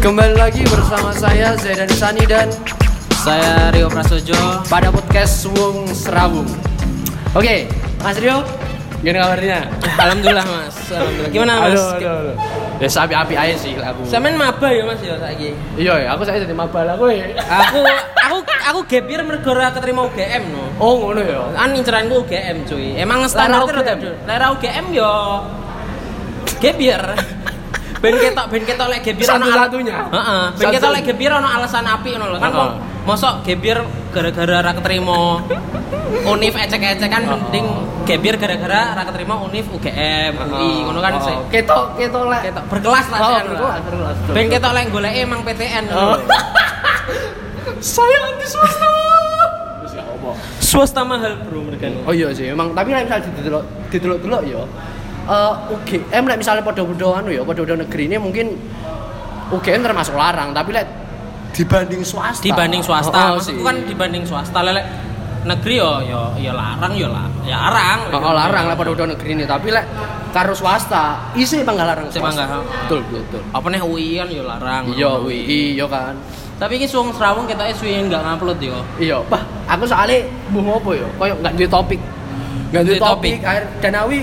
Kembali 0.00 0.32
lagi 0.32 0.64
bersama 0.64 1.12
saya 1.12 1.52
Zaidan 1.60 1.92
Sani 1.92 2.24
dan 2.24 2.48
Saya 3.20 3.68
Rio 3.68 3.84
Prasojo. 3.92 4.32
pada 4.64 4.88
podcast 4.88 5.44
Wung 5.52 5.84
Serawung. 5.92 6.48
Oke, 7.36 7.68
Mas 8.00 8.16
Rio, 8.16 8.40
gimana 9.04 9.28
kabarnya? 9.28 9.68
Alhamdulillah 10.00 10.46
mas. 10.48 10.72
Alhamdulillah. 10.88 11.32
Gimana 11.36 11.52
mas? 11.60 11.76
Aduh, 11.76 12.00
aduh, 12.00 12.16
aduh. 12.32 12.36
Ya 12.80 12.88
sapi 12.88 13.12
api 13.12 13.34
aja 13.36 13.52
sih 13.60 13.76
aku. 13.76 14.08
Sampean 14.08 14.40
maba 14.40 14.72
ya 14.72 14.88
mas 14.88 15.04
ya 15.04 15.20
saiki. 15.20 15.52
Iya, 15.76 15.92
ya, 16.00 16.08
aku 16.16 16.24
saya 16.24 16.48
jadi 16.48 16.56
mabal 16.56 16.88
aku 16.96 17.04
ya. 17.12 17.36
Aku 17.36 17.84
aku 18.24 18.36
aku 18.72 18.80
year 19.04 19.20
mergo 19.20 19.52
ora 19.52 19.68
keterima 19.68 20.08
UGM 20.08 20.48
no. 20.48 20.64
Oh, 20.80 20.96
ngono 21.12 21.20
ya. 21.20 21.44
Kan 21.52 21.76
inceranku 21.76 22.24
UGM 22.24 22.64
cuy. 22.64 22.96
Emang 22.96 23.28
standar 23.28 23.68
UGM? 23.68 24.00
terus 24.00 24.16
Lera 24.24 24.48
UGM 24.48 24.96
yo 24.96 25.12
year. 26.64 27.04
Ben 28.00 28.16
ketok 28.16 28.46
ben 28.48 28.62
ketok 28.64 28.88
lek 28.88 29.04
year 29.04 29.28
ono 29.36 29.44
Satu-satunya. 29.44 29.96
Heeh, 30.08 30.42
ben 30.56 30.66
ketok 30.72 30.90
lek 30.96 31.04
year 31.04 31.32
ono 31.36 31.48
alasan 31.48 31.84
apik 31.84 32.16
ngono 32.16 32.32
lho. 32.32 32.38
Kan 32.40 32.52
mosok 33.04 33.44
year 33.44 33.78
gara-gara 34.12 34.54
ora 34.64 34.72
keterima 34.76 35.40
Unif 36.26 36.54
ecek-ecek 36.58 37.08
kan 37.12 37.22
mending 37.28 37.66
year 38.08 38.36
gara-gara 38.40 38.96
ora 38.96 39.02
keterima 39.04 39.34
Unif 39.44 39.68
UGM, 39.68 40.32
UI 40.32 40.72
ngono 40.88 41.00
kan 41.04 41.20
sih. 41.20 41.36
Ketok, 41.52 42.00
ketok 42.00 42.24
lek. 42.32 42.40
ketok 42.48 42.64
berkelas 42.72 43.06
lah 43.12 43.18
Oh, 43.20 43.30
berkelas, 43.44 43.80
berkelas. 43.84 44.16
ben 44.32 44.46
ketok 44.48 44.72
lek 44.72 44.86
golek 44.88 45.12
emang 45.20 45.40
PTN. 45.44 45.84
Saya 47.80 48.18
anti 48.32 48.46
swasta. 48.48 48.88
Swasta 50.60 51.02
mahal 51.02 51.34
bro 51.42 51.66
mereka 51.66 51.90
Oh 52.06 52.14
iya 52.14 52.30
sih, 52.30 52.46
emang 52.46 52.70
tapi 52.78 52.94
nek 52.94 53.10
misalnya 53.10 53.26
didelok 53.42 53.64
didelok-delok 53.90 54.42
ya 54.46 54.62
eh 55.30 55.52
UGM 55.70 56.22
nek 56.24 56.36
misalnya 56.36 56.60
padha-padha 56.60 57.08
anu 57.16 57.30
ya, 57.30 57.42
padha-padha 57.42 57.78
negeri 57.78 58.02
ini 58.04 58.16
mungkin 58.18 58.46
UGM 59.48 59.80
termasuk 59.80 60.14
larang, 60.14 60.50
tapi 60.50 60.70
lek 60.72 60.86
dibanding 61.50 62.02
swasta. 62.02 62.38
dibanding 62.40 62.78
swasta 62.80 63.10
Oh, 63.10 63.26
oh, 63.28 63.30
maksudku 63.36 63.58
sih. 63.58 63.64
kan 63.64 63.76
dibanding 63.84 64.22
swasta 64.22 64.58
lelek 64.60 64.86
negeri 65.42 65.74
yo 65.76 65.90
yo 66.04 66.20
yo 66.36 66.52
larang 66.52 66.92
yo 66.92 67.08
lah 67.08 67.26
ya 67.42 67.58
larang 67.60 67.98
Oh, 68.08 68.20
oh, 68.20 68.32
larang 68.32 68.64
lah 68.64 68.74
padha-padha 68.74 69.06
negeri 69.08 69.30
ini, 69.32 69.44
tapi 69.44 69.70
lek 69.70 69.86
karo 70.30 70.50
swasta 70.52 71.30
isi 71.34 71.58
emang 71.58 71.74
gak 71.74 71.88
larang 71.88 72.06
Isih 72.06 72.18
swasta. 72.18 72.44
mangga. 72.46 72.58
Betul, 72.84 73.00
betul, 73.08 73.42
apa 73.48 73.66
nih 73.66 73.80
UI 73.80 74.08
kan 74.16 74.28
yo 74.28 74.42
larang 74.44 74.82
Iya, 74.88 75.10
WI, 75.16 75.74
iya 75.74 75.86
kan. 75.86 76.14
tapi 76.56 76.76
ini 76.76 76.84
suang 76.84 77.10
serawung 77.10 77.46
kita 77.46 77.64
SW 77.72 77.88
nggak 78.04 78.20
ngupload 78.20 78.58
yo 78.60 78.78
Iya, 78.96 79.18
bah, 79.26 79.40
aku 79.66 79.82
soalnya 79.84 80.22
mau 80.52 80.76
apa 80.76 80.90
ya? 80.92 81.08
Kayak 81.16 81.36
nggak 81.40 81.52
duwe 81.56 81.68
topik. 81.68 82.00
Nggak 82.68 82.82
duwe 82.84 82.92
Duwe 82.92 83.00
topik. 83.00 83.34
topik. 83.34 83.38
Akhir 83.42 83.64
dan 83.80 83.92
awi 83.96 84.20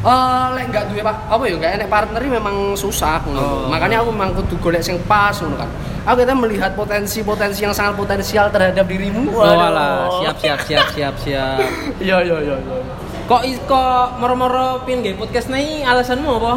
eh 0.00 0.46
lek 0.56 0.72
nggak 0.72 0.84
duwe 0.88 1.04
pak 1.04 1.16
apa 1.28 1.44
ya 1.44 1.54
nggak 1.60 1.72
enek 1.76 1.88
partner 1.92 2.20
ini 2.24 2.32
memang 2.40 2.56
susah 2.72 3.20
ngono. 3.20 3.40
Oh. 3.40 3.68
Makanya 3.68 4.00
aku 4.00 4.08
memang 4.16 4.32
kudu 4.32 4.56
golek 4.56 4.80
sing 4.80 4.96
pas 5.04 5.36
ngono 5.36 5.60
kan. 5.60 5.68
Aku 6.08 6.24
kita 6.24 6.32
melihat 6.32 6.72
potensi-potensi 6.72 7.60
yang 7.60 7.76
sangat 7.76 8.00
potensial 8.00 8.48
terhadap 8.48 8.88
dirimu. 8.88 9.28
oh 9.28 9.44
alah 9.44 10.08
siap 10.24 10.40
siap 10.40 10.60
siap 10.64 10.86
siap 10.96 11.14
siap 11.20 11.60
Iya, 12.08 12.24
iya, 12.24 12.36
iya, 12.40 12.56
iya. 12.56 12.80
kok 13.28 13.44
kok 13.68 14.16
moro-moro 14.16 14.80
pin 14.88 15.04
gay 15.04 15.12
podcast 15.12 15.52
nih 15.52 15.84
alasanmu 15.84 16.40
apa 16.40 16.54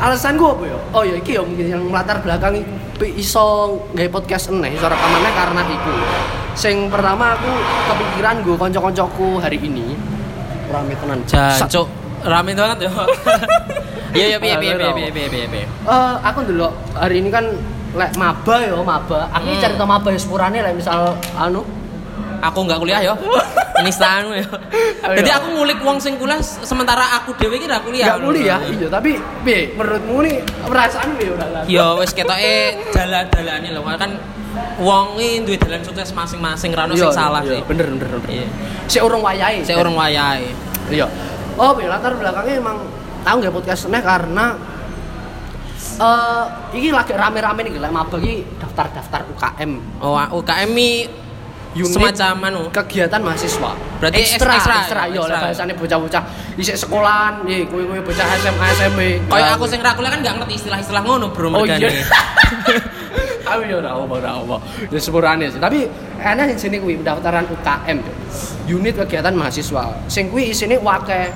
Alasan 0.00 0.40
gua 0.40 0.56
apa 0.56 0.64
ya? 0.64 0.78
Oh 0.96 1.04
ya 1.04 1.12
iki 1.20 1.36
ya 1.36 1.44
mungkin 1.44 1.66
yang 1.68 1.84
latar 1.92 2.24
belakang 2.24 2.64
iso 3.20 3.76
gawe 3.92 4.08
podcast 4.08 4.48
eneh 4.48 4.72
iso 4.72 4.88
rekamannya 4.88 5.32
karena 5.36 5.60
iku. 5.68 5.92
Sing 6.56 6.88
pertama 6.88 7.36
aku 7.36 7.52
kepikiran 7.92 8.40
gue 8.40 8.56
konco-koncoku 8.56 9.44
hari 9.44 9.60
ini 9.60 9.92
rame 10.72 10.96
tenan. 10.96 11.20
Jancuk 11.28 11.99
rame 12.22 12.52
banget 12.52 12.78
yo 12.84 12.90
iya 14.16 14.26
iya 14.26 14.38
piye 14.38 14.54
piye 14.56 14.72
Aduh. 14.74 14.92
piye 14.92 15.10
piye 15.10 15.28
piye 15.28 15.46
piye 15.46 15.64
Eh, 15.66 16.14
aku 16.20 16.44
dulu 16.44 16.66
hari 16.92 17.18
ini 17.18 17.28
kan 17.28 17.44
lek 17.90 18.14
maba 18.14 18.56
yo 18.62 18.82
maba. 18.82 19.26
Aku 19.32 19.46
Hmm. 19.46 19.58
cerita 19.58 19.82
maba 19.82 20.08
ya 20.08 20.18
sepurane 20.18 20.58
lek 20.60 20.74
misal 20.74 21.10
anu 21.32 21.62
aku 22.40 22.58
nggak 22.62 22.78
kuliah 22.78 23.00
yo 23.02 23.14
penistaanmu 23.76 24.32
yo 24.34 24.48
Ayo. 25.02 25.16
jadi 25.16 25.30
aku 25.34 25.46
ngulik 25.54 25.80
wong 25.80 25.98
sing 25.98 26.16
kuliah 26.16 26.38
sementara 26.40 27.04
aku 27.16 27.32
dewe 27.34 27.56
kira 27.56 27.80
kuliah 27.80 28.06
nggak 28.10 28.20
kuliah, 28.22 28.58
iya 28.62 28.88
tapi 28.88 29.16
piye 29.42 29.72
menurutmu 29.74 30.20
nih 30.22 30.36
perasaan 30.62 31.16
piye 31.16 31.30
ora 31.30 31.46
lah. 31.50 31.62
yo 31.66 31.98
wis 31.98 32.10
ketoke 32.10 32.56
dalan-dalane 32.90 33.68
lho 33.70 33.80
kan 33.84 34.12
wong 34.76 35.16
iki 35.16 35.44
duwe 35.44 35.56
dalan 35.58 35.80
sukses 35.80 36.10
masing-masing 36.10 36.72
ra 36.72 36.84
ono 36.84 36.94
sing 36.94 37.12
salah 37.12 37.40
sih 37.42 37.60
Bener 37.62 37.86
bener 37.86 38.08
bener. 38.10 38.24
Iya. 38.26 38.46
Si 38.86 38.98
urung 38.98 39.20
wayahe. 39.20 39.60
saya 39.60 39.76
orang 39.78 39.94
wayahe 39.94 40.48
Iya. 40.88 41.06
Oh, 41.60 41.76
latar 41.76 42.16
belakangnya 42.16 42.56
emang 42.56 42.76
tahu 43.20 43.36
nggak 43.44 43.52
podcast 43.52 43.84
ini 43.92 44.00
karena 44.00 44.56
eh 46.00 46.44
ini 46.80 46.88
lagi 46.88 47.12
rame-rame 47.12 47.60
nih 47.68 47.76
lek 47.76 47.92
maba 47.92 48.16
iki 48.16 48.48
daftar-daftar 48.56 49.28
UKM. 49.36 50.00
oh 50.00 50.16
UKM 50.40 50.72
i 50.80 50.92
Unit 51.70 51.94
semacam 51.94 52.34
anu 52.50 52.60
kegiatan 52.74 53.22
mahasiswa. 53.22 53.78
Berarti 54.02 54.18
ekstra, 54.26 54.58
ekstra, 54.58 54.74
ekstra, 54.82 55.00
iya 55.06 55.22
ekstra. 55.22 55.30
lah 55.30 55.40
bahasane 55.46 55.72
bocah-bocah 55.78 56.22
isik 56.58 56.74
sekolahan, 56.74 57.46
iya 57.46 57.62
kowe-kowe 57.62 58.00
bocah 58.02 58.26
SMA, 58.42 58.66
SMP. 58.74 59.00
Kayak 59.30 59.54
aku 59.54 59.64
sing 59.70 59.78
ra 59.78 59.94
kuliah 59.94 60.10
kan 60.10 60.18
gak 60.18 60.34
ngerti 60.42 60.54
istilah-istilah 60.58 61.02
ngono 61.06 61.30
bro 61.30 61.54
Oh 61.54 61.62
iya. 61.62 61.78
Aku 63.50 63.66
ya 63.66 63.82
ora 63.82 63.90
apa 63.94 64.14
ora 64.18 64.30
apa. 64.34 64.56
Ya 64.90 64.98
sepurane 64.98 65.46
sih. 65.46 65.58
Tapi 65.62 65.86
enak 66.20 66.52
sing 66.52 66.68
sini 66.68 66.76
kuwi 66.78 67.00
pendaftaran 67.00 67.48
UKM. 67.48 67.98
Unit 68.68 68.94
kegiatan 68.94 69.32
mahasiswa. 69.32 70.04
Sing 70.06 70.28
kuwi 70.28 70.52
isine 70.52 70.76
wakeh. 70.78 71.32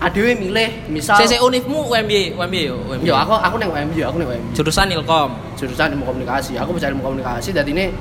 Adewe 0.00 0.32
milih 0.32 0.88
misal 0.88 1.20
Saya 1.20 1.44
unifmu 1.44 1.84
UMY, 1.84 2.32
UMY 2.32 2.72
yo, 2.72 2.80
UMY. 2.88 3.04
Yo 3.04 3.12
aku 3.12 3.36
aku 3.36 3.60
neng 3.60 3.68
UMJ, 3.68 4.00
aku 4.00 4.16
neng 4.16 4.32
UMJ. 4.32 4.56
jurusan 4.56 4.88
Ilkom. 4.88 5.36
Jurusan 5.60 5.92
ilmu 5.92 6.08
komunikasi. 6.08 6.56
Aku 6.56 6.72
belajar 6.72 6.88
ilmu 6.88 7.04
komunikasi 7.04 7.52
dan 7.52 7.68
ini 7.68 7.92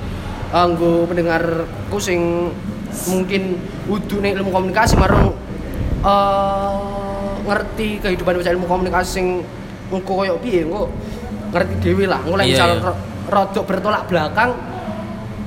anggo 0.55 1.03
pendengarku 1.03 1.99
sing 1.99 2.47
mungkin 3.03 3.59
udu 3.85 4.23
ning 4.23 4.31
ilmu 4.31 4.47
komunikasi 4.47 4.95
marang 4.95 5.35
eh 5.99 6.79
ngerti 7.43 7.99
kehidupan 7.99 8.39
belajar 8.39 8.55
ilmu 8.55 8.63
komunikasi 8.63 9.09
sing 9.11 9.25
engko 9.91 10.23
koyo 10.23 10.39
piye 10.39 10.63
engko 10.63 10.87
ngerti 11.51 11.73
dhewe 11.83 12.07
lah. 12.07 12.23
Lek 12.23 12.47
Iya, 12.47 12.53
misal 12.55 12.69
iya. 12.69 12.79
ro- 12.79 13.01
rodok 13.27 13.63
bertolak 13.67 14.07
belakang 14.07 14.55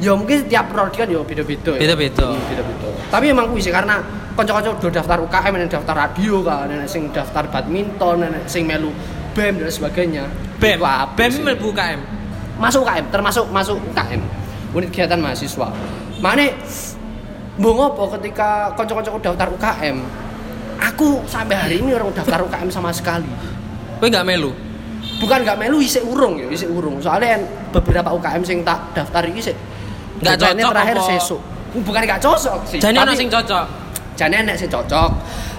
ya 0.02 0.18
mungkin 0.18 0.50
tiap 0.50 0.74
prodi 0.74 0.98
kan 0.98 1.06
ya 1.06 1.22
beda-beda 1.22 1.78
ya. 1.78 1.80
Beda-beda. 1.86 2.26
Hmm, 2.34 2.42
beda-beda. 2.50 2.88
Tapi 3.06 3.24
emang 3.30 3.46
kuwi 3.54 3.62
sih 3.62 3.70
karena 3.70 4.02
kanca-kanca 4.34 4.74
do 4.82 4.90
daftar 4.90 5.18
UKM, 5.22 5.52
ada 5.54 5.66
daftar 5.70 5.94
radio 5.94 6.42
kan, 6.42 6.66
ada 6.66 6.86
sing 6.90 7.06
daftar 7.14 7.46
badminton, 7.46 8.26
ada 8.26 8.42
sing 8.50 8.66
melu 8.66 8.90
BEM 9.38 9.62
dan 9.62 9.70
sebagainya. 9.70 10.24
BEM, 10.58 10.82
apik 10.82 11.14
BEM 11.14 11.32
mlebu 11.46 11.70
UKM. 11.70 12.00
masuk 12.58 12.84
UKM, 12.84 13.04
termasuk 13.14 13.46
masuk 13.54 13.76
UKM. 13.94 14.22
Unit 14.74 14.90
kegiatan 14.90 15.18
mahasiswa. 15.22 15.70
Mane 16.18 16.46
mbok 17.60 17.72
ngopo 17.78 18.04
ketika 18.18 18.74
kanca-kancaku 18.74 19.22
daftar 19.22 19.48
UKM, 19.54 19.96
aku 20.82 21.22
sampai 21.30 21.54
hari 21.54 21.76
ini 21.78 21.94
orang 21.94 22.10
daftar 22.10 22.42
UKM 22.42 22.68
sama 22.74 22.90
sekali. 22.90 23.30
Kowe 24.02 24.10
gak 24.10 24.26
melu? 24.26 24.50
Bukan 25.22 25.46
nggak 25.46 25.54
melu 25.54 25.78
isik 25.78 26.02
urung 26.02 26.34
ya, 26.34 26.50
isik 26.50 26.66
urung. 26.66 26.98
Soalnya 26.98 27.38
beberapa 27.70 28.10
UKM 28.10 28.42
sing 28.42 28.66
tak 28.66 28.90
daftar 28.90 29.22
iki 29.30 29.54
Deadline-nya 30.24 30.64
cocok 30.64 30.72
terakhir 30.72 30.96
apa? 30.96 31.06
sesuk. 31.10 31.40
Bukan 31.82 32.00
nggak 32.00 32.20
cocok 32.20 32.58
sih. 32.64 32.78
Jane 32.78 32.96
ono 32.96 33.04
tapi- 33.06 33.18
sing 33.18 33.28
cocok. 33.28 33.66
jane 34.12 34.36
enek 34.36 34.54
sing 34.54 34.68
cocok 34.68 35.10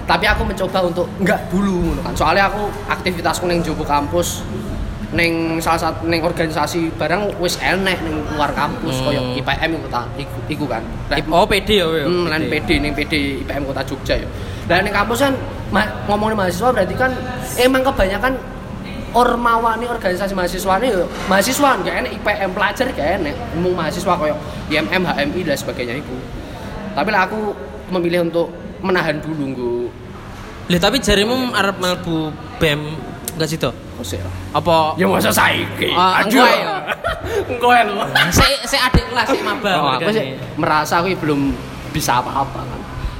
tapi 0.06 0.24
aku 0.24 0.46
mencoba 0.46 0.78
untuk 0.84 1.10
enggak 1.18 1.42
dulu 1.50 1.74
ngono 1.84 2.00
kan 2.00 2.14
soalnya 2.14 2.46
aku 2.46 2.62
aktivitasku 2.86 3.44
neng 3.44 3.58
jopo 3.60 3.82
kampus 3.82 4.46
neng 5.10 5.58
salah 5.58 5.80
satu 5.80 6.06
neng 6.06 6.22
organisasi 6.22 6.94
barang 6.94 7.34
wis 7.36 7.58
enek 7.58 7.98
neng 8.00 8.22
luar 8.30 8.50
kampus 8.50 8.94
Hmm. 8.94 9.04
koyo 9.04 9.20
IPM 9.34 9.70
iku 9.74 9.88
ta 9.88 10.06
iku, 10.14 10.38
iku 10.46 10.64
kan 10.66 10.86
Lek- 11.06 11.26
Oh, 11.26 11.42
PD 11.44 11.68
yo. 11.76 11.90
Hmm, 11.98 12.26
lan 12.26 12.46
PD 12.46 12.78
ning 12.78 12.94
PD 12.94 13.42
IPM 13.42 13.62
Kota 13.64 13.82
Jogja 13.82 14.14
ya. 14.16 14.28
Dan 14.64 14.86
ning 14.86 14.94
kampus 14.94 15.18
kan 15.20 15.34
ma- 15.70 15.90
ngomongin 16.06 16.34
mahasiswa 16.36 16.70
berarti 16.70 16.94
kan 16.94 17.10
emang 17.56 17.82
kebanyakan 17.82 18.38
ormawa 19.14 19.78
nih 19.78 19.88
organisasi 19.88 20.34
mahasiswa 20.34 20.74
nih 20.82 20.90
mahasiswa 21.30 21.68
nggak 21.80 21.94
enak 22.02 22.10
IPM 22.18 22.50
pelajar 22.50 22.86
gak 22.90 23.08
enak. 23.22 23.34
Umum 23.54 23.72
mahasiswa 23.78 24.12
koyo 24.18 24.36
IMM 24.68 25.02
HMI 25.06 25.40
dan 25.46 25.56
sebagainya 25.56 25.94
itu. 26.02 26.16
Tapi 26.94 27.08
lah 27.14 27.30
aku 27.30 27.54
memilih 27.94 28.26
untuk 28.26 28.50
menahan 28.82 29.22
dulu 29.22 29.44
nggo. 29.54 29.76
Lah 30.68 30.80
tapi 30.82 30.98
jarimu 30.98 31.54
arep 31.54 31.76
mlebu 31.78 32.34
BEM 32.58 32.80
enggak 33.38 33.48
situ? 33.50 33.70
musik 33.94 34.18
Apa? 34.50 34.98
Ya 34.98 35.06
masa 35.06 35.30
saiki? 35.30 35.94
Ae. 35.94 36.26
engko 37.48 37.68
ae. 37.70 37.82
Lho 37.86 38.04
Sik 38.34 38.66
sik 38.66 38.80
adik 38.82 39.04
kelas 39.08 39.26
sik 39.30 39.42
maba. 39.46 39.72
Oh, 39.78 39.90
aku 39.96 40.10
sih 40.10 40.34
merasa 40.58 40.98
aku 40.98 41.14
belum 41.22 41.54
bisa 41.94 42.18
apa-apa 42.18 42.73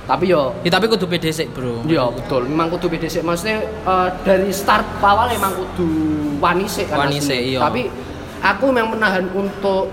tapi 0.04 0.28
yo 0.28 0.52
Ya 0.60 0.70
tapi 0.72 0.84
kudu 0.84 1.08
sik, 1.08 1.48
Bro. 1.56 1.88
Iya 1.88 2.12
betul, 2.12 2.44
memang 2.44 2.68
kudu 2.68 2.92
sih. 3.08 3.24
Maksudnya 3.24 3.64
eh, 3.64 4.08
dari 4.24 4.52
start 4.52 4.84
awal 5.00 5.32
emang 5.32 5.56
kudu 5.56 5.88
wani 6.40 6.68
sih 6.68 6.84
kan. 6.84 7.08
Wani 7.08 7.18
sik, 7.20 7.40
iya. 7.40 7.60
Tapi 7.64 7.88
aku 8.44 8.68
memang 8.68 9.00
menahan 9.00 9.24
untuk 9.32 9.88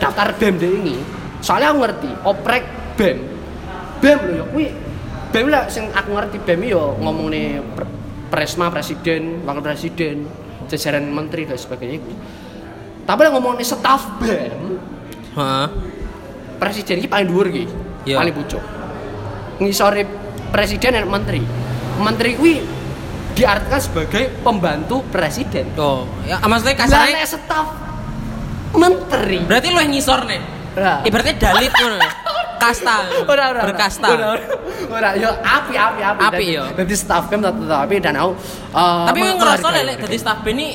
daftar 0.00 0.32
BEM 0.40 0.54
deh 0.56 0.72
ini. 0.72 0.96
Soalnya 1.44 1.76
aku 1.76 1.78
ngerti, 1.84 2.10
oprek 2.24 2.64
BEM. 2.96 3.18
BEM 4.00 4.18
lho 4.24 4.32
ya 4.40 4.44
kuwi. 4.48 4.66
BEM 5.30 5.46
lah 5.52 5.68
sing 5.68 5.92
aku 5.92 6.16
ngerti 6.16 6.36
BEM 6.40 6.60
yo 6.64 6.96
ngomong 6.96 7.28
nih 7.28 7.60
presma 8.32 8.72
presiden, 8.72 9.44
wakil 9.44 9.60
presiden, 9.60 10.24
jajaran 10.72 11.04
menteri 11.12 11.44
dan 11.44 11.60
sebagainya 11.60 12.00
itu. 12.00 12.12
Tapi 13.04 13.20
yang 13.28 13.36
ngomongin 13.36 13.66
staff 13.68 14.16
BEM, 14.16 14.80
Heeh. 15.36 15.66
presiden 16.56 17.04
ini 17.04 17.08
paling 17.10 17.28
dhuwur 17.28 17.46
iki. 17.52 17.68
Iya. 18.08 18.16
Paling 18.16 18.34
pucuk. 18.40 18.79
Ngisore 19.60 20.02
presiden 20.50 20.96
dan 20.96 21.06
menteri. 21.06 21.44
Menteri 22.00 22.30
kuwi 22.34 22.54
diartikan 23.36 23.80
sebagai 23.80 24.32
pembantu 24.40 25.04
presiden. 25.12 25.68
Oh, 25.76 26.08
ya 26.24 26.40
maksudnya 26.42 26.76
kasarnya 26.76 27.20
nek 27.20 27.28
staff 27.28 27.66
menteri. 28.74 29.38
berarti 29.44 29.68
lo 29.70 29.78
yang 29.78 29.92
ngisor 29.92 30.20
nih. 30.26 30.40
Lah. 30.80 30.98
Ibaratnya 31.04 31.34
dalit 31.36 31.72
ngono. 31.74 31.96
ya. 31.98 32.10
Kasta. 32.62 32.96
Ora 33.24 33.44
ora. 33.56 33.60
Berkasta. 33.68 34.08
Ora 34.12 34.26
ora. 34.92 35.08
Yo 35.16 35.28
api 35.32 35.74
api 35.76 36.00
api. 36.04 36.20
Api, 36.28 36.44
yo. 36.52 36.64
Dadi 36.76 36.94
staff 36.94 37.28
BEM 37.28 37.40
tetep 37.40 37.68
api 37.68 37.94
dan 38.00 38.14
aku 38.20 38.32
eh, 38.70 39.04
Tapi 39.08 39.18
ngerasa 39.24 39.40
menghargai 39.40 39.84
lek 39.84 39.94
mereka. 39.96 40.04
dadi 40.04 40.16
staff 40.20 40.38
band 40.44 40.56
ini 40.56 40.68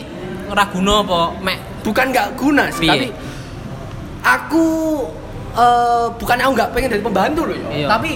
ora 0.45 0.63
guna 0.69 0.93
apa 1.01 1.21
mek 1.41 1.57
bukan 1.81 2.05
nggak 2.13 2.27
guna 2.37 2.69
sih, 2.69 2.85
tapi 2.85 3.09
aku 4.21 4.65
eh 5.57 6.05
bukan 6.17 6.37
aku 6.37 6.51
nggak 6.53 6.69
pengen 6.73 6.89
jadi 6.97 7.03
pembantu 7.05 7.41
loh 7.49 7.57
ya. 7.57 7.67
Iya. 7.73 7.87
Tapi 7.89 8.11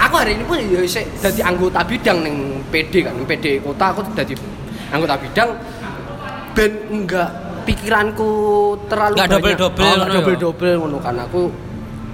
aku 0.00 0.14
hari 0.16 0.32
ini 0.40 0.44
pun 0.48 0.56
ya 0.56 0.80
jadi 1.20 1.40
anggota 1.44 1.84
bidang 1.84 2.24
neng 2.24 2.36
PD 2.72 3.04
kan, 3.04 3.12
neng 3.12 3.28
PD 3.28 3.60
kota 3.60 3.92
aku 3.92 4.00
jadi 4.16 4.32
anggota 4.90 5.14
bidang 5.20 5.50
ben 6.56 6.72
enggak 6.90 7.28
pikiranku 7.68 8.30
terlalu 8.88 9.14
Nggak 9.14 9.28
banyak. 9.28 9.36
double-double 9.36 9.84
oh, 9.84 9.96
ya? 10.08 10.14
double-double 10.18 10.72
ngono 10.80 10.98
kan 10.98 11.14
aku 11.20 11.40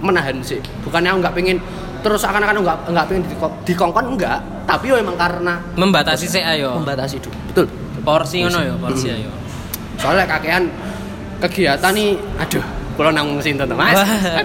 menahan 0.02 0.36
sih. 0.44 0.60
Bukannya 0.84 1.14
aku 1.14 1.18
nggak 1.24 1.34
pengen 1.34 1.56
terus 2.04 2.22
akan-akan 2.22 2.60
aku 2.60 2.64
nggak 2.66 2.78
nggak 2.92 3.06
pengen 3.08 3.22
dikon- 3.30 3.56
dikongkon 3.64 4.04
enggak, 4.14 4.38
tapi 4.68 4.92
ya 4.92 5.00
memang 5.00 5.16
karena 5.16 5.54
membatasi 5.78 6.26
sih 6.28 6.42
ayo. 6.42 6.76
membatasi 6.82 7.16
dulu. 7.22 7.36
Betul. 7.54 7.66
Porsi 8.04 8.44
ngono 8.44 8.60
ya, 8.60 8.74
porsi 8.76 9.08
ayo. 9.10 9.30
Soalnya 9.96 10.28
kakean 10.28 10.68
kegiatan 11.40 11.90
nih, 11.96 12.14
aduh, 12.38 12.64
kalau 12.94 13.10
nang 13.10 13.40
sinten 13.40 13.72
Mas. 13.72 13.96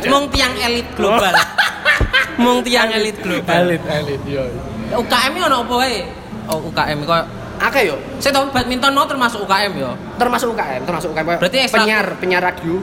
Mung 0.08 0.32
tiang 0.32 0.56
elit 0.56 0.88
global. 0.96 1.36
Mung 2.42 2.60
tiang 2.62 2.90
elit 2.90 3.18
global. 3.22 3.62
Elit, 3.70 3.82
elit, 3.86 4.22
iya. 4.26 4.44
UKM 4.92 5.32
ini 5.32 5.42
ono 5.46 5.58
apa 5.64 5.74
wae? 5.78 5.98
Oh, 6.50 6.60
UKM 6.68 7.00
kok 7.06 7.24
Akeh 7.62 7.86
yo, 7.86 7.96
saya 8.18 8.34
tahu 8.34 8.50
badminton 8.50 8.90
no 8.90 9.06
termasuk 9.06 9.46
UKM 9.46 9.72
ya. 9.78 9.94
termasuk 10.18 10.50
UKM, 10.58 10.82
termasuk 10.82 11.14
UKM. 11.14 11.38
Berarti 11.38 11.58
ekstra- 11.62 11.86
penyiar, 11.86 12.06
penyiar 12.18 12.42
radio. 12.42 12.82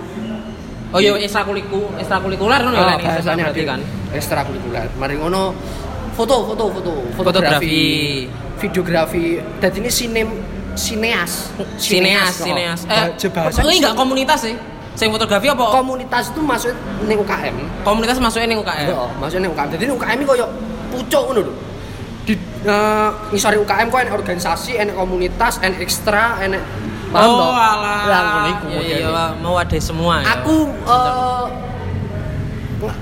Oh 0.95 1.03
iya 1.03 1.19
ekstrakurikuler, 1.19 1.99
ekstrakurikuler 1.99 2.61
ngono 2.63 2.77
ya 2.79 2.95
Oh, 2.95 2.99
bahasanya 3.03 3.45
berarti 3.51 3.63
kan. 3.67 3.81
ekstrakurikuler. 4.15 4.87
Mari 4.97 5.19
ngono 5.19 5.53
foto, 6.15 6.47
foto, 6.49 6.65
foto, 6.73 6.93
Fotografi. 7.13 8.25
videografi. 8.57 9.43
Dan 9.59 9.71
ini 9.83 9.91
sinem 9.91 10.29
sineas. 10.79 11.51
Sineas, 11.77 12.35
oh. 12.39 12.47
sineas. 12.47 12.81
Bah- 12.87 13.11
bahasa 13.35 13.59
oh, 13.61 13.69
ini 13.69 13.83
enggak 13.83 13.99
komunitas 13.99 14.47
sih. 14.47 14.55
Sing 14.99 15.15
fotografi 15.15 15.47
apa? 15.47 15.63
komunitas 15.71 16.35
itu 16.35 16.43
masuk 16.43 16.75
ning 17.07 17.23
UKM. 17.23 17.55
komunitas 17.87 18.19
masuknya 18.19 18.51
ning 18.51 18.59
UKM. 18.59 18.91
Heeh, 18.91 19.11
maksudnya 19.23 19.47
UKM. 19.47 19.69
Jadi 19.79 19.83
UKM 19.95 20.17
ini 20.19 20.27
koyo 20.27 20.47
pucuk 20.91 21.23
ngono 21.31 21.41
lho. 21.47 21.53
Di 22.27 22.35
eh, 22.67 23.11
ngisori 23.31 23.57
UKM 23.63 23.87
kok 23.95 24.01
enek 24.03 24.15
organisasi, 24.19 24.75
enek 24.75 24.99
komunitas, 24.99 25.63
enek 25.63 25.87
ekstra, 25.87 26.43
enek 26.43 26.59
paham 27.15 27.31
oh, 27.31 27.55
alah. 27.55 28.03
Lah 28.11 28.21
ngono 28.27 28.49
iku 28.59 28.67
Iya, 28.75 28.79
modele. 28.83 29.07
iya, 29.07 29.27
mau 29.39 29.55
ada 29.55 29.79
semua 29.79 30.19
ya. 30.19 30.35
Aku 30.43 30.67
eh 30.67 31.47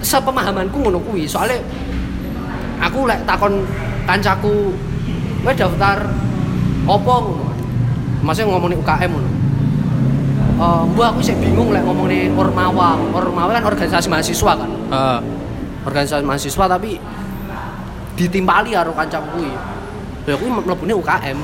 sepemahamanku 0.04 0.76
ngono 0.84 1.00
kuwi, 1.00 1.24
soalnya 1.24 1.64
aku 2.80 3.08
lek 3.08 3.24
takon 3.24 3.64
kancaku 4.04 4.76
kowe 5.40 5.52
daftar 5.56 6.04
opo 6.84 7.14
ngono. 7.24 7.46
Maksudnya 8.20 8.52
ngomongin 8.52 8.84
UKM 8.84 9.10
ngono. 9.16 9.30
Mbak 10.56 11.06
aku 11.12 11.20
sih 11.20 11.36
bingung 11.36 11.68
lek 11.68 11.84
ngomongin 11.84 12.32
Ormawa. 12.32 12.96
Ormawa 13.12 13.52
kan 13.52 13.64
organisasi 13.68 14.08
mahasiswa 14.08 14.52
kan 14.56 14.70
Heeh. 14.72 15.18
organisasi 15.84 16.24
mahasiswa 16.24 16.64
tapi 16.64 16.96
ditimpali 18.16 18.72
karo 18.72 18.96
kancaku 18.96 19.28
kuwi. 19.36 19.52
Ya 20.24 20.34
kuwi 20.40 20.48
mlebune 20.48 20.96
UKM. 20.96 21.38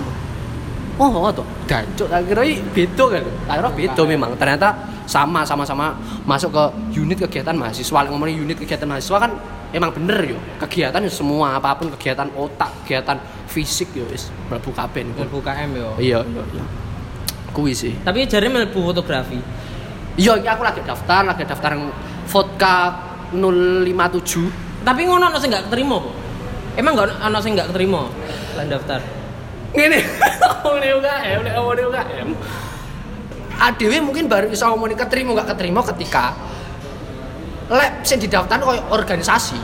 Oh, 0.96 1.08
oh 1.08 1.28
toh. 1.28 1.44
Gancuk 1.68 2.08
tak 2.08 2.24
kira 2.24 2.42
beda 2.72 3.04
kan. 3.12 3.24
Tak 3.48 3.54
kira 3.60 3.68
beda 3.76 4.02
memang. 4.08 4.30
Ternyata 4.40 4.68
sama 5.04 5.44
sama-sama 5.44 5.92
masuk 6.24 6.48
ke 6.48 6.64
unit 6.96 7.20
kegiatan 7.20 7.52
mahasiswa. 7.52 8.08
Ngomongin 8.08 8.48
unit 8.48 8.56
kegiatan 8.56 8.88
mahasiswa 8.88 9.28
kan 9.28 9.32
emang 9.76 9.92
bener 9.92 10.36
yo. 10.36 10.38
Kegiatan 10.56 11.04
semua 11.12 11.60
apa 11.60 11.76
pun 11.76 11.92
kegiatan 12.00 12.32
otak, 12.32 12.72
kegiatan 12.88 13.20
fisik 13.44 13.92
yo 13.92 14.08
wis 14.08 14.32
mlebu 14.48 14.72
kabeh. 14.72 15.04
Mlebu 15.04 15.44
UKM 15.44 15.70
yo. 15.76 15.88
Iya, 16.00 16.24
iya, 16.24 16.42
iya. 16.56 16.64
Kuwi 17.52 17.72
sih. 17.76 17.92
Tapi 18.00 18.24
jare 18.24 18.48
mlebu 18.48 18.80
fotografi. 18.80 19.36
Iya, 20.16 20.40
iki 20.40 20.48
aku 20.48 20.64
lagi 20.64 20.80
daftar, 20.84 21.24
lagi 21.24 21.44
daftar 21.44 21.72
vodka 22.28 22.76
057. 23.32 24.84
Tapi 24.84 25.00
ngono 25.08 25.28
ono 25.28 25.38
sing 25.40 25.52
gak 25.52 25.68
keterima, 25.68 25.96
Po. 26.00 26.10
Emang 26.76 26.96
gak 26.96 27.20
ono 27.20 27.38
sing 27.40 27.52
gak 27.56 27.68
keterima 27.72 28.08
lan 28.56 28.66
daftar. 28.68 29.00
Ngene, 29.72 30.00
ngomongin 30.64 30.92
UKM, 31.00 31.38
nek 31.48 31.52
ngomongin 31.56 31.84
UKM. 31.88 32.28
ADW 33.62 33.92
mungkin 34.02 34.24
baru 34.26 34.48
bisa 34.48 34.68
ngomongin 34.68 34.96
keterima 34.96 35.36
gak 35.38 35.56
keterima 35.56 35.80
ketika 35.92 36.36
lab 37.72 38.04
sing 38.04 38.20
didaftar 38.20 38.60
koyo 38.60 38.80
organisasi. 38.92 39.56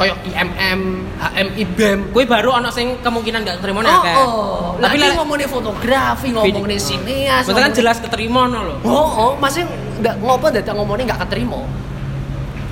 Koyo 0.00 0.16
IMM, 0.24 0.80
HMI 1.20 1.62
BEM. 1.76 1.98
Kuwi 2.08 2.24
baru 2.24 2.56
ono 2.56 2.72
sing 2.72 2.96
kemungkinan 3.04 3.44
gak 3.44 3.60
keterima 3.60 3.84
nek 3.84 3.92
Oh, 3.92 4.00
akeh. 4.00 4.14
oh. 4.16 4.72
Tapi 4.80 4.96
lek 4.96 5.12
ngomongin 5.12 5.44
fotografi, 5.44 6.32
ngomongin 6.32 6.80
sineas. 6.80 7.44
Maksudnya 7.44 7.68
kan 7.68 7.74
jelas 7.76 7.96
keterima 8.00 8.48
no 8.48 8.64
lho. 8.64 8.74
Oh, 8.80 8.96
oh, 8.96 9.30
masih 9.36 9.68
nggak 10.00 10.24
ngopo 10.24 10.48
dadak 10.48 10.72
ngomongin 10.72 11.04
nggak 11.04 11.20
keterima. 11.28 11.60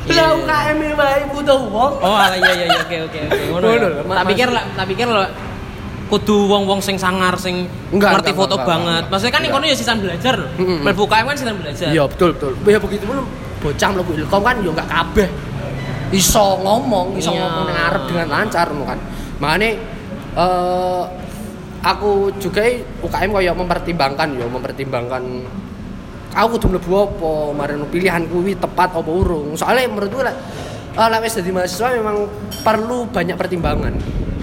Iya. 0.08 0.24
Lah 0.24 0.40
UKM 0.40 0.78
e 0.80 0.88
wae 0.96 1.20
butuh 1.28 1.60
wong. 1.68 1.92
Oh, 2.00 2.16
alah 2.16 2.32
iya 2.32 2.52
iya 2.56 2.66
iya, 2.72 2.80
oke 2.80 2.96
oke 3.12 3.18
oke 3.28 3.40
ngono. 3.52 3.66
Ya. 3.76 3.88
Tak 4.08 4.24
pikir 4.32 4.48
lah, 4.48 4.64
tak 4.72 4.86
pikir 4.88 5.04
lo 5.04 5.24
kudu 6.08 6.48
wong-wong 6.48 6.80
sing 6.80 6.96
sangar 6.96 7.36
sing 7.36 7.68
Enggak, 7.92 8.16
ngerti 8.16 8.32
enggak, 8.32 8.40
foto 8.40 8.56
enggak, 8.56 8.68
banget. 8.72 9.02
enggak. 9.04 9.12
Maksudnya 9.12 9.34
kan 9.36 9.42
Enggak. 9.44 9.68
ya 9.68 9.76
sisan 9.76 9.96
belajar 10.00 10.34
lho. 10.40 10.48
Mm-mm. 10.56 10.80
Mlebu 10.80 11.04
UKM 11.04 11.24
kan 11.28 11.36
sisan 11.36 11.56
belajar. 11.60 11.92
Iya 11.92 12.08
betul 12.08 12.32
betul. 12.32 12.52
Ya 12.64 12.80
begitu 12.80 13.04
pun 13.04 13.20
bocah 13.60 13.88
mlebu 13.92 14.12
Ilkom 14.16 14.40
kan 14.40 14.56
yo 14.64 14.70
nggak 14.72 14.88
kabeh 14.88 15.28
iso 16.14 16.60
ngomong, 16.64 17.16
iso 17.20 17.30
Iya. 17.32 17.40
ngomong 17.44 17.64
nang 17.68 17.78
arep 17.92 18.02
dengan 18.08 18.28
lancar 18.32 18.66
ngono 18.72 18.84
kan. 18.88 18.98
Makane 19.38 19.68
eh 20.38 21.02
aku 21.84 22.32
juga 22.42 22.62
UKM 23.04 23.30
koyo 23.32 23.52
mempertimbangkan 23.54 24.28
yo, 24.34 24.46
mempertimbangkan 24.50 25.22
aku 26.34 26.48
kudu 26.58 26.66
mlebu 26.76 26.90
apa, 26.94 27.32
marino 27.56 27.86
pilihan 27.88 28.22
kuwi 28.28 28.54
tepat 28.58 28.94
apa 28.94 29.10
urung. 29.10 29.54
Soalnya 29.58 29.88
menurutku 29.90 30.20
lek 30.22 30.36
eh, 30.96 31.06
lek 31.08 31.20
wis 31.24 31.34
dadi 31.38 31.50
mahasiswa 31.54 31.88
memang 31.94 32.16
perlu 32.62 33.06
banyak 33.08 33.36
pertimbangan. 33.38 33.94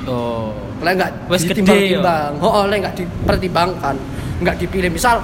Oh. 0.06 0.54
Lek 0.84 1.01
enggak 1.01 1.12
Wis 1.32 1.48
ditimbang-timbang, 1.48 2.38
oh, 2.44 2.68
lek 2.68 2.78
enggak 2.84 2.96
dipertimbangkan, 3.00 3.96
enggak 4.44 4.56
dipilih. 4.60 4.92
Misal 4.92 5.24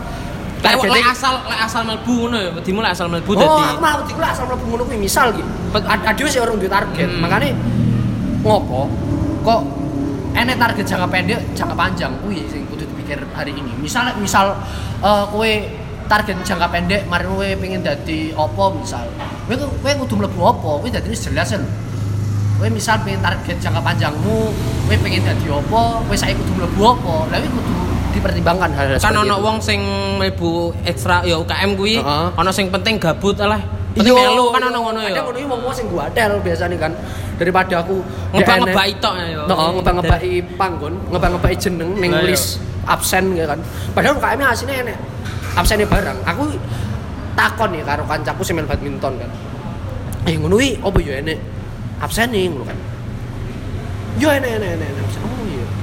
Lek 0.62 0.77
targetnya- 0.77 0.94
lek 0.94 1.06
asal 1.10 1.34
lek 1.50 1.60
asal 1.65 1.82
mlebu 1.84 2.13
ngono 2.22 2.38
ya, 2.38 2.50
wedimu 2.53 2.80
lek 2.86 2.91
asal 2.94 3.08
mlebu 3.10 3.32
Oh, 3.34 3.38
dadi. 3.41 3.63
aku 3.65 3.82
malah 3.82 3.98
wedi 4.06 4.13
asal 4.22 4.46
mlebu 4.46 4.65
ngono 4.70 4.84
kuwi 4.86 4.98
misal 5.01 5.27
iki. 5.34 5.44
Ada 5.74 6.24
sih 6.30 6.39
orang 6.39 6.56
duwe 6.62 6.70
target. 6.70 7.10
Hmm. 7.10 7.22
Makanya 7.24 7.50
ngopo 8.46 8.82
kok 9.41 9.62
enek 10.38 10.56
target 10.62 10.86
jangka 10.86 11.08
pendek, 11.10 11.39
jangka 11.58 11.75
panjang 11.75 12.12
kuwi 12.22 12.46
sing 12.48 12.62
kudu 12.70 12.86
dipikir 12.86 13.20
hari 13.34 13.51
ini. 13.58 13.74
Misal 13.82 14.13
misal 14.22 14.53
eh, 15.01 15.25
kowe 15.34 15.51
target 16.06 16.38
jangka 16.46 16.68
pendek, 16.70 17.10
mari 17.10 17.25
kowe 17.25 17.48
pengen 17.58 17.82
dadi 17.82 18.30
opo 18.38 18.77
misal. 18.77 19.10
Kowe 19.50 19.56
kowe 19.82 19.91
kudu 20.06 20.13
mlebu 20.22 20.39
opo, 20.46 20.77
kuwi 20.80 20.94
dadi 20.94 21.10
wis 21.10 21.25
jelas 21.25 21.50
lho. 21.58 21.65
Kowe 22.62 22.70
misal 22.70 23.01
pengen 23.01 23.18
target 23.25 23.58
jangka 23.58 23.82
panjangmu, 23.82 24.53
kowe 24.86 24.96
pengen 25.01 25.25
dadi 25.25 25.50
opo, 25.50 26.06
kowe 26.06 26.13
saiki 26.15 26.38
kudu 26.38 26.53
mlebu 26.62 26.82
opo. 26.86 27.25
Lah 27.34 27.41
kuwi 27.41 27.50
kudu 27.50 27.74
dipertimbangkan 28.12 28.70
hal-hal 28.75 29.00
Kan 29.00 29.15
ono 29.15 29.36
itu. 29.36 29.46
wong 29.46 29.58
sing 29.60 29.80
mlebu 30.20 30.75
ekstra 30.84 31.24
ya 31.24 31.39
UKM 31.39 31.75
kuwi, 31.75 32.00
Heeh. 32.00 32.27
ono 32.36 32.51
sing 32.51 32.68
penting 32.70 33.00
gabut 33.00 33.36
alah. 33.39 33.60
Penting 33.91 34.15
Iya, 34.15 34.24
melu 34.32 34.46
kan 34.51 34.62
ono 34.72 34.77
ngono 34.88 35.00
ya. 35.03 35.12
Ada 35.12 35.22
ngono 35.27 35.38
iki 35.38 35.48
wong-wong 35.51 35.74
sing 35.75 35.88
guadel 35.91 36.32
biasanya 36.39 36.77
kan 36.80 36.91
daripada 37.36 37.84
aku 37.84 38.00
Ngebak-ngebaki 38.32 38.94
tok 39.03 39.13
ya. 39.20 39.44
Heeh, 39.44 39.70
ngebak-ngebaki 39.75 40.32
panggon, 40.56 40.94
ngebak-ngebaki 41.12 41.56
jeneng 41.60 41.89
ning 42.00 42.12
Lah, 42.15 42.24
iya. 42.24 42.30
list 42.32 42.60
absen 42.88 43.36
ya 43.36 43.44
kan. 43.48 43.60
Padahal 43.91 44.15
UKM 44.15 44.41
asline 44.41 44.88
enek 44.88 44.98
absennya 45.53 45.88
barang. 45.88 46.18
Aku 46.24 46.44
takon 47.36 47.72
ya 47.75 47.84
karo 47.84 48.03
kancaku 48.08 48.41
sing 48.44 48.56
main 48.56 48.68
badminton 48.68 49.13
kan. 49.20 49.30
Eh 50.24 50.36
ngono 50.39 50.56
iki 50.56 50.80
opo 50.80 51.00
ya 51.03 51.20
enek 51.20 51.36
absen 52.00 52.32
nih 52.32 52.48
ngono 52.48 52.63
kan. 52.63 52.77
Yo 54.15 54.32
enek 54.32 54.51
enek 54.56 54.70
enek 54.80 54.88
enek 54.88 55.03
absen. 55.03 55.21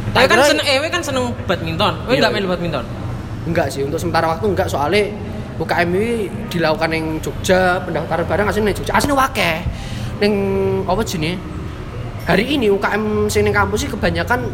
Iya. 0.09 0.25
Tapi 0.25 0.27
kan 0.33 0.41
seneng 0.45 0.67
ewe 0.67 0.87
kan 0.89 1.03
seneng 1.05 1.25
badminton. 1.45 1.95
Kowe 2.05 2.13
Iya, 2.13 2.19
enggak 2.19 2.31
iya. 2.33 2.41
main 2.41 2.47
badminton? 2.49 2.85
Enggak 3.49 3.67
sih, 3.73 3.81
untuk 3.85 3.99
sementara 4.01 4.27
waktu 4.29 4.47
enggak 4.49 4.69
soalnya 4.69 5.09
UKM 5.59 5.89
ini 5.91 6.31
dilakukan 6.49 6.89
yang 6.95 7.05
Jogja, 7.19 7.83
pendaftaran 7.83 8.25
barang 8.25 8.47
aslinya 8.51 8.75
Jogja. 8.77 8.93
Aslinya 8.95 9.17
wakeh. 9.19 9.57
Neng 10.23 10.35
apa 10.87 11.03
jenis? 11.03 11.35
Hari 12.29 12.45
ini 12.45 12.69
UKM 12.69 13.27
sini 13.33 13.51
kampus 13.51 13.89
sih 13.89 13.91
kebanyakan 13.91 14.47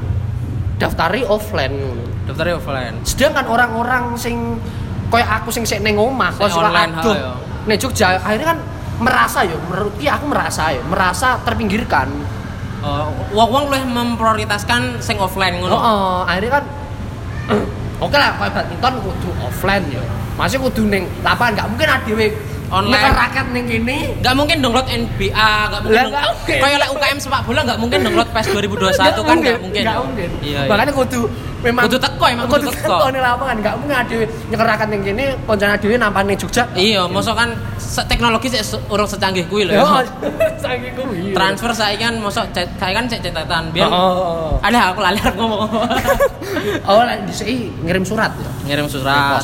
daftari 0.79 1.27
offline. 1.27 1.75
Daftarnya 2.25 2.57
offline. 2.57 2.97
Sedangkan 3.05 3.45
orang-orang 3.51 4.17
sing 4.17 4.57
kayak 5.15 5.29
aku 5.43 5.49
sing 5.55 5.63
sik 5.63 5.81
ning 5.85 5.95
omah 5.95 6.35
kok 6.35 6.51
suka 6.51 6.71
aduh 6.75 7.15
ya. 7.15 7.33
ning 7.71 7.79
Jogja 7.79 8.19
akhirnya 8.19 8.57
kan 8.57 8.59
merasa 8.99 9.47
yo 9.47 9.59
menurut 9.71 9.95
ki 9.99 10.11
aku 10.11 10.27
merasa 10.27 10.75
yo 10.75 10.83
merasa 10.91 11.39
terpinggirkan 11.47 12.11
Oh, 12.85 13.09
wong-wong 13.33 13.73
luwih 13.73 13.81
memprioritaskan 13.81 15.01
sing 15.01 15.17
offline 15.17 15.57
oh, 15.57 15.61
ngono. 15.65 15.77
oh, 15.81 16.21
akhirnya 16.29 16.61
kan 16.61 16.65
oke 18.05 18.13
lah 18.13 18.37
kayak 18.37 18.53
badminton 18.53 18.95
kudu 19.01 19.31
offline 19.41 19.89
yo 19.89 20.05
masih 20.37 20.61
kudu 20.61 20.85
ning 20.93 21.09
lapangan 21.25 21.57
nggak 21.57 21.69
mungkin 21.73 21.89
adewe 21.89 22.27
Online. 22.67 23.13
raket 23.13 23.47
ning 23.51 23.65
kene 23.67 23.99
Nggak 24.19 24.35
mungkin 24.35 24.57
download 24.59 24.87
NBA, 24.87 25.31
nggak 25.69 25.81
mungkin. 25.81 26.05
Kayak 26.47 26.79
like 26.79 26.91
UKM 26.91 27.19
sepak 27.19 27.41
bola 27.43 27.61
nggak 27.63 27.79
mungkin 27.79 27.99
download 28.03 28.29
PES 28.31 28.47
2021 28.51 28.65
Nggak 28.95 29.15
kan 29.21 29.37
nggak 29.39 29.59
mungkin. 29.61 29.83
nggak 29.83 29.93
ya. 29.93 30.01
mungkin 30.01 30.31
Iya. 30.41 30.59
iya. 30.59 30.61
makanya 30.67 30.93
kudu 30.93 31.21
memang 31.61 31.83
Kudu 31.83 31.97
teko, 31.97 32.25
emang 32.27 32.47
kudu 32.47 32.69
teko. 32.69 33.07
ning 33.09 33.23
lapangan 33.23 33.57
nggak 33.59 33.75
mungkin 33.75 33.95
nyeker 34.49 34.67
raket 34.67 34.89
ning 34.91 35.01
kene 35.03 35.25
koncone 35.45 35.73
adewe 35.73 35.95
nampane 35.95 36.33
Jogja 36.35 36.65
Iya, 36.75 37.03
mosok 37.07 37.35
kan 37.35 37.49
teknologi 38.05 38.49
sik 38.51 38.65
urung 38.87 39.07
secanggih 39.07 39.45
kuwi 39.47 39.65
lho. 39.65 39.81
Saking 40.57 40.93
kuwi. 40.99 41.33
Transfer 41.33 41.71
saya 41.73 41.97
kan 41.97 42.17
mosok 42.17 42.49
cet- 42.51 42.75
saya 42.75 42.93
kan 42.93 43.05
cek 43.05 43.21
catatan 43.23 43.71
biar 43.71 43.87
Oh, 43.87 43.97
oh, 43.97 44.13
oh. 44.51 44.53
ada 44.61 44.91
aku 44.91 45.01
lali 45.01 45.21
ngomong. 45.33 45.69
Oh, 46.85 47.01
lah 47.01 47.17
dhisik 47.23 47.49
ngirim 47.81 48.05
surat 48.05 48.33
ya. 48.35 48.51
Ngirim 48.67 48.89
surat. 48.89 49.41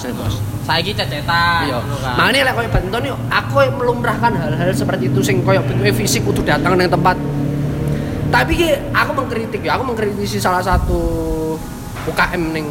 Saiki 0.61 0.93
cecetan 0.93 1.67
Iya. 1.67 1.81
ngono 1.81 1.97
kan. 2.05 2.15
Makanya 2.21 2.41
lek 2.47 2.55
koyo 2.55 2.69
badminton 2.69 3.03
yo 3.09 3.17
aku 3.33 3.55
melumrahkan 3.81 4.33
hal-hal 4.37 4.71
seperti 4.71 5.09
itu 5.09 5.21
sing 5.25 5.41
koyo 5.41 5.65
bentuknya 5.65 5.95
fisik 5.97 6.23
kudu 6.23 6.45
datang 6.45 6.77
nang 6.77 6.87
tempat. 6.87 7.17
Tapi 8.31 8.53
ki 8.55 8.69
aku 8.95 9.11
mengkritik 9.17 9.59
ya, 9.67 9.75
aku 9.75 9.91
mengkritisi 9.91 10.39
salah 10.39 10.63
satu 10.63 11.01
UKM 12.07 12.55
ning 12.55 12.67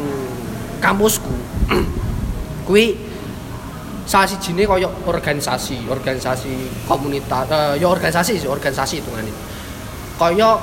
kampusku. 0.80 1.28
Kuwi 2.66 2.96
salah 4.08 4.24
sijine 4.24 4.64
koyo 4.64 4.88
organisasi, 5.04 5.84
organisasi 5.90 6.86
komunitas 6.88 7.44
eh, 7.52 7.74
ya 7.76 7.86
organisasi 7.90 8.40
sih, 8.40 8.48
organisasi 8.48 9.04
itu 9.04 9.10
ngene. 9.12 9.32
Koyo 10.16 10.56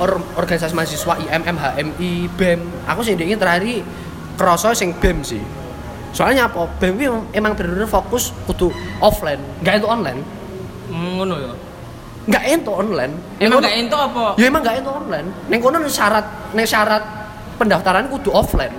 or- 0.00 0.24
organisasi 0.40 0.72
mahasiswa 0.72 1.14
IMM, 1.20 1.56
HMI, 1.60 2.12
BEM. 2.34 2.60
Aku 2.88 3.04
sih 3.04 3.18
terakhir 3.18 3.84
kerasa 4.40 4.72
sing 4.72 4.96
BEM 4.96 5.20
sih. 5.20 5.42
Soalnya 6.14 6.46
apa? 6.46 6.70
BEM 6.78 6.94
ini 6.94 7.06
emang 7.34 7.52
bener-bener 7.52 7.90
fokus 7.90 8.30
kudu 8.46 8.70
offline, 9.02 9.42
nggak 9.60 9.82
itu 9.82 9.86
online. 9.86 10.22
Hmm, 10.86 11.18
ngono 11.18 11.34
ya. 11.36 11.52
Nggak 12.24 12.42
itu 12.46 12.70
online. 12.70 13.14
Emang 13.36 13.58
Neng 13.58 13.66
gak 13.66 13.76
ento 13.76 13.96
apa? 13.98 14.24
Ya 14.38 14.44
emang 14.46 14.62
nggak 14.62 14.76
itu 14.78 14.90
online. 14.90 15.28
Neng 15.50 15.58
kono 15.58 15.76
syarat, 15.84 16.26
neng 16.54 16.64
syarat 16.64 17.02
pendaftaran 17.58 18.06
kudu 18.08 18.30
offline. 18.30 18.72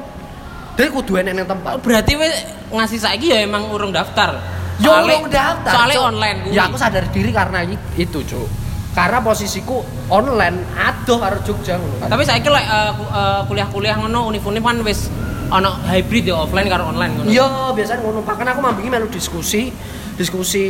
Jadi 0.76 0.90
kudu 0.90 1.20
enek 1.20 1.34
neng 1.36 1.46
tempat. 1.46 1.76
Oh, 1.76 1.82
berarti 1.84 2.16
we 2.16 2.28
ngasih 2.72 3.00
saiki 3.00 3.30
ya 3.30 3.44
emang 3.44 3.68
urung 3.68 3.92
daftar. 3.92 4.40
Yo 4.80 4.92
Soale- 4.92 5.14
urung 5.14 5.28
daftar. 5.28 5.72
Soalnya 5.76 5.98
Cuk. 6.00 6.10
online. 6.10 6.38
Ya 6.52 6.62
aku 6.66 6.78
sadar 6.80 7.04
diri 7.12 7.30
karena 7.30 7.68
itu, 7.96 8.20
Cuk. 8.24 8.48
Karena 8.96 9.20
posisiku 9.20 9.84
online 10.08 10.72
aduh 10.72 11.20
karo 11.20 11.44
Jogja 11.44 11.76
ngono 11.76 12.00
kan. 12.00 12.08
Tapi 12.08 12.24
saiki 12.24 12.48
lek 12.48 12.64
eh, 12.64 12.92
ku- 12.96 13.12
eh, 13.12 13.42
kuliah-kuliah 13.44 13.96
ngono 14.00 14.32
univ-univ 14.32 14.64
kan 14.64 14.80
wis 14.82 15.12
ana 15.52 15.72
hybrid 15.90 16.26
ya 16.30 16.36
offline 16.38 16.68
karo 16.70 16.90
online 16.90 17.12
ngono. 17.18 17.30
Iya, 17.30 17.74
biasanya 17.74 18.02
ngono. 18.02 18.20
Bahkan 18.26 18.46
aku 18.56 18.60
mambingi 18.62 18.90
melu 18.90 19.08
diskusi, 19.10 19.70
diskusi 20.18 20.66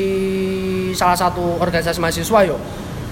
salah 0.92 1.18
satu 1.18 1.60
organisasi 1.60 2.00
mahasiswa 2.00 2.40
yo. 2.44 2.58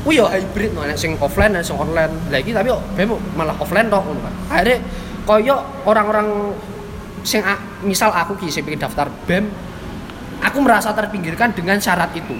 Kuwi 0.03 0.19
yo 0.19 0.27
hybrid 0.27 0.75
no, 0.75 0.83
nek 0.83 0.99
sing 0.99 1.15
offline 1.23 1.55
nek 1.55 1.63
sing 1.63 1.79
online. 1.79 2.11
Lah 2.27 2.39
iki 2.39 2.51
tapi 2.51 2.67
yo 2.67 2.79
BEM 2.99 3.15
malah 3.39 3.55
offline 3.55 3.87
tok 3.87 4.03
ngono 4.03 4.19
kan. 4.19 4.33
Akhirnya 4.51 4.77
koyo 5.23 5.55
orang-orang 5.87 6.51
sing 7.23 7.39
misal 7.87 8.11
aku 8.11 8.35
ki 8.35 8.51
sing 8.51 8.67
daftar 8.75 9.07
BEM, 9.23 9.47
aku 10.43 10.57
merasa 10.59 10.91
terpinggirkan 10.91 11.55
dengan 11.55 11.79
syarat 11.79 12.11
itu. 12.15 12.35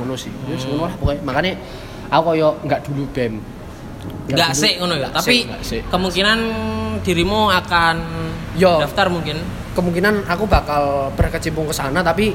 Ngono 0.00 0.16
sih. 0.16 0.32
Wis 0.48 0.64
ngono 0.64 0.88
lah 0.88 0.94
pokoknya. 0.96 1.20
Makanya 1.20 1.52
aku 2.08 2.22
koyo 2.32 2.48
nggak 2.64 2.80
dulu 2.88 3.04
BEM. 3.12 3.34
Enggak 4.32 4.52
sih 4.56 4.80
ngono 4.80 4.96
ya. 4.96 5.08
Tapi 5.12 5.44
sik, 5.44 5.60
sik. 5.60 5.82
kemungkinan 5.92 6.38
dirimu 7.00 7.50
akan 7.50 7.96
Yo. 8.54 8.78
daftar 8.78 9.08
mungkin. 9.08 9.38
kemungkinan 9.74 10.30
aku 10.30 10.46
bakal 10.46 11.10
berkecimpung 11.18 11.66
ke 11.66 11.74
sana 11.74 11.98
tapi 11.98 12.30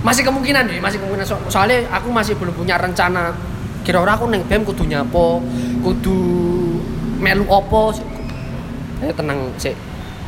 masih 0.00 0.22
kemungkinan 0.22 0.70
deh 0.70 0.78
masih 0.78 1.02
kemungkinan 1.02 1.26
So- 1.26 1.42
soalnya 1.50 1.82
aku 1.90 2.06
masih 2.06 2.38
belum 2.38 2.54
punya 2.54 2.78
rencana 2.78 3.34
kira-kira 3.82 4.14
aku 4.14 4.30
neng 4.30 4.46
BEM 4.46 4.62
kudu 4.62 4.86
nyapo 4.86 5.42
kudu 5.82 6.14
melu 7.18 7.42
opo 7.50 7.90
eh 9.02 9.10
tenang 9.10 9.50
sih 9.58 9.74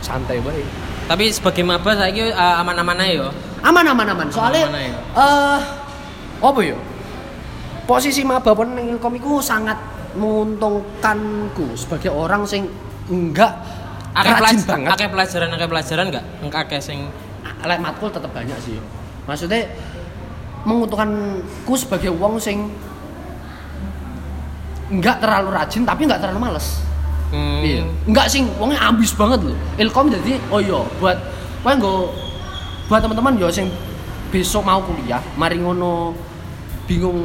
santai 0.02 0.42
bae 0.42 0.58
Tapi 1.06 1.30
sebagai 1.30 1.62
maba 1.62 1.94
saiki 1.94 2.34
eh, 2.34 2.34
aman-aman 2.34 2.98
aja 2.98 3.14
ya. 3.22 3.28
aman 3.62 3.86
aman 3.86 4.06
aman 4.10 4.26
soalnya 4.26 4.66
Aman-aman 4.66 4.90
ya. 4.90 4.98
eh 5.22 5.60
apa 6.42 6.60
ya 6.66 6.76
posisi 7.86 8.26
maba 8.26 8.50
pun 8.52 8.74
neng 8.74 8.90
Ilkom 8.90 9.14
iku 9.14 9.38
sangat 9.38 9.78
menguntungkanku 10.18 11.78
sebagai 11.78 12.10
orang 12.10 12.42
sing 12.42 12.66
enggak. 13.10 13.52
Akeh 14.16 14.32
rajin 14.32 14.64
pelajaran, 14.64 14.64
banget. 14.64 14.90
akeh 14.96 15.08
pelajaran, 15.12 15.48
akeh 15.52 15.68
pelajaran 15.68 16.04
enggak? 16.08 16.24
Enggak 16.40 16.60
akeh 16.68 16.80
sing 16.80 16.98
lek 17.66 17.80
matkul 17.80 18.08
tetap 18.08 18.30
banyak 18.32 18.56
sih. 18.62 18.80
Maksudnya 19.28 19.68
menguntungkanku 20.66 21.74
sebagai 21.78 22.10
wong 22.16 22.40
sing 22.40 22.70
nggak 24.86 25.18
terlalu 25.18 25.50
rajin 25.50 25.82
tapi 25.82 26.06
nggak 26.06 26.20
terlalu 26.22 26.40
males. 26.48 26.80
Hmm, 27.34 27.58
iya. 27.60 27.82
Nggak 28.06 28.26
sing 28.30 28.46
wongnya 28.54 28.78
ambis 28.86 29.10
banget 29.10 29.42
loh 29.42 29.58
ilkom 29.82 30.14
jadi 30.14 30.38
oh 30.46 30.62
iya 30.62 30.80
buat 31.02 31.18
kowe 31.66 31.74
nggo 31.74 31.94
buat 32.86 33.02
teman-teman 33.02 33.34
yo 33.34 33.50
sing 33.50 33.66
besok 34.30 34.62
mau 34.62 34.78
kuliah 34.78 35.18
mari 35.34 35.58
ngono 35.58 36.14
bingung 36.86 37.18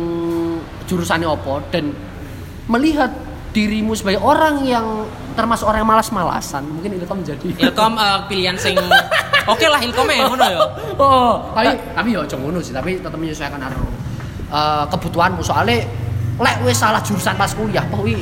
jurusannya 0.90 1.30
apa 1.30 1.62
dan 1.70 1.94
melihat 2.66 3.14
dirimu 3.52 3.92
sebagai 3.96 4.24
orang 4.24 4.64
yang 4.64 5.04
termasuk 5.36 5.68
orang 5.68 5.84
yang 5.84 5.92
malas-malasan 5.92 6.64
mungkin 6.64 6.96
ilkom 7.00 7.20
jadi 7.24 7.48
Ilkom 7.68 7.94
eh, 8.00 8.20
pilihan 8.32 8.56
sing 8.56 8.76
Oke 9.50 9.66
lah 9.66 9.82
Ilkom 9.82 10.06
ya 10.06 10.30
ngono 10.30 10.46
ya. 10.46 10.60
Oh, 11.02 11.50
tapi 11.58 11.74
tapi 11.98 12.10
ya 12.14 12.22
aja 12.22 12.36
ngono 12.38 12.62
sih, 12.62 12.74
tapi 12.76 13.02
tetep 13.02 13.18
menyesuaikan 13.18 13.58
karo 13.58 13.84
eh, 14.54 14.84
kebutuhanmu 14.88 15.42
soalnya 15.42 15.84
lek 16.42 16.56
wis 16.66 16.78
salah 16.78 17.02
jurusan 17.04 17.36
pas 17.38 17.52
kuliah, 17.54 17.84
apa 17.86 17.98
wi 18.02 18.22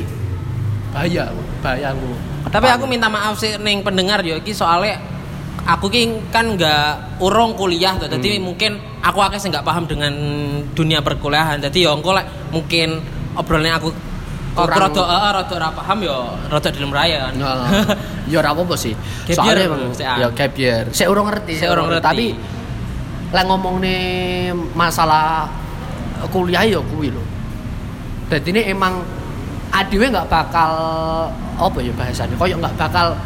bahaya, 0.90 1.30
bahaya 1.62 1.94
aku. 1.94 2.08
Tapi 2.50 2.66
aku 2.66 2.84
minta 2.88 3.06
maaf 3.06 3.38
sih 3.38 3.54
ning 3.60 3.84
pendengar 3.84 4.24
yo 4.26 4.40
iki 4.40 4.50
soalnya 4.50 4.98
aku 5.68 5.92
ki 5.92 6.32
kan 6.34 6.56
nggak 6.56 7.20
urung 7.22 7.54
kuliah 7.54 7.94
tuh. 8.00 8.08
Jadi 8.10 8.40
mungkin 8.40 8.80
aku 9.04 9.20
akeh 9.20 9.38
sing 9.38 9.52
nggak 9.52 9.62
paham 9.62 9.84
dengan 9.86 10.12
dunia 10.72 11.04
perkuliahan. 11.04 11.60
Jadi 11.62 11.84
yo 11.84 11.94
engko 11.94 12.16
lek 12.16 12.26
mungkin 12.50 12.98
obrolannya 13.36 13.74
aku 13.76 13.88
Kurang- 14.50 14.90
rada 14.90 15.02
heeh 15.06 15.30
rada 15.30 15.54
ora 15.54 15.68
paham 15.70 15.98
yo 16.02 16.16
rada 16.50 16.68
dilem 16.74 16.90
raya 16.90 17.30
kan. 17.30 17.34
Ya 18.30 18.38
ora 18.38 18.54
apa-apa 18.54 18.78
sih. 18.78 18.94
Sik, 19.26 19.38
ah. 19.42 20.22
ya 20.22 20.28
gap 20.30 20.54
year. 20.54 20.86
Saya 20.94 21.10
urung 21.10 21.26
ngerti, 21.26 21.58
Sik 21.58 21.66
urung 21.66 21.90
ngerti. 21.90 22.06
Tapi 22.06 22.26
lek 23.30 23.44
ngomong 23.46 23.82
nih 23.82 24.02
masalah 24.74 25.50
kuliah 26.30 26.62
ya 26.62 26.78
kuwi 26.78 27.10
lho. 27.10 27.22
Jadi 28.30 28.54
ini 28.54 28.62
emang 28.70 29.02
adewe 29.74 30.06
nggak 30.10 30.30
bakal 30.30 30.70
apa 31.58 31.78
ya 31.82 31.90
bahasanya, 31.94 32.34
koyo 32.38 32.54
nggak 32.58 32.74
bakal 32.78 33.18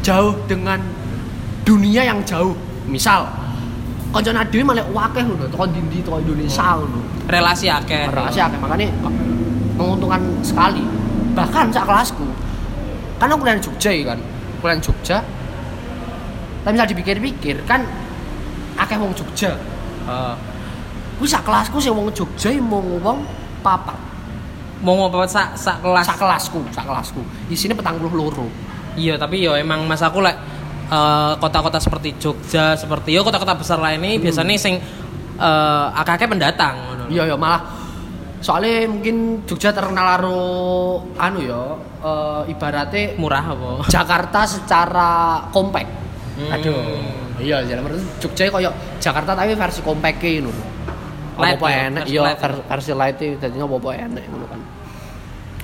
jauh 0.00 0.32
dengan 0.48 0.80
dunia 1.68 2.04
yang 2.04 2.24
jauh. 2.24 2.56
Misal 2.88 3.28
kancan 4.12 4.40
adewe 4.40 4.64
malah 4.64 4.88
wakeh 4.88 5.20
ngono, 5.20 5.48
teko 5.52 5.68
ndi 5.68 6.00
teko 6.00 6.16
Indonesia 6.20 6.80
ngono. 6.80 7.00
Relasi 7.28 7.68
akeh. 7.68 8.08
Rahasia 8.08 8.48
akeh 8.48 8.56
makanya 8.56 8.88
menguntungkan 9.80 10.20
sekali. 10.44 10.84
Bahkan 11.32 11.72
sak 11.72 11.88
kelasku. 11.88 12.26
Karena 13.16 13.36
aku 13.36 13.42
kuliah 13.44 13.56
Jogja 13.56 13.90
ya 13.92 14.02
kan. 14.12 14.18
Kuliah 14.60 14.80
Jogja. 14.80 15.18
Tapi 16.60 16.72
bisa 16.76 16.86
dipikir-pikir 16.88 17.64
kan 17.64 17.88
akeh 18.76 19.00
wong 19.00 19.16
Jogja. 19.16 19.56
Kuwi 21.16 21.28
sak 21.28 21.44
kelasku 21.48 21.80
sing 21.80 21.96
wong 21.96 22.12
Jogja 22.12 22.52
mung 22.60 23.00
wong 23.00 23.24
papat. 23.64 23.96
mau 24.80 24.96
mau 24.96 25.12
apa 25.12 25.28
sak 25.28 25.56
sak 25.56 25.84
kelas. 25.84 26.04
Sak 26.08 26.18
kelasku, 26.18 26.60
sak 26.72 26.84
kelasku. 26.88 27.20
Isine 27.52 27.76
petang 27.76 28.00
puluh 28.00 28.28
loro. 28.28 28.48
Iya, 28.96 29.20
tapi 29.20 29.44
yo 29.44 29.54
emang 29.54 29.84
mas 29.86 30.02
aku 30.02 30.24
lek 30.24 30.36
eh, 30.90 31.32
kota-kota 31.38 31.78
seperti 31.78 32.16
Jogja, 32.16 32.74
seperti 32.74 33.14
yo 33.14 33.22
kota-kota 33.22 33.54
besar 33.54 33.78
lain 33.78 34.00
ini 34.00 34.18
biasanya 34.18 34.56
sing 34.56 34.80
eh, 35.36 35.86
akeh-akeh 36.00 36.26
pendatang. 36.26 36.76
Iya 37.12 37.28
ya 37.28 37.36
malah 37.36 37.60
soalnya 38.40 38.88
mungkin 38.88 39.44
Jogja 39.44 39.70
terkenal 39.70 40.16
karo 40.16 40.40
anu 41.16 41.38
ya 41.44 41.62
eh, 42.00 42.52
ibaratnya 42.52 43.14
Murah 43.20 43.44
apa? 43.44 43.70
Jakarta 43.86 44.48
secara 44.48 45.10
kompak. 45.52 45.84
Hmm. 46.40 46.54
Aduh. 46.56 46.76
Iya, 47.40 47.64
jalan 47.64 47.88
menurut 47.88 48.04
Jogja 48.20 48.52
koyo 48.52 48.68
Jakarta 49.00 49.32
tapi 49.32 49.56
versi 49.56 49.80
kompake 49.80 50.40
ngono. 50.40 50.52
Light 51.40 51.56
Apa 51.56 51.66
ya, 51.72 51.80
enak 51.88 52.04
versi 52.04 52.12
iya 52.12 52.22
light. 52.28 52.38
ver- 52.40 52.64
versi 52.68 52.92
light 52.92 53.16
itu 53.16 53.36
dadinya 53.40 53.64
apa 53.64 53.88
enak 53.96 54.22
ngono 54.28 54.46
kan. 54.48 54.60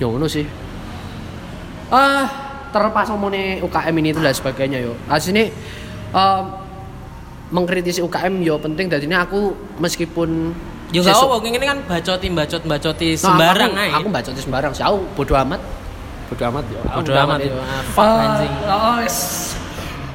Ya 0.01 0.05
ngono 0.09 0.25
sih. 0.25 0.45
Ah, 1.93 2.25
terlepas 2.73 3.07
ngomongnya 3.13 3.61
UKM 3.63 3.95
ini 4.01 4.09
itu 4.11 4.19
dan 4.19 4.33
sebagainya 4.33 4.79
yo. 4.83 4.93
Asini 5.07 5.53
em, 6.11 6.43
mengkritisi 7.53 8.01
UKM 8.03 8.41
yo 8.43 8.57
penting 8.59 8.89
ini 8.91 9.15
aku 9.15 9.53
meskipun 9.77 10.51
Yo 10.87 11.03
gak 11.03 11.19
apa, 11.19 11.35
ini 11.43 11.59
kan 11.67 11.79
bacoti 11.83 12.27
bacot 12.31 12.63
bacoti 12.63 13.07
Nah, 13.11 13.19
sembarang 13.19 13.71
aku, 13.75 13.83
ae. 13.83 13.89
Aku 13.91 14.07
baca 14.07 14.29
sembarang 14.31 14.71
sih. 14.71 14.83
Aku 14.87 15.03
bodo 15.19 15.35
amat. 15.35 15.59
Bodo 16.31 16.43
amat 16.47 16.63
yo. 16.71 16.79
Bodo 16.87 17.11
amat 17.11 17.39
yo. 17.43 17.55
Ah, 17.59 17.83
fuck, 17.91 18.07
Ah, 18.07 18.23
anjing. 18.23 18.53
Oh. 18.67 18.99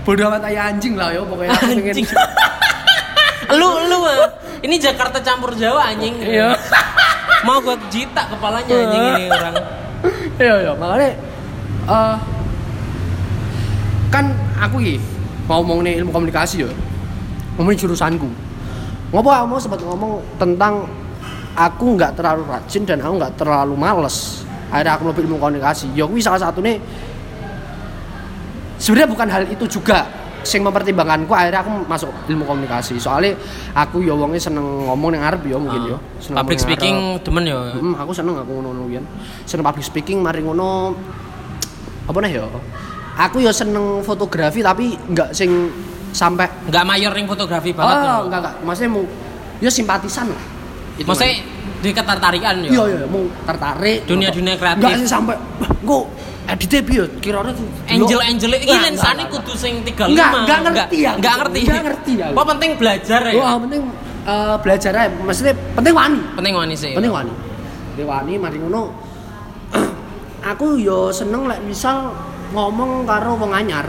Bodo 0.04 0.22
amat 0.32 0.42
aja 0.48 0.60
anjing 0.72 0.94
lah 0.96 1.08
yo 1.12 1.28
pokoknya 1.28 1.52
aku 1.52 1.64
pengen. 1.76 1.92
Anjing. 1.92 2.08
lu 3.60 3.68
lu 3.68 3.98
ah. 4.08 4.32
ini 4.64 4.80
Jakarta 4.80 5.20
campur 5.20 5.52
Jawa 5.56 5.92
anjing. 5.92 6.16
Iya. 6.24 6.56
Mau 7.44 7.58
gua 7.60 7.76
jitak 7.92 8.32
kepalanya 8.32 8.72
anjing 8.72 9.02
ini 9.12 9.24
orang. 9.36 9.54
Iya 10.40 10.54
iya 10.64 10.72
makanya 10.72 11.10
eh 11.82 12.16
kan 14.12 14.24
aku 14.56 14.76
iki 14.80 14.96
mau 15.44 15.60
ngomong 15.60 15.84
nih 15.84 16.00
ilmu 16.00 16.16
komunikasi 16.16 16.64
yo. 16.64 16.70
Ngomongin 17.60 17.76
jurusanku. 17.76 18.28
Ngopo 19.12 19.28
aku 19.28 19.46
mau 19.46 19.60
sempat 19.60 19.80
ngomong 19.84 20.12
tentang 20.40 20.88
aku 21.52 22.00
nggak 22.00 22.16
terlalu 22.16 22.48
rajin 22.48 22.82
dan 22.88 22.98
aku 23.04 23.14
nggak 23.20 23.34
terlalu 23.36 23.74
males. 23.76 24.48
Akhirnya 24.72 24.96
aku 24.96 25.12
lebih 25.12 25.28
ilmu 25.28 25.36
komunikasi. 25.36 25.92
Ya 25.92 26.08
kuwi 26.08 26.24
salah 26.24 26.40
satu 26.40 26.64
nih 26.64 26.80
sebenarnya 28.80 29.08
bukan 29.12 29.28
hal 29.28 29.44
itu 29.52 29.68
juga 29.68 30.08
sing 30.42 30.58
mempertimbangkanku 30.66 31.30
akhirnya 31.30 31.62
aku 31.62 31.86
masuk 31.86 32.10
ilmu 32.26 32.42
komunikasi 32.42 32.98
soalnya 32.98 33.38
aku 33.78 34.02
ya 34.02 34.10
wongnya 34.10 34.42
seneng 34.42 34.90
ngomong 34.90 35.14
yang 35.14 35.22
Arab 35.22 35.46
ya 35.46 35.54
mungkin 35.54 35.94
ya 35.94 35.98
seneng 36.18 36.36
Public 36.42 36.58
ngomong 36.58 36.66
yang 36.66 36.66
speaking 36.66 36.96
demen 37.22 37.44
yo. 37.46 37.58
Hmm, 37.78 37.94
aku 37.94 38.10
seneng 38.10 38.34
aku 38.40 38.50
ngono-ngono. 38.58 39.06
Seneng 39.46 39.64
public 39.68 39.84
speaking 39.86 40.18
mari 40.18 40.42
ngono 40.42 40.96
apa 42.08 42.18
nih 42.26 42.42
ya? 42.42 42.46
Aku 43.28 43.44
ya 43.44 43.52
seneng 43.52 44.00
fotografi 44.02 44.64
tapi 44.64 44.96
nggak 44.96 45.30
sing 45.36 45.70
sampai 46.12 46.46
Enggak 46.68 46.84
mayor 46.84 47.12
ring 47.16 47.26
fotografi 47.26 47.72
banget. 47.72 47.96
oh, 47.96 48.00
ngono. 48.00 48.20
enggak 48.28 48.40
enggak. 48.44 48.54
Maksudnya 48.62 48.90
mau 48.92 49.04
ya 49.58 49.70
simpatisan 49.72 50.26
lah. 50.30 50.44
Itu 51.00 51.08
Maksudnya 51.08 51.34
di 51.82 51.90
ketertarikan 51.90 52.54
kan. 52.62 52.68
Iya 52.68 52.82
iya 52.86 53.06
mau 53.08 53.24
tertarik. 53.48 53.98
Dunia-dunia 54.06 54.54
kreatif. 54.60 54.80
Enggak 54.84 55.00
sih 55.00 55.08
sampai 55.08 55.36
editnya 56.42 56.80
piye 56.84 57.04
kirane 57.24 57.50
tuh. 57.56 57.66
Angel 57.88 58.20
Angel 58.20 58.50
lensane 58.52 59.24
enggak, 59.24 59.40
kudu 59.40 59.52
sing 59.56 59.80
35. 59.82 60.12
Enggak, 60.12 60.30
enggak 60.36 60.60
ngerti 60.68 60.96
ya. 61.00 61.12
Enggak 61.16 61.34
ngerti. 61.40 61.60
Enggak 61.64 61.82
ngerti 61.88 62.12
ya. 62.20 62.26
Apa 62.30 62.42
penting 62.54 62.70
belajar 62.76 63.20
ya? 63.24 63.32
Wah, 63.40 63.56
penting 63.58 63.82
eh, 64.28 64.56
belajar 64.60 64.92
aja. 64.94 65.10
Maksudnya 65.24 65.54
penting 65.74 65.94
wani. 65.96 66.20
Penting 66.36 66.54
wani 66.54 66.74
sih. 66.76 66.92
penting 66.92 67.10
wani 67.10 67.32
penting 67.92 68.08
wani 68.08 68.40
mari 68.40 68.56
ngono 68.56 68.88
aku 70.50 70.80
yo 70.80 71.12
seneng 71.12 71.44
lek 71.44 71.60
misal 71.60 72.08
ngomong 72.56 73.04
karo 73.04 73.36
wong 73.36 73.52
anyar 73.52 73.84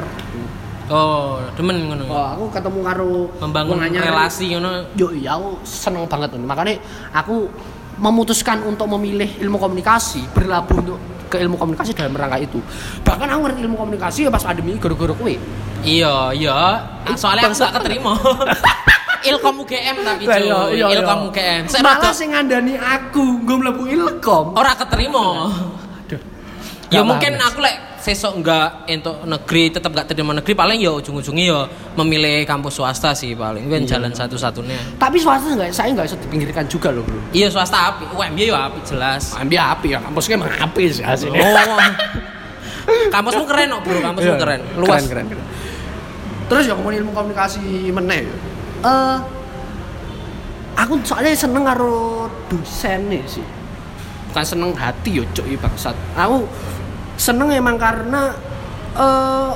Oh, 0.91 1.39
demen 1.55 1.87
ngono. 1.87 2.03
oh, 2.11 2.27
aku 2.35 2.43
ketemu 2.51 2.79
karo 2.83 3.11
Membangun 3.39 3.79
wong 3.79 3.81
anyar 3.87 4.03
relasi 4.03 4.51
ngono. 4.51 4.83
yo 4.99 5.15
iya 5.15 5.39
aku 5.39 5.63
seneng 5.63 6.03
banget 6.11 6.35
makanya 6.43 6.75
aku 7.15 7.47
memutuskan 8.01 8.59
untuk 8.67 8.89
memilih 8.97 9.29
ilmu 9.39 9.55
komunikasi 9.61 10.27
berlabuh 10.35 10.75
untuk 10.81 10.99
ke 11.31 11.39
ilmu 11.39 11.55
komunikasi 11.55 11.95
dalam 11.95 12.13
rangka 12.13 12.37
itu 12.41 12.59
bahkan 13.01 13.25
aku 13.31 13.47
ngerti 13.47 13.59
ilmu 13.65 13.77
komunikasi 13.79 14.19
ya 14.27 14.29
pas 14.29 14.43
pandemi 14.43 14.75
gara-gara 14.77 15.13
kue 15.15 15.37
Iya, 15.83 16.31
iya. 16.31 16.79
Soalnya 17.19 17.51
aku 17.51 17.59
gak 17.59 17.75
keterima. 17.83 18.15
Ilkom 19.35 19.67
UGM 19.67 19.95
tapi 20.03 20.23
cuy. 20.23 20.31
iya, 20.31 20.39
iya, 20.47 20.59
iya. 20.71 20.87
Ilkom 20.99 21.19
UGM. 21.27 21.63
Saya 21.67 21.83
malah 21.83 22.15
sing 22.15 22.31
ngandani 22.31 22.79
aku 22.79 23.43
gue 23.43 23.55
mlebu 23.59 23.83
ilkom 23.91 24.55
ora 24.55 24.79
keterima. 24.79 25.51
Ya 26.87 27.03
mungkin 27.03 27.35
aku 27.35 27.59
lek 27.59 27.92
sesok 28.03 28.35
enggak 28.35 28.83
untuk 28.85 29.15
negeri 29.23 29.71
tetap 29.71 29.89
gak 29.89 30.11
terima 30.11 30.35
negeri 30.35 30.51
paling 30.51 30.75
ya 30.75 30.91
ujung-ujungnya 30.91 31.45
ya 31.47 31.59
memilih 31.95 32.43
kampus 32.43 32.75
swasta 32.75 33.15
sih 33.15 33.31
paling 33.31 33.63
kan 33.65 33.87
jalan 33.87 34.11
satu-satunya. 34.11 34.75
tapi 34.99 35.15
swasta 35.15 35.55
nggak 35.55 35.71
saya 35.71 35.95
nggak 35.95 36.11
bisa 36.11 36.17
dipinggirkan 36.19 36.67
juga 36.67 36.91
loh 36.91 36.99
bro 37.01 37.15
Iya 37.31 37.47
swasta 37.47 37.95
api, 37.95 38.03
UMY 38.11 38.51
ya 38.51 38.67
api 38.67 38.79
jelas. 38.83 39.31
ambil 39.33 39.63
api 39.63 39.87
ya 39.89 39.99
kampusnya 39.99 40.35
emang 40.35 40.51
api 40.59 40.83
sih 40.91 41.03
hasilnya 41.03 41.41
Oh. 42.83 43.07
Kampusmu 43.07 43.47
keren 43.47 43.71
kok, 43.71 43.81
Bro. 43.87 43.99
Kampusmu 44.03 44.27
Iya, 44.27 44.41
keren. 44.43 44.59
Luas. 44.75 45.07
keren, 45.07 45.25
keren. 45.31 45.45
terus 46.43 46.67
ya 46.67 46.75
ngomongin 46.75 46.99
ilmu 46.99 47.15
komunikasi 47.15 47.63
meneh 47.87 48.27
ya. 48.27 48.35
eh 48.83 49.17
aku 50.75 50.99
soalnya 51.01 51.31
seneng 51.31 51.63
karo 51.63 52.27
dosen 52.51 53.07
nih 53.07 53.23
sih 53.23 53.45
bukan 54.27 54.43
seneng 54.43 54.71
hati 54.75 55.15
yo 55.15 55.23
cok 55.31 55.45
i 55.47 55.55
bangsat 55.55 55.95
aku 56.13 56.43
seneng 57.23 57.47
emang 57.49 57.79
karena 57.79 58.35
eh 58.93 59.51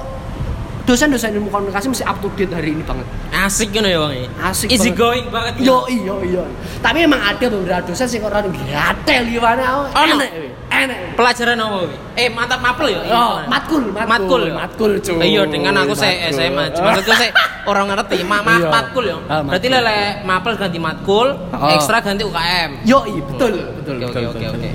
dosen-dosen 0.87 1.35
ilmu 1.35 1.51
komunikasi 1.51 1.91
mesti 1.91 2.07
up 2.07 2.15
to 2.23 2.31
date 2.31 2.55
hari 2.55 2.71
ini 2.71 2.79
banget 2.79 3.03
Asik 3.27 3.69
gitu 3.69 3.83
ya, 3.83 3.99
Bang. 3.99 4.15
ya? 4.15 4.27
Asik 4.39 4.71
Easy 4.71 4.87
banget. 4.89 4.97
going 4.97 5.25
banget. 5.27 5.53
ya. 5.59 5.67
Yo 5.67 5.77
iyo 5.85 6.15
iyo. 6.23 6.43
Tapi 6.79 7.03
emang 7.03 7.19
ada 7.19 7.43
beberapa 7.45 7.83
dosen 7.83 8.07
sing 8.07 8.23
orang 8.23 8.49
gatel 8.49 9.23
gimana. 9.29 9.83
Ono? 9.83 10.15
Enak, 10.15 10.31
weh. 10.33 10.51
enak. 10.73 10.97
Pelajaran 11.13 11.59
apa? 11.59 11.77
Eh, 12.15 12.31
mantap 12.31 12.63
mapel 12.63 12.87
ya? 12.87 12.99
Oh, 13.05 13.43
matkul, 13.45 13.83
matkul, 13.91 14.47
Matkul. 14.49 14.91
ya? 14.95 15.03
cuy. 15.05 15.27
Iya, 15.27 15.43
dengan 15.45 15.75
aku 15.75 15.91
saya. 15.93 16.31
SMA. 16.31 16.71
Cuma 16.71 16.95
maksudku 16.95 17.13
saya 17.13 17.31
orang 17.67 17.85
ngerti. 17.91 18.17
Ma 18.23 18.39
ma 18.41 18.55
Iya. 18.57 18.69
matkul 18.71 19.03
ya. 19.05 19.17
Ah, 19.27 19.43
Berarti 19.43 19.67
lele 19.67 19.97
mapel 20.23 20.53
ganti 20.55 20.79
matkul, 20.79 21.27
Oh. 21.51 21.69
ekstra 21.69 21.99
ganti 21.99 22.23
UKM. 22.23 22.71
Yo, 22.87 23.03
iya 23.05 23.21
betul, 23.21 23.53
betul, 23.75 23.95
Oke, 24.01 24.05
betul, 24.07 24.23
oke, 24.23 24.37
oke, 24.39 24.55
oke. 24.55 24.69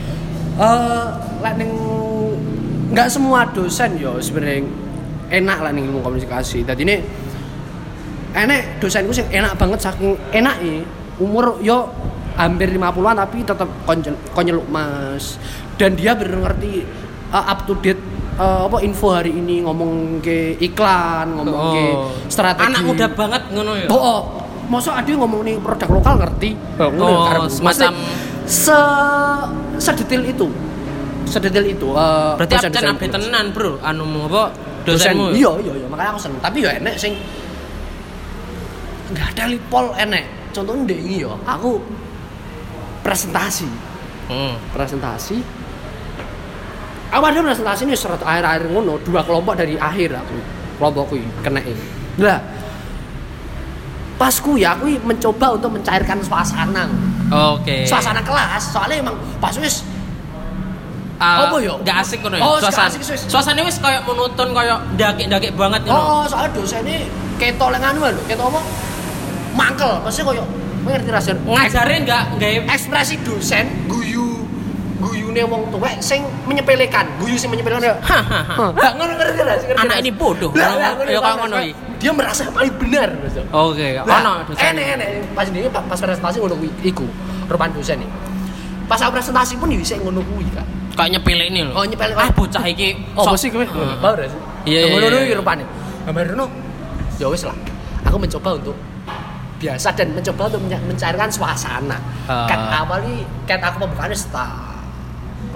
Eh, 0.52 1.04
lek 1.40 1.54
ning 1.56 1.72
nggak 2.92 3.08
semua 3.08 3.48
dosen 3.48 3.96
yo 3.96 4.16
sebenarnya 4.18 4.68
enak 5.32 5.58
lah 5.58 5.70
ning 5.70 5.88
ilmu 5.88 6.00
komunikasi. 6.00 6.60
Tadi 6.62 6.82
ini 6.82 6.96
enak 8.32 8.78
dosenku 8.78 9.12
sih 9.12 9.24
enak 9.26 9.56
banget 9.56 9.80
saking 9.80 10.12
enak 10.30 10.56
umur 11.18 11.60
yo 11.60 11.88
hampir 12.32 12.68
50-an 12.70 13.16
tapi 13.18 13.44
tetap 13.44 13.68
konyeluk 14.30 14.64
mas 14.66 15.36
dan 15.76 15.92
dia 15.92 16.16
bener 16.16 16.40
ngerti 16.40 16.80
uh, 17.28 17.44
up 17.44 17.68
to 17.68 17.76
date 17.76 18.00
uh, 18.34 18.64
apa 18.64 18.80
info 18.80 19.12
hari 19.12 19.30
ini 19.30 19.60
ngomong 19.60 20.24
ke 20.24 20.56
iklan 20.58 21.28
ngomong 21.30 21.56
ke 21.70 21.84
Oh. 21.92 22.08
strategi 22.26 22.72
Anak 22.72 22.82
muda 22.82 23.06
banget 23.10 23.42
ngono 23.52 23.72
ya. 23.76 23.86
Oh, 23.88 24.00
oh. 24.00 24.20
Masa 24.64 24.96
ada 24.96 25.12
ngomong 25.12 25.44
nih 25.44 25.60
produk 25.60 25.88
lokal 25.92 26.16
ngerti? 26.16 26.56
Oh, 26.80 27.28
semacam- 27.52 27.92
se 28.42 28.78
sedetail 29.76 30.24
itu. 30.24 30.48
Sedetail 31.26 31.66
itu. 31.66 31.88
eh, 31.94 32.32
Berarti 32.36 32.54
absen 32.58 32.84
abe 32.86 33.06
tenan, 33.08 33.44
Bro. 33.52 33.78
Anu 33.80 34.04
apa? 34.28 34.52
Dosen, 34.82 35.14
Dosenmu. 35.14 35.30
iya 35.32 35.50
iya 35.62 35.72
iya 35.78 35.86
makanya 35.86 36.10
aku 36.14 36.20
seneng. 36.26 36.40
Tapi 36.42 36.58
ya 36.66 36.70
enek 36.74 36.94
sing 36.98 37.14
nggak 39.12 39.26
ada 39.36 39.44
lipol 39.46 39.92
enek. 39.94 40.24
Contohnya 40.52 40.82
deh 40.92 40.98
ini 41.00 41.16
ya, 41.24 41.32
aku 41.44 41.80
presentasi, 43.00 43.68
Hmm. 44.28 44.54
presentasi. 44.70 45.40
Aku 47.12 47.24
ada 47.24 47.40
presentasi 47.40 47.84
ini 47.84 47.94
serat 47.94 48.20
akhir-akhir 48.20 48.68
ngono, 48.68 48.96
dua 49.00 49.20
kelompok 49.22 49.54
dari 49.54 49.76
akhir 49.76 50.16
aku. 50.16 50.36
Kelompokku 50.76 51.14
kena 51.40 51.60
ini. 51.60 51.84
Lah, 52.20 52.40
pas 54.16 54.32
ku 54.36 54.56
ya 54.56 54.76
aku 54.76 54.92
mencoba 55.04 55.56
untuk 55.56 55.72
mencairkan 55.72 56.20
suasana. 56.20 56.88
Oke. 57.54 57.84
Suasana 57.84 58.20
kelas, 58.20 58.72
soalnya 58.72 59.08
emang 59.08 59.16
pas 59.40 59.52
wis 59.56 59.84
Ah, 61.22 61.46
Apa 61.46 61.56
ya? 61.62 61.74
Gak 61.86 61.96
asik 62.02 62.18
ngono 62.18 62.34
ya. 62.34 62.42
Oh, 62.42 62.58
Suasana. 62.58 62.90
asik, 62.90 63.00
wis. 63.06 63.22
Suasana 63.30 63.60
wis 63.62 63.78
kayak 63.78 64.02
monoton 64.02 64.50
kayak 64.50 64.78
ndakek-ndakek 64.98 65.52
banget 65.54 65.80
ngono. 65.86 66.02
Oh, 66.02 66.22
soalnya 66.26 66.50
dosen 66.50 66.82
ini 66.82 67.06
ketok 67.38 67.70
lengan 67.70 67.94
lho, 67.94 68.10
ketok 68.26 68.46
apa? 68.50 68.60
Mangkel, 69.54 69.92
maksudnya 70.02 70.26
koyo 70.34 70.44
ngerti 70.82 71.10
rasanya 71.14 71.38
Ngajarin 71.46 72.00
gak 72.02 72.22
gawe 72.42 72.56
ekspresi 72.74 73.14
dosen 73.22 73.64
guyu 73.86 74.42
guyune 74.98 75.42
wong 75.46 75.62
tuwek 75.70 75.98
sing 76.02 76.26
menyepelekan, 76.46 77.06
guyu 77.22 77.38
sing 77.38 77.50
menyepelekan 77.50 77.82
ya. 77.86 77.94
Hahaha. 78.02 78.70
Enggak 78.74 78.92
ngerti 78.98 79.14
ngerti 79.14 79.38
ngerti, 79.38 79.64
ngerti. 79.70 79.82
Anak 79.82 79.96
ini 80.02 80.10
bodoh. 80.10 80.50
Ya, 80.54 80.94
kayak 80.98 81.22
ngono 81.38 81.56
iki. 81.62 81.72
Dia 82.02 82.10
merasa 82.10 82.50
paling 82.50 82.74
benar. 82.82 83.14
Oke, 83.54 83.86
ono 84.02 84.32
dosen. 84.46 84.62
enek 84.74 84.86
enek 84.98 85.08
pas 85.38 85.46
ini 85.46 85.70
pas 85.70 85.98
presentasi 85.98 86.42
ngono 86.42 86.58
iku 86.82 87.06
rupan 87.46 87.70
dosen 87.74 88.02
nih. 88.02 88.10
Pas 88.92 89.00
aku 89.00 89.16
presentasi 89.16 89.56
pun 89.56 89.72
ya 89.72 89.80
bisa 89.80 89.96
ngono 89.96 90.20
kuwi 90.20 90.44
kan. 90.52 90.68
Kayak 90.92 91.16
nyepele 91.16 91.48
ini 91.48 91.64
loh. 91.64 91.80
Oh, 91.80 91.84
nyepele. 91.88 92.12
Ah, 92.12 92.28
bocah 92.28 92.60
iki. 92.68 92.92
Oh, 93.16 93.32
sih 93.32 93.48
kowe. 93.48 93.64
Bau 94.04 94.12
sih. 94.20 94.28
Iya, 94.68 94.80
iya, 94.84 94.92
Ngono 94.92 95.16
iya. 95.16 95.24
iki 95.24 95.34
rupane. 95.40 95.64
Gambar 96.04 96.36
no. 96.36 96.46
Ya 97.16 97.32
wis 97.32 97.48
lah. 97.48 97.56
Aku 98.04 98.20
mencoba 98.20 98.60
untuk 98.60 98.76
biasa 99.56 99.96
dan 99.96 100.12
mencoba 100.12 100.52
untuk 100.52 100.60
mencairkan 100.68 101.32
suasana. 101.32 101.96
Ah. 102.28 102.44
Kat 102.44 102.60
awali 102.68 103.24
kat 103.48 103.64
aku 103.64 103.88
pembukaannya 103.88 104.12
seta 104.12 104.44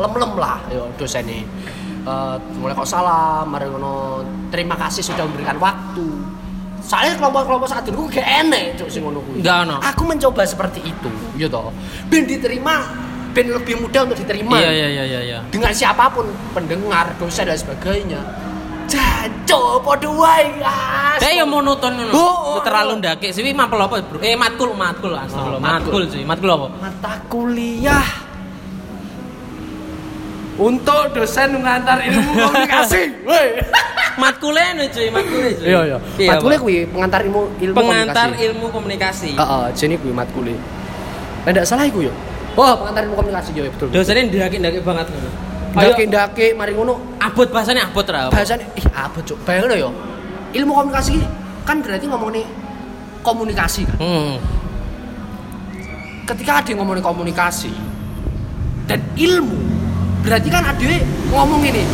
lem-lem 0.00 0.32
lah 0.40 0.56
yo 0.72 0.88
dosen 0.96 1.28
ini. 1.28 1.44
Eh, 2.06 2.36
mulai 2.62 2.72
kok 2.72 2.86
salam, 2.86 3.50
mari 3.50 3.66
ngono 3.66 4.22
terima 4.48 4.78
kasih 4.78 5.02
sudah 5.02 5.26
memberikan 5.26 5.58
waktu. 5.58 6.06
Soalnya 6.78 7.18
kelompok-kelompok 7.18 7.66
saat 7.66 7.82
dulu 7.82 8.06
gak 8.06 8.46
enek 8.46 8.78
cuk 8.78 8.86
sing 8.86 9.02
ngono 9.02 9.18
kuwi. 9.26 9.42
Aku 9.82 10.06
mencoba 10.06 10.46
seperti 10.46 10.86
itu, 10.86 11.10
ya 11.34 11.50
toh. 11.50 11.74
Ben 12.06 12.22
diterima, 12.30 12.86
ben 13.36 13.52
lebih 13.52 13.74
mudah 13.84 14.08
untuk 14.08 14.16
diterima 14.16 14.56
Iya, 14.56 14.72
iya, 14.72 14.88
iya, 14.88 15.04
iya, 15.04 15.20
iya. 15.20 15.38
dengan 15.52 15.68
siapa 15.76 16.08
pun 16.08 16.24
pendengar 16.56 17.12
dosen 17.20 17.44
dan 17.44 17.58
sebagainya 17.60 18.20
Jancuk 18.86 19.82
padha 19.82 20.06
wae, 20.06 20.46
Mas. 20.62 21.18
Kayak 21.18 21.42
ya 21.42 21.44
monoton 21.44 21.90
ngono. 21.98 22.14
Oh, 22.14 22.62
terlalu 22.62 22.94
oh. 22.94 22.98
ndake. 23.02 23.34
Sih 23.34 23.42
mapel 23.50 23.82
apa, 23.82 23.98
Bro? 23.98 24.22
Eh 24.22 24.38
matkul, 24.38 24.78
matkul 24.78 25.10
astagfirullah. 25.10 25.58
Matkul. 25.58 25.90
matkul 25.90 26.02
cuy. 26.06 26.22
Matkul 26.22 26.50
apa? 26.54 26.66
mata 26.78 27.12
kuliah 27.26 28.08
untuk 30.56 31.12
dosen 31.12 31.58
mengantar 31.58 32.00
ilmu 32.00 32.30
komunikasi. 32.46 33.02
Woi. 33.26 33.46
Matkulnya 34.16 34.72
nih 34.80 34.86
cuy, 34.88 35.06
matkulnya 35.12 35.50
cuy. 35.58 35.66
Iya 35.68 35.80
iya. 35.82 35.98
Matkule 36.32 36.54
Pak. 36.56 36.62
kuwi 36.64 36.76
pengantar 36.88 37.20
ilmu 37.26 37.42
ilmu 37.60 37.76
pengantar 37.76 38.26
komunikasi. 38.32 38.46
ilmu 38.48 38.66
komunikasi. 38.72 39.30
Heeh, 39.36 39.64
jene 39.76 39.94
kuwi 40.00 40.12
matkule. 40.14 40.54
Lah 41.44 41.50
ndak 41.52 41.66
salah 41.66 41.84
iku 41.84 42.06
yo. 42.06 42.14
Oh, 42.56 42.72
pengantar 42.80 43.04
ilmu 43.04 43.16
komunikasi 43.20 43.52
yo 43.52 43.68
betul. 43.68 43.88
Dosennya 43.92 44.22
ndake-ndake 44.32 44.80
banget 44.80 45.06
ngono. 45.12 45.28
Ayo, 45.76 45.92
Ndake-ndake 45.92 46.56
mari 46.56 46.72
ngono 46.72 46.96
abot 47.20 47.48
bahasanya 47.52 47.92
abot 47.92 48.08
ra. 48.08 48.32
bahasane 48.32 48.64
ih 48.80 48.86
apa 48.96 49.20
cuk 49.20 49.36
bayangin 49.44 49.76
yo. 49.76 49.90
Ilmu 50.56 50.72
komunikasi 50.72 51.20
kan 51.68 51.84
berarti 51.84 52.08
ngomongin 52.08 52.48
komunikasi 53.20 53.84
kan. 53.84 53.96
Hmm. 54.00 54.40
Ketika 56.26 56.64
ada 56.64 56.68
yang 56.72 56.80
ngomongin 56.82 57.04
komunikasi 57.04 57.70
dan 58.88 59.04
ilmu 59.14 59.54
berarti 60.24 60.48
kan 60.48 60.64
ada 60.64 60.84
ngomong 61.30 61.60
ini. 61.62 61.84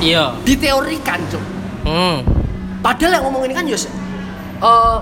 Iya. 0.00 0.32
diteorikan 0.48 1.20
cuk. 1.28 1.44
Hmm. 1.84 2.24
Padahal 2.80 3.20
yang 3.20 3.24
ngomong 3.28 3.44
ini 3.44 3.52
kan 3.52 3.68
yos 3.68 3.84
eh 3.84 4.98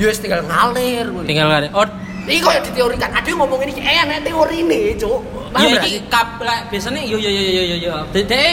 yos 0.00 0.16
tinggal 0.24 0.40
ngalir. 0.48 1.04
Tinggal 1.28 1.52
ada. 1.52 1.68
Oh, 1.76 1.84
Iki 2.22 2.38
kok 2.38 2.52
ya 2.54 2.60
diteorikan, 2.62 3.10
ada 3.10 3.26
yang 3.26 3.38
ngomong 3.42 3.60
ini 3.66 3.72
eh 3.82 3.98
enak 3.98 4.22
teori 4.22 4.58
nih, 4.62 4.94
cuk. 4.94 5.20
Iya 5.58 5.66
nggak 5.74 5.82
iki 5.82 5.90
sih? 5.98 6.02
kap 6.06 6.38
lah, 6.38 6.58
biasanya 6.70 7.02
yo 7.02 7.18
yo 7.18 7.30
yo 7.30 7.42
yo 7.42 7.62
yo 7.66 7.76
yo. 7.82 7.94
Dede 8.14 8.46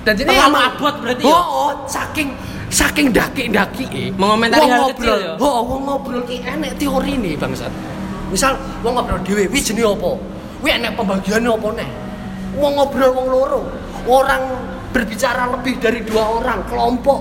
Dan 0.00 0.16
jadi 0.16 0.32
terlalu 0.32 0.48
emang- 0.48 0.68
abot 0.72 0.94
berarti 1.04 1.22
oh, 1.28 1.28
ya? 1.28 1.40
oh, 1.44 1.70
saking 1.84 2.28
saking 2.72 3.12
daki-daki 3.12 3.84
eh. 3.92 4.08
Mengomentari 4.16 4.64
Wong 4.64 4.70
hal 4.72 4.80
ngobrol, 4.80 4.96
kecil 4.96 5.16
ya? 5.28 5.32
Oh, 5.36 5.60
wong 5.68 5.80
ngobrol 5.84 6.22
ki 6.24 6.36
enek 6.40 6.72
teori 6.80 7.12
nih, 7.20 7.36
Bangsat. 7.36 7.68
Misal 8.32 8.56
wong 8.80 8.96
ngobrol 8.96 9.20
dhewe, 9.28 9.44
wis 9.52 9.60
jenenge 9.68 9.92
apa? 9.92 10.10
Kuwi 10.64 10.70
enek 10.72 10.92
pembagiannya 10.96 11.50
apa 11.52 11.68
nih? 11.76 11.88
Wong 12.56 12.72
ngobrol 12.80 13.10
wong 13.12 13.26
loro. 13.28 13.60
Orang 14.08 14.42
berbicara 14.96 15.52
lebih 15.52 15.76
dari 15.76 16.00
dua 16.00 16.40
orang, 16.40 16.64
kelompok. 16.64 17.20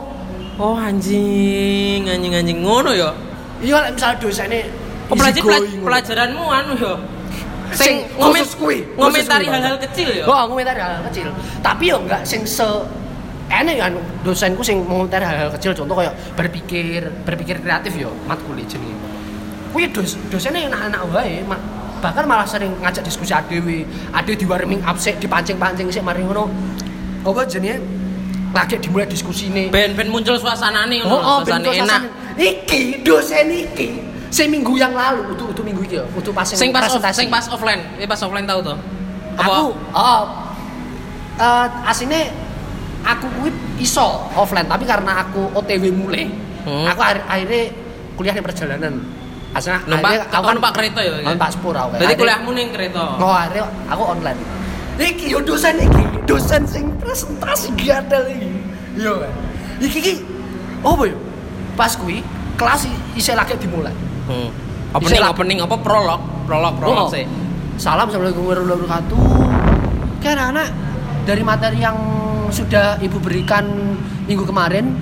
Oh 0.56 0.80
anjing, 0.80 2.08
anjing 2.08 2.32
anjing 2.32 2.64
ngono 2.64 2.96
ya. 2.96 3.12
Iya, 3.60 3.92
lek 3.92 4.00
misal 4.00 4.16
dosennya 4.24 4.64
Pelajaranmu 5.10 6.46
anu 6.46 6.74
ya. 6.78 6.94
Sing 7.70 8.02
khusus 8.18 8.58
kuwi, 8.58 8.82
hal-hal 8.98 9.78
kecil 9.78 10.10
ya. 10.10 10.26
Oh, 10.26 10.50
ngomentari 10.50 10.82
hal 10.82 11.06
kecil. 11.10 11.30
Tapi 11.62 11.94
yo 11.94 12.02
enggak 12.02 12.26
sing 12.26 12.42
se 12.46 12.66
enek 13.50 13.78
kan 13.78 13.94
dosenku 14.26 14.62
sing 14.66 14.82
ngomentari 14.86 15.26
hal-hal 15.26 15.54
kecil 15.54 15.78
contoh 15.78 16.02
kayak 16.02 16.14
berpikir, 16.34 17.10
berpikir 17.26 17.62
kreatif 17.62 17.94
yo 17.98 18.10
matkul 18.26 18.58
jenenge. 18.66 18.98
Kuwi 19.70 19.86
dos, 19.94 20.18
dosennya 20.34 20.66
anak-anak 20.66 21.02
wae, 21.14 21.46
bahkan 22.02 22.26
malah 22.26 22.50
sering 22.50 22.74
ngajak 22.82 23.06
diskusi 23.06 23.38
adewe, 23.38 23.86
ade 24.18 24.34
di 24.34 24.46
warming 24.50 24.82
up 24.82 24.98
sik, 24.98 25.22
dipancing-pancing 25.22 25.94
sik 25.94 26.02
mari 26.02 26.26
ngono. 26.26 26.50
Apa 27.22 27.46
jenenge? 27.46 27.78
Lagi 28.50 28.82
dimulai 28.82 29.06
diskusi 29.06 29.46
ini. 29.54 29.70
Ben-ben 29.70 30.10
muncul 30.10 30.34
suasana 30.42 30.90
nih, 30.90 31.06
Oh, 31.06 31.22
oh, 31.22 31.46
suasana 31.46 31.70
enak. 31.70 32.02
Iki 32.34 33.06
dosen 33.06 33.46
iki 33.54 34.09
seminggu 34.30 34.74
yang 34.76 34.92
lalu, 34.92 35.34
utuh 35.34 35.50
utuh 35.50 35.62
minggu 35.62 35.82
iki 35.84 35.96
ya, 35.96 36.06
utuh 36.12 36.30
pas 36.30 36.46
Sing 36.46 36.70
pas 36.70 36.86
off, 36.86 36.98
presentasi. 36.98 37.18
sing 37.18 37.30
pas 37.30 37.46
offline, 37.46 37.82
eh 37.98 38.06
pas 38.06 38.18
offline 38.18 38.46
tahu 38.46 38.62
tuh. 38.64 38.78
aku 39.36 39.72
oh 39.90 40.22
eh 41.36 41.68
aslinya 41.86 42.28
aku 43.02 43.26
kuwi 43.34 43.50
iso 43.80 44.04
offline 44.34 44.68
tapi 44.68 44.84
karena 44.84 45.24
aku 45.24 45.48
OTW 45.54 45.84
mulai 45.90 46.28
Hmm. 46.60 46.84
aku 46.84 47.00
akhir 47.00 47.24
akhirnya 47.24 47.72
kuliah 48.14 48.36
di 48.36 48.44
perjalanan 48.44 48.94
aslinya 49.50 49.80
Numpak, 49.88 50.28
aku 50.28 50.44
numpak 50.52 50.72
kereta 50.76 51.00
ya. 51.00 51.24
numpak 51.24 51.50
sepur 51.50 51.72
aku 51.72 51.96
Akhirnya- 51.96 52.20
kuliahmu 52.20 52.52
ning 52.52 52.68
kereta. 52.70 53.16
oh 53.16 53.32
akhirnya 53.32 53.64
aku 53.88 54.04
online 54.06 54.40
iki 55.00 55.32
yo 55.32 55.40
dosen 55.40 55.80
iki 55.80 56.04
dosen 56.26 56.68
sing 56.68 56.92
presentasi 57.00 57.72
gadal 57.74 58.28
iki 58.28 58.52
iya 58.94 59.14
kan 59.16 59.32
iki 59.80 59.98
iki 59.98 60.14
apa 60.82 61.04
yo 61.06 61.16
pas 61.74 61.96
kuwi 61.96 62.20
kelas 62.54 62.84
isih 63.16 63.34
lagi 63.34 63.56
dimulai 63.56 63.96
Hmm. 64.30 64.50
Opening, 64.94 65.22
Bisa 65.22 65.30
opening 65.34 65.58
apa 65.62 65.76
prolog, 65.82 66.22
prolog, 66.46 66.74
prolog 66.78 67.06
Oh. 67.06 67.10
sih. 67.10 67.26
Salam 67.82 68.10
Assalamualaikum 68.10 68.46
warahmatullahi 68.46 68.82
wabarakatuh. 68.86 69.22
Kan 70.22 70.38
anak 70.38 70.68
dari 71.26 71.42
materi 71.42 71.82
yang 71.82 71.98
sudah 72.54 72.98
ibu 73.02 73.18
berikan 73.22 73.66
minggu 74.26 74.46
kemarin, 74.46 74.94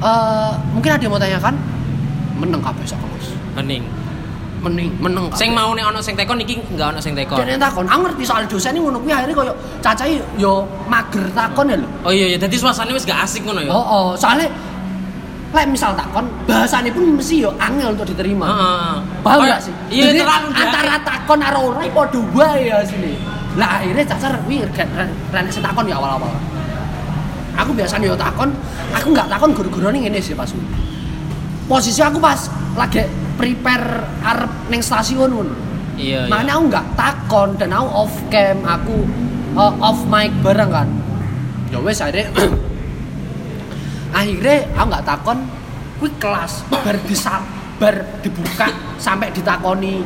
eh 0.00 0.52
mungkin 0.72 0.90
ada 0.96 1.02
yang 1.04 1.12
mau 1.12 1.20
tanyakan? 1.20 1.54
Meneng 2.40 2.60
kabeh 2.64 2.84
sak 2.88 2.96
kelas. 3.00 3.36
Hening. 3.60 3.84
Mening, 4.58 4.90
meneng 4.98 5.28
kabeh. 5.32 5.40
Sing 5.40 5.50
mau 5.54 5.70
nih 5.72 5.84
ono 5.84 6.00
sing 6.00 6.14
tekon 6.16 6.38
iki 6.42 6.58
enggak 6.72 6.92
ono 6.96 7.00
sing 7.00 7.12
tekon. 7.16 7.44
yang 7.44 7.60
takon, 7.60 7.84
aku 7.88 8.00
ngerti 8.10 8.24
soal 8.26 8.44
dosen 8.48 8.74
ini 8.76 8.80
ngono 8.82 8.98
kuwi 9.00 9.12
akhirnya 9.14 9.34
koyo 9.36 9.52
cacai 9.80 10.18
yo 10.36 10.66
mager 10.88 11.24
takon 11.32 11.66
ya 11.72 11.76
lho. 11.78 11.88
Oh 12.04 12.12
iya 12.12 12.34
iya, 12.34 12.38
jadi 12.38 12.54
suasananya 12.58 12.94
wis 12.96 13.06
gak 13.06 13.22
asik 13.24 13.42
ngono 13.46 13.60
ya. 13.64 13.70
Oh, 13.70 13.82
oh, 13.82 14.06
soalnya 14.18 14.50
lek 15.48 15.64
misal 15.64 15.96
takon, 15.96 16.28
bahasanya 16.44 16.92
pun 16.92 17.16
mesti 17.16 17.40
yo 17.40 17.50
angel 17.56 17.96
untuk 17.96 18.04
diterima. 18.04 18.46
Heeh. 18.52 18.94
Paham 19.24 19.38
Kayak- 19.40 19.52
gak 19.56 19.60
sih? 19.64 19.74
Iya, 19.88 20.04
Jadi 20.12 20.18
terlalu 20.20 20.46
antara 20.52 20.94
takon 21.00 21.38
karo 21.40 21.58
ora 21.72 21.80
iku 21.82 21.96
padha 22.04 22.20
wae 22.36 22.60
ya 22.68 22.76
sini. 22.84 23.12
Lah 23.56 23.80
akhirnya 23.80 24.04
cacar 24.04 24.32
kuwi 24.44 24.60
rene 25.32 25.48
sing 25.48 25.64
takon 25.64 25.88
ya 25.88 25.96
awal-awal. 25.96 26.28
Aku 27.58 27.70
biasanya 27.72 28.12
yo 28.12 28.16
takon, 28.16 28.52
aku 28.92 29.06
nggak 29.10 29.26
takon 29.26 29.50
guru-guru 29.56 29.88
ning 29.88 30.04
ngene 30.04 30.20
sih 30.20 30.36
pas. 30.36 30.52
Posisi 31.64 32.00
aku 32.00 32.20
pas 32.20 32.38
lagi 32.76 33.02
prepare 33.34 34.04
arep 34.20 34.52
ning 34.68 34.84
stasiun 34.84 35.32
ngono. 35.32 35.54
Iya, 35.96 36.28
iya. 36.28 36.30
Makanya 36.30 36.52
aku 36.60 36.64
nggak 36.68 36.86
takon 36.94 37.48
dan 37.56 37.72
aku 37.72 37.86
off 37.88 38.14
cam, 38.28 38.56
aku 38.62 38.94
uh, 39.56 39.72
off 39.80 39.98
mic 40.06 40.30
bareng 40.44 40.70
kan. 40.70 40.88
Ya 41.72 41.80
wes 41.80 41.98
akhirnya 41.98 42.28
akhirnya 44.12 44.66
aku 44.76 44.86
nggak 44.88 45.04
takon 45.04 45.38
kuwi 45.98 46.10
kelas 46.22 46.62
bar 46.70 46.96
bisa 47.04 47.42
bar 47.78 47.94
dibuka 48.22 48.68
sampai 48.98 49.30
ditakoni 49.34 50.02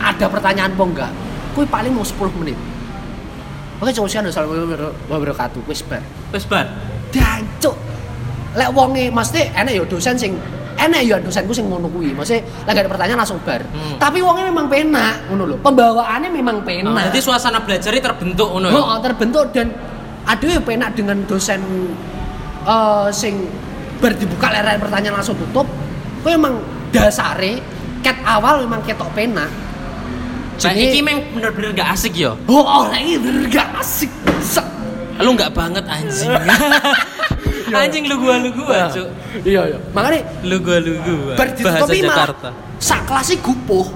ada 0.00 0.26
pertanyaan 0.28 0.72
apa 0.72 0.84
enggak 0.84 1.12
kuwi 1.54 1.66
paling 1.68 1.92
mau 1.94 2.04
10 2.04 2.40
menit 2.40 2.58
Oke, 3.82 3.90
coba 3.90 4.06
sih 4.06 4.16
Assalamualaikum 4.22 4.70
wabarakatuh, 5.10 5.60
wis 5.66 5.82
bar. 5.82 6.00
Wis 6.30 6.46
bar. 6.46 6.70
Dancuk. 7.10 7.74
Lek 8.54 8.70
wonge 8.70 9.10
mesti 9.10 9.50
enek 9.50 9.76
ya 9.76 9.84
dosen 9.84 10.14
sing 10.14 10.38
enek 10.78 11.02
ya 11.04 11.18
dosenku 11.18 11.50
sing 11.50 11.66
ngono 11.66 11.90
kuwi. 11.90 12.14
Mesti 12.14 12.38
lek 12.70 12.80
ada 12.80 12.86
pertanyaan 12.86 13.26
langsung 13.26 13.42
bar. 13.42 13.60
Hmm. 13.60 13.98
Tapi 13.98 14.22
wonge 14.22 14.46
memang 14.46 14.70
penak 14.70 15.26
ngono 15.26 15.52
lho. 15.52 15.56
Pembawaannya 15.58 16.30
memang 16.30 16.62
penak. 16.62 17.10
jadi 17.10 17.18
suasana 17.18 17.66
belajarnya 17.66 18.00
terbentuk 18.00 18.46
ngono 18.56 18.66
ya. 18.70 18.78
Oh, 18.78 18.98
terbentuk 19.02 19.50
dan 19.50 19.74
yang 20.24 20.64
penak 20.64 20.90
dengan 20.96 21.18
dosen 21.28 21.60
eh 22.64 23.06
sing 23.12 23.34
bar 24.00 24.12
dibuka 24.12 24.48
pertanyaan 24.80 25.20
langsung 25.20 25.36
tutup. 25.36 25.68
Kuwi 26.20 26.34
emang 26.34 26.60
dasare 26.90 27.60
ket 28.00 28.16
awal 28.24 28.64
memang 28.64 28.80
ketok 28.84 29.08
penak. 29.12 29.48
Nah, 30.54 30.70
Jadi- 30.70 30.86
iki 30.86 31.00
memang 31.02 31.24
bener-bener 31.34 31.74
gak 31.74 31.98
asik 31.98 32.14
ya. 32.14 32.30
Oh, 32.46 32.62
oh, 32.62 32.86
ini 32.94 33.18
bener 33.18 33.50
gak 33.50 33.68
asik. 33.82 34.06
Set. 34.38 34.62
Lu 35.18 35.34
gak 35.34 35.50
banget 35.50 35.82
anjing. 35.84 36.30
anjing 37.74 38.04
lu 38.06 38.22
gua 38.22 38.38
lu 38.38 38.54
gua, 38.54 38.86
Cuk. 38.86 39.08
Iya, 39.42 39.74
iya. 39.74 39.78
Makanya 39.90 40.22
Lu 40.46 40.62
gua 40.62 40.78
lu 40.78 40.94
gua. 41.02 41.34
bar 41.34 41.48
Bahasa 41.58 41.90
Jakarta. 41.90 42.48
sak 42.78 43.00
kelas 43.08 43.24
sih 43.26 43.38
gupuh. 43.42 43.88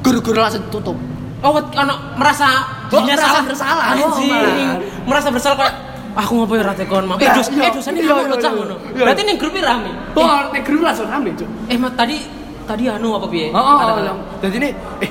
Guru-guru 0.00 0.38
langsung 0.40 0.64
tutup. 0.72 0.96
Oh, 1.44 1.52
ono 1.52 1.94
merasa 2.16 2.64
Oh, 2.88 3.02
merasa 3.02 3.26
salah. 3.28 3.42
bersalah. 3.44 3.86
Anjing. 3.92 4.30
Oh, 4.32 4.76
merasa 5.04 5.28
bersalah 5.28 5.56
kayak 5.58 5.74
aku 6.16 6.32
ngapa 6.34 6.54
ya 6.56 6.64
rate 6.64 6.84
kon 6.84 7.04
mau. 7.04 7.14
Eh, 7.14 7.22
Iya, 7.22 7.36
dos, 7.36 7.48
iya. 7.48 7.60
eh 7.60 7.70
Iya, 7.92 8.08
kamu 8.08 8.22
iya, 8.22 8.32
pecah 8.32 8.50
iya. 8.50 8.56
ngono. 8.56 8.74
Iya. 8.90 9.04
Berarti 9.04 9.20
ning 9.22 9.36
grupnya 9.36 9.62
rame. 9.66 9.90
Oh, 10.12 10.24
nek 10.48 10.62
guru 10.64 10.78
langsung 10.80 11.06
rame, 11.06 11.30
Cuk. 11.32 11.48
Eh, 11.68 11.76
ma, 11.76 11.88
tadi 11.92 12.16
tadi 12.64 12.82
anu 12.86 13.08
apa 13.14 13.26
piye? 13.28 13.46
Oh, 13.48 13.56
oh, 13.56 13.76
Ada- 13.78 13.92
oh, 13.92 14.00
yang- 14.02 14.22
jadi 14.40 14.56
ini 14.58 14.68
eh 14.98 15.10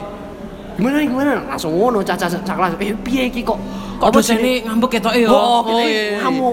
gimana 0.76 0.96
nih 1.00 1.08
gimana 1.08 1.32
langsung 1.48 1.72
ngono 1.72 2.04
caca 2.04 2.28
caca 2.28 2.52
kelas 2.52 2.72
eh 2.76 2.92
piye 3.00 3.30
iki 3.30 3.42
kok 3.42 3.56
Kok 3.96 4.12
dosennya 4.12 4.60
ngambek 4.68 5.00
ketok 5.00 5.16
ya? 5.16 5.32
oh, 5.32 5.64
oh, 5.64 5.80
iya, 5.80 5.88
iya, 5.88 6.04
iya. 6.12 6.20
kamu 6.20 6.48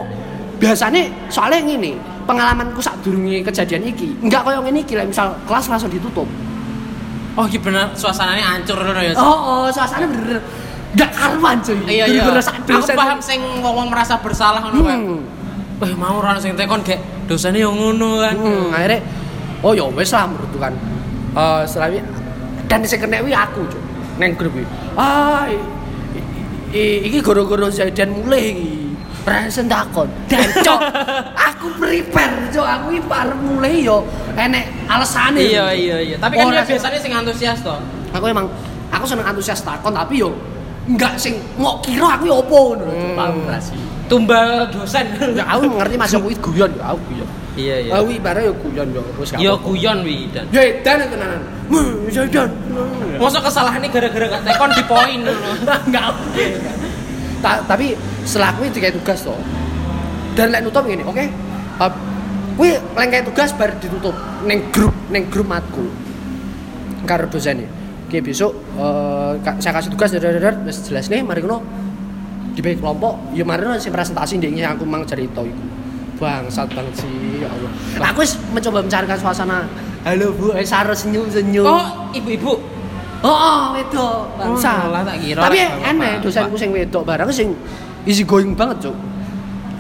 biasanya 0.57 1.03
soalnya 1.27 1.59
gini 1.61 1.99
pengalamanku 2.23 2.79
saat 2.79 3.03
durungi 3.03 3.43
kejadian 3.43 3.83
iki 3.83 4.15
enggak 4.23 4.47
koyo 4.47 4.62
ngene 4.62 4.79
iki 4.79 4.95
lah 4.95 5.03
misal 5.03 5.35
kelas 5.43 5.67
langsung 5.67 5.91
ditutup 5.91 6.29
Oh, 7.35 7.49
iki 7.49 7.59
bener 7.59 7.91
suasananya 7.97 8.45
hancur 8.47 8.79
ngono 8.79 9.01
ya. 9.01 9.11
oh 9.17 9.27
oh 9.27 9.67
suasana 9.67 10.07
bener 10.07 10.38
enggak 10.92 11.11
karuan 11.16 11.57
cuy 11.64 11.78
Iya 11.88 12.05
iya. 12.09 12.22
Aku 12.28 12.88
paham 12.92 13.18
sing 13.18 13.40
wong 13.61 13.88
merasa 13.88 14.20
bersalah 14.20 14.61
ngono 14.68 14.78
hmm. 14.85 15.20
Wah, 15.83 15.92
mau 15.98 16.22
ora 16.22 16.38
sing 16.38 16.55
tekon 16.55 16.87
kayak 16.87 17.02
dosennya 17.26 17.66
yang 17.66 17.74
ngono 17.74 18.22
kan. 18.22 18.38
Hmm, 18.38 18.70
akhirnya 18.70 19.00
oh 19.66 19.72
ya 19.74 19.87
wes 19.90 20.14
lah 20.14 20.31
menurutku 20.31 20.59
kan 20.62 20.74
Eh 21.33 21.62
setelah 21.64 21.88
ini 21.96 22.00
dan 22.68 22.85
sing 22.85 23.00
kena 23.00 23.24
aku 23.24 23.64
cuy 23.66 23.81
neng 24.20 24.37
grup 24.37 24.52
ah 24.94 25.48
i- 25.48 25.57
i- 25.57 26.28
i- 26.76 27.00
iki 27.09 27.18
goro-goro 27.24 27.72
Zaidan 27.72 28.12
mulai 28.12 28.52
iki 28.52 28.83
Resen 29.22 29.70
takon. 29.70 30.11
Dan 30.26 30.50
cok, 30.66 30.81
aku 31.55 31.66
prepare 31.78 32.50
cok, 32.50 32.66
aku 32.66 32.87
iki 32.90 33.02
parep 33.07 33.38
mulai 33.38 33.87
yo 33.87 34.02
enek 34.35 34.66
alesane. 34.90 35.38
Iya 35.38 35.70
iya 35.70 35.96
iya. 36.02 36.16
Tapi 36.18 36.42
kan 36.42 36.50
dia 36.50 36.66
biasanya 36.66 36.98
sing 36.98 37.14
antusias 37.14 37.62
toh. 37.62 37.78
Aku 38.11 38.26
emang 38.26 38.50
aku 38.90 39.07
seneng 39.07 39.22
antusias 39.22 39.62
takon 39.62 39.94
tapi 39.94 40.26
yo 40.26 40.35
enggak 40.83 41.14
sing 41.14 41.38
mau 41.55 41.79
kira 41.79 42.18
aku 42.18 42.25
yo 42.27 42.42
opo 42.42 42.75
ngono. 42.75 42.85
Hmm. 42.90 43.14
Paham? 43.14 43.35
Tumbal 44.11 44.68
dosen. 44.68 45.07
Ya 45.38 45.45
aku 45.47 45.71
ngerti 45.71 45.95
Mas 45.97 46.12
aku 46.12 46.29
itu 46.35 46.40
guyon 46.53 46.71
yo, 46.75 46.83
aku 46.83 47.01
guyon. 47.09 47.29
Iya 47.53 47.77
iya. 47.85 47.90
Aku 48.01 48.09
ibarat 48.12 48.42
yo 48.49 48.53
guyon 48.57 48.88
yo 48.92 49.03
wis 49.21 49.31
apa-apa. 49.33 49.62
guyon 49.62 49.99
wi 50.05 50.27
dan. 50.35 50.45
Ya 50.51 50.62
dan 50.83 51.07
tenanan. 51.07 51.40
Wih, 51.71 52.11
ya 52.12 52.23
dan. 52.29 52.51
Masa 53.16 53.38
kesalahannya 53.38 53.88
gara-gara 53.88 54.27
gak 54.37 54.42
tekon 54.45 54.71
di 54.75 54.85
poin 54.85 55.21
Enggak. 55.87 56.05
Ta- 57.42 57.62
tapi 57.64 57.95
setelah 58.27 58.51
aku 58.55 58.66
dikai 58.71 58.92
tugas 58.92 59.23
toh. 59.23 59.38
Dan 60.33 60.49
lek 60.49 60.64
nutup 60.64 60.83
ngene, 60.88 61.05
oke. 61.05 61.25
Uh, 61.77 61.92
kuwi 62.57 62.77
lek 62.77 63.07
kayak 63.12 63.25
tugas 63.29 63.53
bar 63.53 63.71
ditutup 63.79 64.16
ning 64.45 64.64
grup 64.73 64.92
ning 65.12 65.29
grup 65.29 65.47
matku. 65.47 65.88
Karo 67.07 67.29
dosen 67.29 67.68
Oke, 68.12 68.20
besok 68.20 68.53
ka- 69.40 69.57
saya 69.57 69.72
kasih 69.72 69.88
tugas 69.88 70.12
dar 70.12 70.37
dar 70.37 70.53
wis 70.68 70.85
jelas 70.85 71.09
nih 71.09 71.25
mari 71.25 71.40
ngono 71.40 71.64
dibagi 72.53 72.77
kelompok 72.77 73.33
ya 73.33 73.40
mari 73.40 73.64
ngono 73.64 73.81
sing 73.81 73.88
presentasi 73.88 74.37
ndek 74.37 74.53
yang 74.53 74.77
aku 74.77 74.85
mang 74.85 75.01
cerita 75.09 75.40
iku. 75.40 75.64
Bangsat 76.20 76.68
banget 76.77 76.92
sih 77.01 77.40
ya 77.40 77.48
Allah. 77.48 77.72
Aku 78.12 78.20
wis 78.20 78.37
mencoba 78.53 78.85
mencarikan 78.85 79.16
suasana 79.16 79.64
Halo 80.05 80.37
Bu, 80.37 80.53
eh 80.53 80.61
Saro 80.61 80.92
senyum-senyum. 80.92 81.64
Oh, 81.64 82.12
ibu-ibu. 82.12 82.53
Oh, 83.25 83.33
oh 83.33 83.61
wedok, 83.81 84.29
bangsa. 84.37 84.85
Oh, 84.85 84.92
lah, 84.92 85.09
tak 85.09 85.16
kira 85.16 85.40
Tapi 85.48 85.57
aneh 85.81 86.20
dosenku 86.20 86.61
sing 86.61 86.68
wedok 86.68 87.09
barang 87.09 87.33
sing 87.33 87.57
easy 88.05 88.29
going 88.29 88.53
banget, 88.53 88.92
Cuk. 88.92 88.96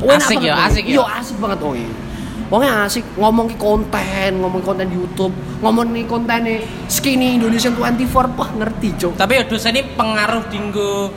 Enak 0.08 0.24
Asik 0.24 0.38
ya, 0.40 0.54
asik 0.56 0.84
ya. 0.88 0.94
Iya, 0.96 1.04
asik 1.20 1.36
banget, 1.36 1.60
oi. 1.60 1.84
Pokoknya 2.52 2.84
asik 2.84 3.16
ngomong 3.16 3.48
ki 3.48 3.56
konten, 3.56 4.44
ngomong 4.44 4.60
konten 4.60 4.84
di 4.92 5.00
YouTube, 5.00 5.32
ngomong 5.64 5.88
nih 5.88 6.04
konten 6.04 6.44
skinny 6.84 7.40
Indonesian 7.40 7.72
24, 7.72 8.36
wah 8.36 8.50
ngerti, 8.60 8.92
Cuk. 9.00 9.16
Tapi 9.16 9.40
ya 9.40 9.48
dosen 9.48 9.72
ini 9.72 9.88
pengaruh 9.96 10.52
dinggo 10.52 11.08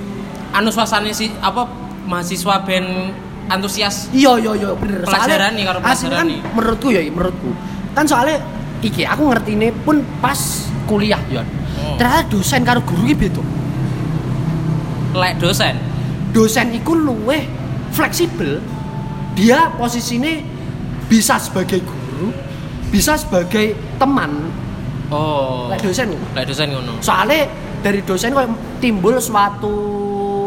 anu 0.56 0.72
suasana 0.72 1.12
si 1.12 1.28
apa 1.44 1.68
mahasiswa 2.08 2.64
ben 2.64 3.12
antusias. 3.52 4.08
Iya, 4.16 4.40
iya, 4.40 4.52
iya, 4.64 4.70
bener. 4.80 5.04
Pelajaran 5.04 5.52
nih, 5.60 5.64
asik 5.68 6.08
pelajaran 6.08 6.16
kan 6.16 6.26
nih. 6.32 6.40
menurutku 6.56 6.88
ya, 6.96 7.02
menurutku. 7.04 7.52
Kan 7.92 8.08
soalnya 8.08 8.40
iki 8.80 9.04
aku 9.04 9.28
ngerti 9.28 9.60
ini 9.60 9.76
pun 9.76 10.08
pas 10.24 10.40
kuliah, 10.88 11.20
Yon. 11.28 11.44
Hmm. 11.44 12.00
Ternyata 12.00 12.32
dosen 12.32 12.64
karo 12.64 12.80
guru 12.88 13.12
beda. 13.12 13.44
Lek 15.20 15.36
dosen. 15.44 15.76
dosen 16.36 16.76
iku 16.76 17.00
luweh 17.00 17.48
fleksibel 17.96 18.60
dia 19.40 19.72
posisinya 19.80 20.55
bisa 21.06 21.38
sebagai 21.38 21.82
guru 21.82 22.34
bisa 22.90 23.16
sebagai 23.16 23.72
teman 23.96 24.32
Oh. 25.06 25.70
lek 25.70 25.86
dosen. 25.86 26.18
Lek 26.34 26.50
dosen 26.50 26.74
ngono. 26.74 26.98
soalnya 26.98 27.46
dari 27.80 28.02
dosen 28.02 28.34
kok 28.34 28.50
timbul 28.80 29.22
suatu 29.22 29.76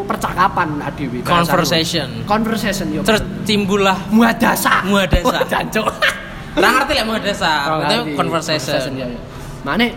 percakapan 0.02 0.82
adewi 0.82 1.22
Conversation. 1.22 2.26
conversation 2.26 2.90
yo 2.90 3.06
Terus 3.06 3.22
timbullah 3.44 4.10
muadasa 4.10 4.82
Muadasa. 4.82 5.46
jancuk 5.46 5.86
Ora 6.58 6.74
ngerti 6.74 6.90
lek 6.90 7.04
mau 7.06 7.22
desa. 7.22 7.78
Itu 7.86 8.18
conversation. 8.18 8.98
ya, 8.98 9.06
ya. 9.06 9.18
Mane 9.62 9.94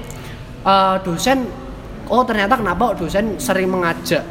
eh, 0.61 0.95
dosen 1.01 1.41
oh 2.05 2.21
ternyata 2.21 2.53
kenapa 2.53 2.93
dosen 2.93 3.41
sering 3.41 3.65
mengajak 3.65 4.21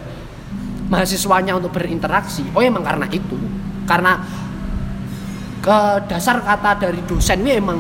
mahasiswanya 0.87 1.59
untuk 1.59 1.75
berinteraksi. 1.75 2.47
Oh 2.55 2.63
emang 2.63 2.83
karena 2.83 3.11
itu. 3.11 3.35
Karena 3.83 4.23
ke 5.61 5.79
dasar 6.09 6.41
kata 6.41 6.81
dari 6.81 7.01
dosen 7.05 7.45
ini 7.45 7.61
emang 7.61 7.79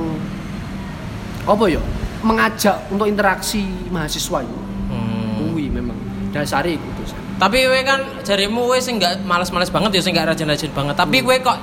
apa 1.44 1.64
ya? 1.66 1.80
Mengajak 2.20 2.92
untuk 2.92 3.08
interaksi 3.08 3.64
mahasiswa 3.88 4.44
itu. 4.44 4.58
Hmm. 4.92 5.56
Kuwi 5.56 5.72
memang 5.72 5.96
dasarnya 6.30 6.76
itu 6.76 6.88
dosen. 7.00 7.16
Tapi 7.40 7.64
kowe 7.64 7.80
kan 7.80 8.00
jarimu 8.20 8.68
kowe 8.68 8.76
sing 8.76 9.00
gak 9.00 9.24
males-males 9.24 9.72
banget 9.72 9.96
ya 9.96 10.02
sing 10.04 10.12
gak 10.12 10.28
rajin-rajin 10.28 10.68
banget. 10.76 10.92
Tapi 10.92 11.24
kowe 11.24 11.32
kok 11.40 11.56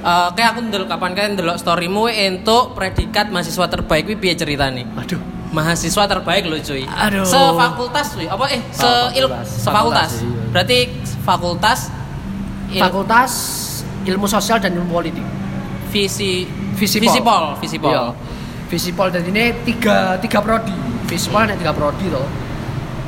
eh, 0.00 0.28
kayak 0.32 0.48
aku 0.56 0.60
ndelok 0.64 0.88
kapan 0.88 1.12
kan 1.12 1.28
ndelok 1.36 1.60
storymu 1.60 2.08
entuk 2.08 2.72
predikat 2.72 3.28
mahasiswa 3.28 3.68
terbaik 3.68 4.08
kuwi 4.08 4.16
piye 4.16 4.32
ceritane? 4.32 4.88
Aduh. 4.96 5.20
Mahasiswa 5.52 6.08
terbaik 6.08 6.48
loh 6.48 6.56
cuy. 6.58 6.88
Aduh. 6.88 7.22
Sefakultas 7.22 8.16
kuwi. 8.16 8.26
Apa 8.26 8.44
eh 8.48 8.64
se 8.72 8.88
il 9.14 9.28
Fakultas. 9.28 9.48
sefakultas. 9.60 9.60
Fakultas, 9.68 10.10
iya. 10.18 10.48
Berarti 10.50 10.78
fakultas 11.20 11.78
il- 12.72 12.80
Fakultas 12.80 13.32
Ilmu 14.04 14.24
Sosial 14.24 14.60
dan 14.60 14.72
Ilmu 14.72 14.88
Politik. 14.90 15.24
Visi 15.94 16.50
Visipol. 16.74 17.06
visipol, 17.06 17.42
visipol. 17.62 17.92
Iya. 17.94 18.04
Visipol 18.66 19.08
dan 19.14 19.22
ini 19.30 19.54
tiga 19.62 20.18
tiga 20.18 20.42
prodi. 20.42 20.74
Visipol 21.06 21.46
ada 21.46 21.54
tiga 21.54 21.70
prodi 21.70 22.10
loh. 22.10 22.26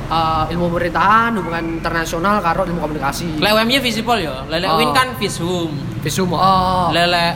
Eh, 0.07 0.53
ilmu 0.55 0.71
pemerintahan, 0.71 1.35
hubungan 1.35 1.83
internasional, 1.83 2.39
karo 2.39 2.63
ilmu 2.63 2.79
komunikasi. 2.79 3.43
Lek 3.43 3.51
UMY 3.59 3.83
visipol 3.83 4.23
ya. 4.23 4.47
Lek 4.47 4.63
Oh. 4.71 4.79
Win 4.79 4.95
kan 4.95 5.19
vishum. 5.19 5.75
Visum. 6.07 6.31
Oh. 6.31 6.95
Lele 6.95 7.35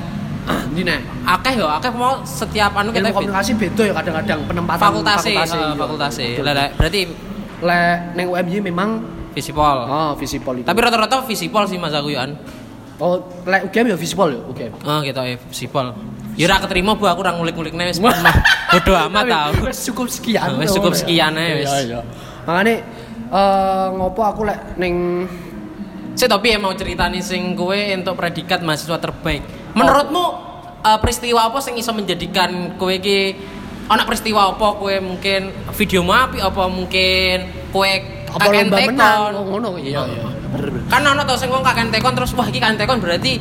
Di 0.70 0.82
nih. 0.88 0.98
akeh 1.26 1.58
ya, 1.58 1.78
akeh 1.78 1.90
mau 1.92 2.22
setiap 2.22 2.72
anu 2.72 2.90
kita 2.90 3.10
Ilmu 3.10 3.22
komunikasi 3.22 3.54
beda 3.54 3.82
ya 3.86 3.92
kadang-kadang 3.92 4.40
penempatan 4.48 4.82
fakultas 4.82 5.20
uh, 5.26 5.74
fakultas 5.76 6.12
Betul. 6.16 6.42
Lele 6.46 6.64
berarti 6.78 7.00
Lek 7.60 7.90
neng 8.16 8.26
UMY 8.30 8.58
memang 8.64 8.90
visipol. 9.34 9.78
oh 9.84 10.10
visipol 10.14 10.54
itu. 10.58 10.66
Tapi 10.66 10.78
rata-rata 10.78 11.26
visipol 11.26 11.66
sih 11.66 11.76
Mas 11.76 11.90
aku 11.92 12.14
ya. 12.14 12.24
Oh 13.00 13.24
lek 13.48 13.72
UGM 13.72 13.86
ya 13.92 13.96
visipol 13.96 14.28
ya, 14.30 14.40
UGM. 14.44 14.72
Oh 14.84 14.98
gitu 15.00 15.20
ya 15.20 15.36
visipol. 15.48 15.86
Ya 16.38 16.44
ora 16.46 16.56
keterima 16.62 16.94
Bu 16.94 17.04
aku 17.08 17.20
ora 17.24 17.34
ngulik-ngulikne 17.34 17.90
wis 17.90 17.98
bodo 18.72 18.92
amat 19.08 19.24
tau. 19.26 19.50
Wes 19.66 19.80
cukup 19.88 20.06
sekian. 20.12 20.56
Wes 20.60 20.70
cukup 20.70 20.94
sekian 20.94 21.34
ae, 21.34 21.64
wes. 21.64 21.68
Iya, 21.68 21.80
iya. 21.84 22.00
Makanya 22.46 22.74
eh 23.30 23.86
ngopo 23.96 24.20
aku 24.22 24.42
lek 24.46 24.78
neng 24.78 25.26
Saya 26.10 26.36
tapi 26.36 26.52
ya 26.52 26.60
mau 26.60 26.74
ceritani 26.76 27.24
sing 27.24 27.56
kowe 27.56 27.72
untuk 27.72 28.12
predikat 28.12 28.60
mahasiswa 28.60 29.00
terbaik. 29.00 29.40
Menurutmu 29.72 30.24
eh, 30.84 30.98
peristiwa 31.00 31.48
apa 31.48 31.64
sing 31.64 31.80
iso 31.80 31.96
menjadikan 31.96 32.76
kowe 32.76 32.92
iki 32.92 33.40
ana 33.90 34.06
peristiwa 34.06 34.54
apa 34.54 34.78
kowe 34.78 34.94
mungkin 35.02 35.50
video 35.74 36.06
api 36.06 36.38
apa 36.38 36.62
mungkin 36.70 37.36
kowe 37.74 37.90
apa 38.30 38.46
lomba 38.46 38.78
menang 38.86 39.18
oh, 39.34 39.44
ngono 39.50 39.68
iya 39.82 40.06
iya 40.06 40.29
bener 40.54 40.68
bener. 40.74 40.86
Kan 40.90 41.02
ana 41.06 41.22
tau 41.22 41.36
sing 41.38 41.50
wong 41.50 41.62
kakek 41.62 41.90
tekon 41.94 42.14
terus 42.14 42.34
wah 42.34 42.46
iki 42.46 42.58
kakek 42.58 42.86
tekon 42.86 42.98
berarti 42.98 43.32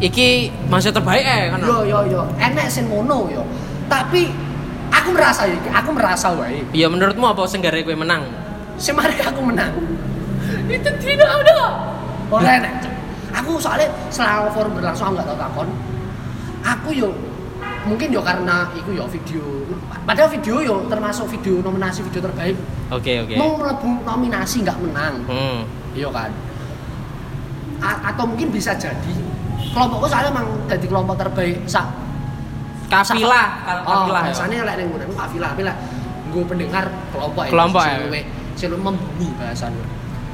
iki 0.00 0.50
mahasiswa 0.66 0.96
terbaik 0.96 1.24
eh 1.24 1.50
kan. 1.54 1.60
yo 1.62 1.84
yo 1.86 1.98
yo. 2.08 2.22
Enek 2.38 2.66
sing 2.70 2.90
ngono 2.90 3.30
yo. 3.30 3.42
Tapi 3.86 4.30
aku 4.90 5.08
merasa 5.14 5.46
ya 5.46 5.56
aku 5.74 5.90
merasa 5.94 6.32
wae. 6.34 6.62
Ya 6.74 6.86
menurutmu 6.90 7.26
apa 7.26 7.46
sing 7.46 7.62
gare 7.62 7.82
kowe 7.86 7.94
menang? 7.94 8.26
semari 8.80 9.20
aku 9.20 9.44
menang. 9.44 9.76
Itu 10.72 10.90
tidak 11.04 11.28
ada. 11.28 11.60
Oleh 12.32 12.52
enek 12.64 12.90
aku 13.30 13.62
soalnya 13.62 13.88
selama 14.10 14.50
forum 14.50 14.74
berlangsung 14.74 15.10
aku 15.10 15.14
nggak 15.20 15.28
tahu 15.28 15.38
takon. 15.38 15.68
Aku 16.60 16.88
yo 16.92 17.08
mungkin 17.88 18.12
yo 18.12 18.20
karena 18.20 18.68
iku 18.76 18.90
yo 18.92 19.04
video. 19.08 19.42
Padahal 20.04 20.28
video 20.32 20.56
yo 20.60 20.74
termasuk 20.90 21.28
video 21.30 21.62
nominasi 21.62 22.02
video 22.04 22.20
terbaik. 22.24 22.56
Oke 22.90 23.22
oke. 23.22 23.34
mau 23.38 23.54
melebu 23.56 23.90
nominasi 24.02 24.66
nggak 24.66 24.78
menang. 24.82 25.14
Hmm. 25.28 25.60
Iya 26.00 26.08
kan 26.08 26.30
A- 27.80 28.00
atau 28.08 28.24
mungkin 28.24 28.48
bisa 28.48 28.72
jadi 28.72 29.14
kelompokku 29.70 30.08
soalnya 30.08 30.30
emang 30.30 30.46
jadi 30.66 30.86
kelompok 30.86 31.16
terbaik 31.16 31.60
sak 31.64 31.86
Kafilah, 32.90 33.48
kal- 33.62 33.84
oh, 33.86 33.92
kafilah. 34.02 34.20
ya. 34.20 34.26
biasanya 34.26 34.56
lek 34.66 34.74
ning 34.76 34.88
ngono 34.90 35.14
kafilah 35.14 35.48
tapi 35.54 35.62
lek 35.62 35.76
gue 36.30 36.44
pendengar 36.44 36.84
kelompok 37.10 37.42
Kelompok 37.46 37.82
ya. 37.84 38.24
sing 38.56 38.70
membumi 38.72 39.28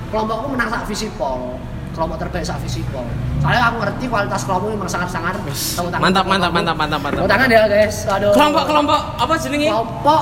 kelompokku 0.09 0.47
menang 0.49 0.69
sak 0.71 0.83
visipol 0.87 1.59
kelompok 1.93 2.17
terbaik 2.19 2.45
sak 2.45 2.57
visipol 2.61 3.05
soalnya 3.39 3.69
aku 3.69 3.77
ngerti 3.79 4.05
kualitas 4.07 4.43
kelompok 4.43 4.69
memang 4.73 4.89
sangat-sangat 4.89 5.37
Mantap 5.37 6.01
mantap 6.01 6.25
kelompokku. 6.25 6.55
mantap 6.57 6.77
mantap 6.77 7.01
mantap. 7.03 7.19
Tepuk 7.19 7.29
tangan 7.29 7.49
ya 7.49 7.63
guys 7.67 7.97
aduh 8.07 8.31
Kelompok-kelompok 8.33 9.01
apa 9.17 9.35
jenenge? 9.37 9.69
kelompok 9.69 10.21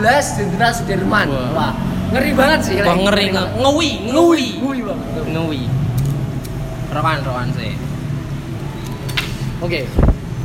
14 0.00 0.36
Jenderal 0.36 0.72
Sudirman 0.72 1.26
Wah. 1.52 1.72
Ngeri 2.06 2.30
banget 2.32 2.60
sih 2.62 2.74
Wah 2.78 2.96
ngeri 2.96 3.24
nge- 3.28 3.52
ngewi, 3.58 3.90
Ngewi, 4.06 4.12
ngewi. 4.12 4.46
ngewi 4.56 4.80
banget 4.82 5.26
Ngewi. 5.26 5.62
Rokan, 6.88 7.18
rokan 7.22 7.48
sih. 7.52 7.72
oke 9.58 9.80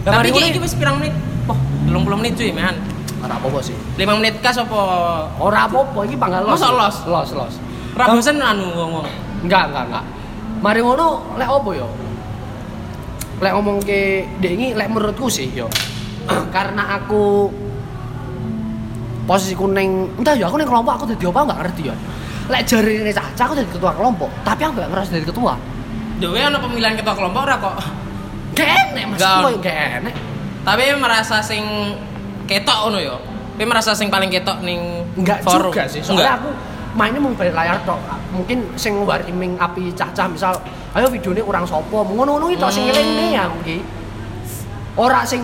Tapi 0.01 0.27
iki 0.27 0.41
iki 0.49 0.59
wis 0.59 0.73
pirang 0.73 0.97
menit? 0.97 1.13
Wah, 1.45 1.57
30 1.85 2.17
menit 2.17 2.33
cuy, 2.35 2.51
mehan. 2.51 2.75
ora 3.21 3.37
apa-apa 3.37 3.61
sih 3.61 3.77
5 3.95 4.17
menit 4.17 4.41
kas 4.41 4.57
apa? 4.57 4.81
ora 5.37 5.69
apa-apa 5.69 5.99
iki 6.03 6.17
panggal 6.17 6.41
los 6.43 6.57
Masa 6.57 6.73
los? 6.73 6.95
los 7.05 7.29
los 7.31 7.53
Ra 7.91 8.07
bosen 8.07 8.39
anu 8.39 8.71
ngomong. 8.71 9.03
Enggak, 9.43 9.67
enggak, 9.67 9.83
enggak. 9.85 10.05
Mari 10.57 10.79
ngono 10.79 11.07
lek 11.35 11.49
opo 11.51 11.69
yo? 11.71 11.91
Lek 13.37 13.51
ngomong 13.51 13.83
ke 13.83 13.99
dengi 14.39 14.71
lek 14.71 14.87
menurutku 14.87 15.27
sih 15.27 15.51
yo. 15.51 15.67
Karena 16.55 16.95
aku 16.95 17.51
posisiku 19.31 19.63
neng 19.71 20.11
entah 20.19 20.35
ya 20.35 20.51
aku 20.51 20.59
neng 20.59 20.67
kelompok 20.67 20.99
aku 20.99 21.03
jadi 21.15 21.31
apa 21.31 21.39
enggak 21.47 21.59
ngerti 21.63 21.81
ya. 21.87 21.95
Lek 22.51 22.61
jari 22.67 22.93
ini 22.99 23.11
caca 23.15 23.41
aku 23.47 23.53
jadi 23.55 23.69
ketua 23.71 23.91
kelompok, 23.95 24.27
tapi 24.43 24.67
aku 24.67 24.75
enggak 24.75 24.89
ngerasa 24.91 25.09
jadi 25.15 25.27
ketua. 25.31 25.53
dewe 26.19 26.37
ana 26.37 26.59
pemilihan 26.59 26.93
ketua 26.93 27.15
kelompok 27.15 27.41
ora 27.47 27.55
kok. 27.57 27.75
Gak 28.51 28.67
enek 28.91 29.03
Mas. 29.07 29.19
Gak 29.63 29.77
enek. 30.03 30.15
Tapi 30.61 30.83
merasa 30.99 31.39
sing 31.39 31.63
ketok 32.43 32.77
ngono 32.85 32.99
ya. 32.99 33.15
Tapi 33.55 33.63
merasa 33.63 33.95
sing 33.95 34.11
paling 34.11 34.27
ketok 34.27 34.59
ning 34.61 35.07
Enggak 35.15 35.41
forum. 35.41 35.71
juga 35.71 35.87
sih. 35.87 36.03
Soalnya 36.03 36.35
Enggak. 36.35 36.35
aku 36.43 36.49
mainnya 36.91 37.23
mau 37.23 37.31
balik 37.31 37.55
layar 37.55 37.79
tok. 37.87 37.97
Mungkin 38.35 38.75
sing 38.75 38.99
wariming 39.01 39.55
api 39.55 39.95
cacah 39.95 40.27
misal 40.27 40.53
ayo 40.91 41.07
videonya 41.07 41.41
kurang 41.41 41.63
sopo 41.63 42.03
ngono-ngono 42.03 42.51
itu 42.51 42.67
sing 42.67 42.83
Hmm. 42.83 42.91
ngelingnya 42.91 43.25
ya 43.31 43.41
aku 43.47 43.57
ki. 43.63 43.77
Ora 44.93 45.23
sing 45.23 45.41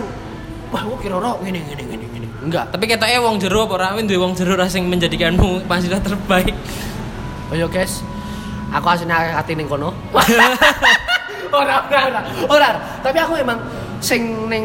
wah 0.68 0.84
kok 0.84 1.00
kira-kira 1.00 1.32
ngene 1.40 1.58
ngene. 1.64 1.97
Enggak. 2.48 2.72
Tapi 2.72 2.84
ketoknya 2.88 3.20
wong 3.20 3.36
jero 3.36 3.68
apa 3.68 3.76
ora? 3.76 3.88
Duwe 4.00 4.16
wong 4.24 4.32
jero 4.32 4.56
ra 4.56 4.64
sing 4.64 4.88
menjadikanmu 4.88 5.68
mahasiswa 5.68 6.00
terbaik. 6.00 6.56
Oh 7.52 7.54
iya 7.56 7.68
guys, 7.68 8.00
aku 8.72 8.88
aslinya 8.88 9.36
hati 9.36 9.52
ning 9.52 9.68
kono. 9.68 9.92
ora 11.60 11.84
ora 11.84 12.00
ora. 12.08 12.20
Ora. 12.48 12.68
Tapi 13.04 13.20
aku 13.20 13.36
emang 13.36 13.60
sing 14.00 14.48
ning 14.48 14.64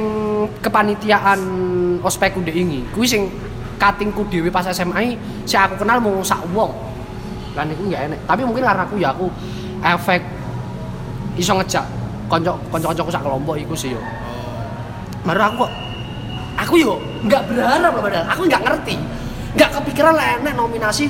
kepanitiaan 0.64 1.40
ospekku 2.00 2.40
ndek 2.40 2.56
ini, 2.56 2.88
kuwi 2.96 3.04
sing 3.04 3.28
katingku 3.76 4.32
dhewe 4.32 4.48
pas 4.48 4.64
SMA 4.72 5.20
si 5.44 5.60
aku 5.60 5.76
kenal 5.84 6.00
mau 6.00 6.24
sak 6.24 6.40
wong. 6.56 6.72
Lan 7.52 7.68
iku 7.68 7.84
nggak 7.92 8.02
enek. 8.08 8.20
Tapi 8.24 8.42
mungkin 8.48 8.64
karena 8.64 8.88
aku 8.88 8.96
ya 8.96 9.12
aku 9.12 9.28
efek 9.84 10.24
iso 11.36 11.52
ngejak 11.60 11.84
konco 12.32 12.56
konco-koncoku 12.72 13.12
sak 13.12 13.28
kelompok 13.28 13.60
iku 13.60 13.76
sih 13.76 13.92
yo. 13.92 14.00
Baru 15.28 15.44
aku 15.44 15.68
kok 15.68 15.72
aku 16.64 16.76
yo 16.80 16.94
nggak 17.28 17.44
berharap 17.52 17.92
loh 17.94 18.02
padahal. 18.02 18.26
Aku 18.32 18.42
nggak 18.48 18.64
ngerti. 18.64 18.96
Nggak 19.54 19.70
kepikiran 19.80 20.14
lah 20.16 20.26
enek 20.40 20.54
nominasi. 20.56 21.06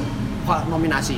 Wah 0.50 0.62
nominasi. 0.68 1.16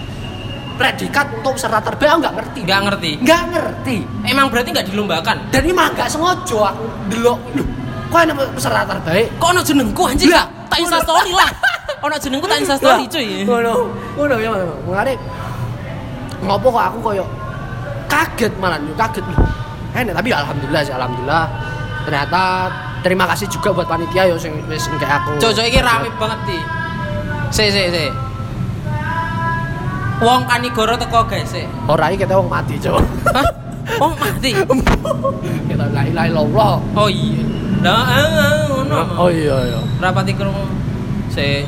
Predikat 0.76 1.32
untuk 1.32 1.56
peserta 1.56 1.80
terbaik 1.80 2.10
aku 2.12 2.20
nggak 2.20 2.36
ngerti. 2.36 2.60
Nggak 2.68 2.82
ngerti. 2.86 3.12
nggak 3.24 3.44
ngerti. 3.52 3.98
Emang 4.28 4.46
berarti 4.52 4.70
nggak 4.76 4.88
dilombakan? 4.92 5.38
dan 5.50 5.62
ini 5.64 5.74
mah 5.74 5.88
nggak 5.96 6.10
sengaja 6.12 6.76
aku 6.76 6.86
delok 7.10 7.40
loh 7.56 7.68
kok 8.16 8.20
enak 8.24 8.36
peserta 8.56 8.82
terbaik? 8.88 9.28
Kok 9.36 9.48
ono 9.52 9.62
jenengku 9.66 10.04
anjing? 10.08 10.32
Lah, 10.32 10.48
tak 10.72 10.78
insta 10.80 11.00
story 11.04 11.32
lah. 11.36 11.50
Ono 12.06 12.16
jenengku 12.16 12.48
tak 12.48 12.60
insta 12.64 12.76
story 12.80 13.04
cuy. 13.12 13.28
ngono 13.44 13.72
ngono 14.16 14.36
ya 14.40 14.50
ngare 14.86 15.14
ngopo 16.46 16.68
kok 16.70 16.84
aku 16.94 16.98
koyo 17.12 17.26
kaget 18.08 18.54
malah 18.62 18.80
kaget. 18.96 19.26
Loh 19.26 19.40
enak 19.96 20.14
tapi 20.20 20.30
alhamdulillah 20.32 20.82
sih 20.84 20.94
alhamdulillah. 20.94 21.46
Ternyata 22.06 22.44
terima 23.06 23.30
kasih 23.30 23.46
juga 23.54 23.70
buat 23.70 23.86
panitia 23.86 24.26
yo 24.26 24.34
sing 24.42 24.58
wis 24.66 24.90
kayak 24.98 25.22
aku 25.22 25.38
Jojo 25.38 25.62
iki 25.62 25.78
rame 25.78 26.10
banget 26.18 26.40
di. 26.50 26.58
Si 27.54 27.70
si 27.70 27.84
si. 27.94 28.06
Wong 30.26 30.50
kanigoro 30.50 30.98
teko 30.98 31.30
guys 31.30 31.54
sik. 31.54 31.70
Ora 31.86 32.10
iki 32.10 32.26
kita 32.26 32.34
wong 32.34 32.50
mati, 32.50 32.82
Cok. 32.82 32.98
Hah? 33.30 33.48
Wong 34.02 34.18
mati. 34.18 34.58
kita 35.70 35.86
la 35.94 36.02
ilaha 36.10 36.26
illallah. 36.34 36.74
Oh 36.98 37.06
iya. 37.06 37.46
Lah 37.86 38.02
ah, 38.02 38.26
ah, 38.26 38.54
ngono. 38.74 38.98
Oh 39.22 39.30
iya 39.30 39.54
iya. 39.70 39.80
rapati 40.02 40.34
krungu 40.34 40.66
se 41.30 41.62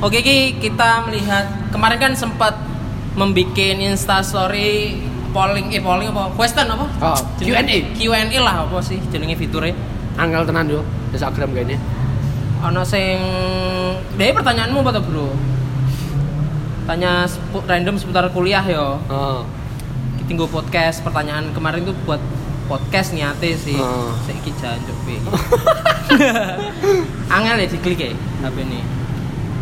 Oke 0.00 0.24
ki 0.24 0.56
kita 0.64 1.04
melihat 1.04 1.68
kemarin 1.68 2.00
kan 2.00 2.12
sempat 2.16 2.56
membuat 3.12 3.52
insta 3.76 4.24
story 4.24 4.96
polling 5.36 5.68
eh 5.76 5.84
polling 5.84 6.08
apa 6.08 6.32
question 6.32 6.64
apa 6.64 6.88
Oh, 7.04 7.20
Q&A. 7.36 7.92
Q&A 7.92 8.38
lah 8.40 8.64
apa 8.64 8.80
sih 8.80 8.96
jenenge 9.12 9.36
fiturnya 9.36 9.76
Angel 10.20 10.44
tenan 10.44 10.68
yo 10.68 10.80
Instagram 11.10 11.50
kayaknya. 11.50 11.80
ono 12.60 12.84
sing 12.84 13.16
deh 14.14 14.30
pertanyaanmu 14.30 14.78
apa 14.78 14.92
tuh 14.92 15.02
bro 15.02 15.28
tanya 16.84 17.24
sepu- 17.24 17.64
random 17.64 17.96
seputar 17.96 18.28
kuliah 18.28 18.60
yo 18.62 19.00
Oh. 19.08 19.48
kita 20.20 20.36
podcast 20.46 21.00
pertanyaan 21.00 21.48
kemarin 21.50 21.82
tuh 21.82 21.96
buat 22.04 22.20
podcast 22.66 23.16
niate 23.16 23.56
sih 23.56 23.74
Oh. 23.74 24.12
jancuk 24.60 24.92
piye 25.02 25.20
angel 27.30 27.56
ya 27.56 27.66
diklik 27.66 27.98
ya 27.98 28.12
HP 28.42 28.56
ini 28.60 28.80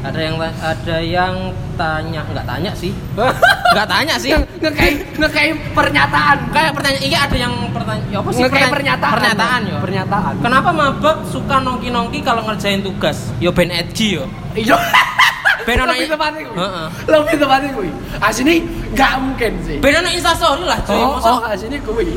ada 0.09 0.21
yang 0.25 0.37
ada 0.41 0.97
yang 0.99 1.35
tanya 1.77 2.21
nggak 2.25 2.47
tanya 2.49 2.73
sih. 2.75 2.93
Nggak 3.77 3.89
tanya 3.89 4.15
sih. 4.17 4.33
Ngekei 4.33 4.93
ngekei 5.21 5.51
pernyataan. 5.77 6.51
Kayak 6.51 6.73
pertanyaan 6.73 7.05
ini 7.05 7.17
ada 7.17 7.37
yang 7.37 7.55
pertanyaan 7.69 8.09
ya 8.09 8.19
apa 8.25 8.31
sih? 8.33 8.43
Pertanya- 8.49 8.73
pernyataan. 8.73 9.13
pernyataan 9.15 9.61
yo 9.69 9.77
pernyataan. 9.79 10.35
Kenapa 10.41 10.71
mabek 10.73 11.17
suka 11.29 11.61
nongki 11.61 11.89
nongki 11.93 12.19
kalau 12.25 12.43
ngerjain 12.49 12.81
tugas? 12.81 13.29
Yo 13.39 13.53
ben 13.53 13.69
edgy 13.69 14.17
yo 14.17 14.25
iya. 14.57 14.81
Ben 15.69 15.85
ono 15.85 15.93
lebih 15.93 16.09
tepatnya 16.09 16.43
kuwi. 16.49 16.57
Heeh. 16.57 16.87
lebih 17.05 17.35
tepatnya 17.37 17.71
kuwi. 17.77 17.91
Asini 18.25 18.55
nggak 18.97 19.13
mungkin 19.21 19.53
sih. 19.69 19.77
Ben 19.85 20.01
ono 20.01 20.09
instastory 20.09 20.65
lah 20.65 20.81
cuy. 20.81 20.97
Oh, 20.97 21.21
Masa- 21.21 21.29
oh 21.29 21.41
asini 21.45 21.77
kuwi. 21.85 22.17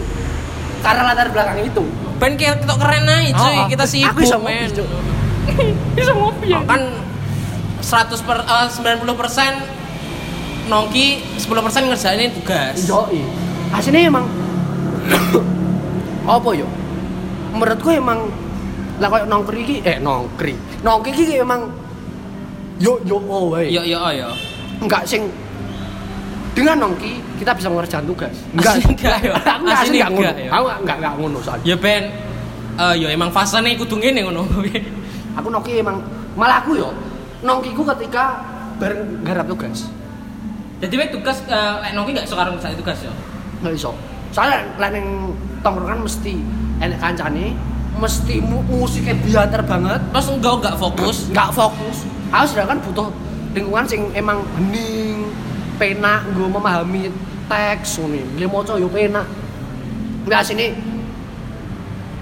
Karena 0.79 1.11
latar 1.11 1.27
belakang 1.35 1.59
itu. 1.59 1.83
Ben 2.15 2.39
kita 2.39 2.63
kita 2.63 2.73
keren 2.79 3.11
aja 3.11 3.31
cuy. 3.35 3.51
Oh, 3.51 3.59
oh. 3.59 3.67
kita 3.67 3.83
sibuk 3.83 4.15
Aku 4.15 4.19
bisa 4.23 4.35
ngopi, 4.39 4.55
men. 4.55 4.71
Cuk. 4.71 4.87
bisa 5.99 6.11
ngopi 6.15 6.45
ya. 6.47 6.57
Oh, 6.57 6.63
kan 6.63 6.81
100 7.81 8.21
per, 8.21 8.37
eh, 8.45 8.67
90 8.69 9.17
persen 9.17 9.51
nongki 10.69 11.05
10 11.41 11.65
persen 11.65 11.81
ngerjain 11.89 12.31
tugas 12.31 12.77
Yoi. 12.87 13.21
Aslinya 13.73 14.07
emang 14.07 14.25
apa 16.35 16.49
yo? 16.53 16.67
Menurutku 17.51 17.89
emang 17.91 18.29
lah 19.01 19.09
kayak 19.09 19.25
nongkri 19.27 19.59
iki 19.65 19.77
eh 19.81 19.97
nongkri. 19.97 20.53
Nongkri 20.85 21.11
iki 21.11 21.35
emang 21.41 21.67
yo 22.77 23.01
yo 23.03 23.17
oh 23.17 23.55
wae. 23.57 23.71
yo 23.73 23.81
yo 23.81 23.97
oh, 23.97 24.13
yo 24.13 24.29
Enggak 24.81 25.05
sing 25.05 25.29
dengan 26.51 26.87
nongki 26.87 27.17
kita 27.41 27.55
bisa 27.57 27.67
mengerjakan 27.71 28.05
tugas. 28.05 28.35
Asli 28.61 28.85
enggak, 28.93 29.17
yo. 29.25 29.33
Aku 29.33 29.61
enggak 29.65 29.77
Asli 29.81 29.87
asli 29.87 29.97
enggak 29.97 30.11
ngono. 30.13 30.29
enggak. 30.29 30.51
Aku 30.51 30.65
enggak 30.69 30.97
enggak 31.01 31.13
ngono 31.17 31.37
soalnya. 31.41 31.65
ya 31.65 31.75
ben 31.79 32.03
eh 32.71 32.93
yo 33.01 33.07
emang 33.11 33.29
fasenya 33.33 33.75
kudu 33.75 33.95
ngene 33.99 34.19
ngono 34.29 34.43
Aku 35.39 35.47
nongki 35.47 35.79
emang 35.79 35.99
malah 36.35 36.63
aku 36.63 36.79
yo 36.79 36.91
nongkiku 37.41 37.81
ketika 37.95 38.41
bareng 38.77 39.21
garap 39.25 39.45
tugas. 39.49 39.89
jadi 40.81 40.93
we 40.97 41.05
tugas 41.13 41.45
eh, 41.45 41.73
lek 41.85 41.93
nongki 41.93 42.17
gak 42.17 42.25
suka 42.25 42.49
ngerjain 42.49 42.73
tugas 42.73 42.97
yo? 43.05 43.13
Nggak 43.61 43.73
iso. 43.77 43.93
Soalnya 44.33 44.65
lain 44.81 44.93
yang 44.97 45.09
tongkrongan 45.61 46.01
mesti 46.01 46.41
enek 46.81 46.97
kancane 46.97 47.53
mesti 48.01 48.41
mu 48.41 48.65
musiknya 48.65 49.13
biater 49.21 49.61
banget. 49.61 50.01
Terus 50.09 50.27
enggak 50.33 50.53
enggak 50.57 50.75
fokus? 50.81 51.17
Nggak 51.29 51.49
fokus. 51.53 51.97
Aku 52.33 52.45
sedangkan 52.49 52.81
butuh 52.81 53.07
lingkungan 53.53 53.85
sing 53.85 54.01
emang 54.17 54.41
hening 54.57 55.29
penak 55.77 56.25
gue 56.33 56.47
memahami 56.49 57.13
teks 57.45 58.01
ini 58.01 58.25
dia 58.41 58.49
mau 58.49 58.65
yo 58.65 58.89
penak. 58.89 59.29
Nggak 60.25 60.41
sini 60.41 60.73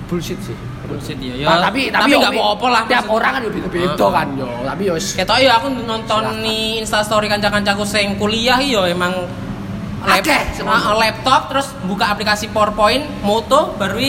bullshit 0.09 0.39
sih 0.43 0.68
Bullshit, 0.89 1.17
ya. 1.21 1.33
Ya, 1.35 1.47
Ah, 1.47 1.57
tapi 1.69 1.93
tapi 1.93 2.09
yo, 2.09 2.17
nggak 2.17 2.33
apa-apa 2.33 2.67
lah, 2.67 2.81
tiap 2.89 3.05
orang 3.07 3.31
kan 3.31 3.41
beda-beda 3.45 4.05
kan 4.09 4.27
yo 4.33 4.47
tapi 4.65 4.81
yo 4.83 4.93
Ketok 4.97 5.37
yo 5.39 5.49
aku 5.53 5.67
nonton 5.85 6.21
nih 6.41 6.81
instastory 6.81 7.29
kanca-kancaku 7.29 7.85
sing 7.85 8.17
kuliah 8.17 8.57
yo 8.57 8.83
emang 8.83 9.13
lap- 10.01 10.19
Akeh, 10.19 10.41
semua. 10.51 10.81
Ah, 10.81 10.97
laptop 10.97 11.41
terus 11.49 11.67
buka 11.85 12.09
aplikasi 12.09 12.49
PowerPoint, 12.49 13.05
moto 13.21 13.77
baru 13.77 13.99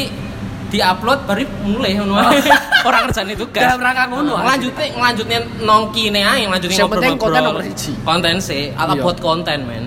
diupload 0.71 1.27
baru 1.27 1.43
mulai 1.67 1.99
ngono. 1.99 2.15
Oh. 2.15 2.31
Orang 2.89 3.11
ngerjain 3.11 3.35
tugas. 3.35 3.61
Dalam 3.61 3.83
rangka 3.83 4.07
ngono, 4.09 4.39
Lanjutnya 4.39 4.87
ngelanjutin 4.89 5.43
nongki 5.67 6.05
nih 6.09 6.23
ae, 6.23 6.41
ngelanjutin 6.47 6.79
Yang 6.79 6.91
penting 6.95 7.15
konten 7.19 7.43
nomor 7.43 7.63
siji. 7.67 7.93
Konten 8.01 8.35
sih, 8.41 8.71
atau 8.73 8.95
Iya. 8.97 9.03
buat 9.03 9.19
konten 9.21 9.59
men. 9.67 9.85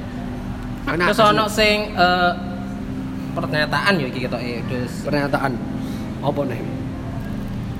Nah, 0.84 1.08
Terus 1.10 1.20
ono 1.24 1.48
sing 1.48 1.96
eh, 1.96 2.32
pernyataan 3.34 3.94
yo 3.98 4.06
iki 4.12 4.20
ketoke 4.22 4.62
terus 4.70 4.94
pernyataan 5.02 5.52
apa 6.22 6.42
nih 6.46 6.60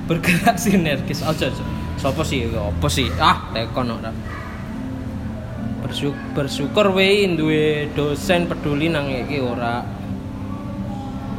bergerak 0.04 0.56
sinergis. 0.60 1.24
Aja 1.24 1.48
aja. 1.48 1.64
Siapa 2.00 2.22
sih? 2.26 2.48
Apa 2.50 2.88
sih? 2.90 3.08
Ah 3.16 3.48
tekon 3.54 3.90
ora 3.94 4.12
bersyukur 5.84 6.16
bersyukur 6.32 6.86
we 6.96 7.28
duwe 7.36 7.92
dosen 7.92 8.48
peduli 8.48 8.88
nang 8.88 9.04
iki 9.12 9.36
ora. 9.38 9.84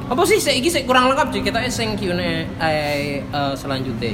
Apa 0.05 0.22
sih? 0.30 0.38
Saiki 0.38 0.70
sik 0.70 0.86
kurang 0.86 1.09
lengkap 1.09 1.34
jadi 1.34 1.43
kita 1.49 1.59
sing 1.74 1.97
Q&A 1.97 2.13
eh, 2.13 3.26
eh, 3.26 3.53
selanjutnya. 3.57 4.13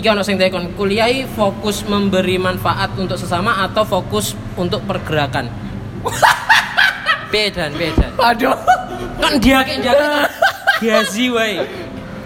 Iki 0.00 0.06
ono 0.08 0.24
sing 0.24 0.40
tekon 0.40 0.72
kuliahi 0.72 1.28
fokus 1.36 1.84
memberi 1.84 2.40
manfaat 2.40 2.96
untuk 2.96 3.20
sesama 3.20 3.60
atau 3.68 3.84
fokus 3.84 4.32
untuk 4.56 4.80
pergerakan? 4.88 5.52
Bedan 7.32 7.76
bedan 7.76 8.12
aduh. 8.16 8.56
Kan 9.20 9.40
dia 9.40 9.60
kayak 9.64 9.80
dia 9.84 9.94
gazi 10.82 11.30
wae 11.30 11.62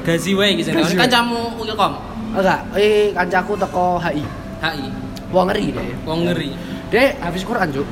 gazi 0.06 0.32
wae 0.38 0.54
gitu 0.54 0.70
Gazi 0.70 0.94
wae. 0.94 1.02
kan 1.02 1.10
kamu 1.10 1.40
Ilkom 1.66 1.92
enggak 2.38 2.60
eh 2.78 3.10
kancaku 3.10 3.52
teko 3.58 3.98
HI 3.98 4.22
HI 4.62 4.86
wong 5.34 5.44
ngeri 5.50 5.66
deh 5.74 5.88
wong 6.06 6.18
ngeri. 6.30 6.50
Dia 6.86 7.18
habis 7.18 7.42
Quran 7.42 7.66
juk 7.74 7.86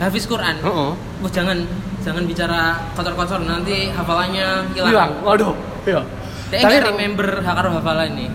Hafiz 0.00 0.24
Quran? 0.24 0.56
Heeh. 0.64 0.90
Wah, 0.96 1.28
jangan 1.30 1.60
jangan 2.00 2.24
bicara 2.24 2.72
kotor-kotor 2.96 3.44
nanti 3.44 3.92
hafalannya 3.92 4.64
hilang. 4.72 4.88
Hilang. 4.96 5.12
Waduh 5.20 5.52
iya. 5.84 6.00
Tapi 6.48 6.80
nggak 6.80 6.88
remember 6.88 7.28
hakar 7.44 7.68
hafalan 7.68 8.16
ini? 8.16 8.26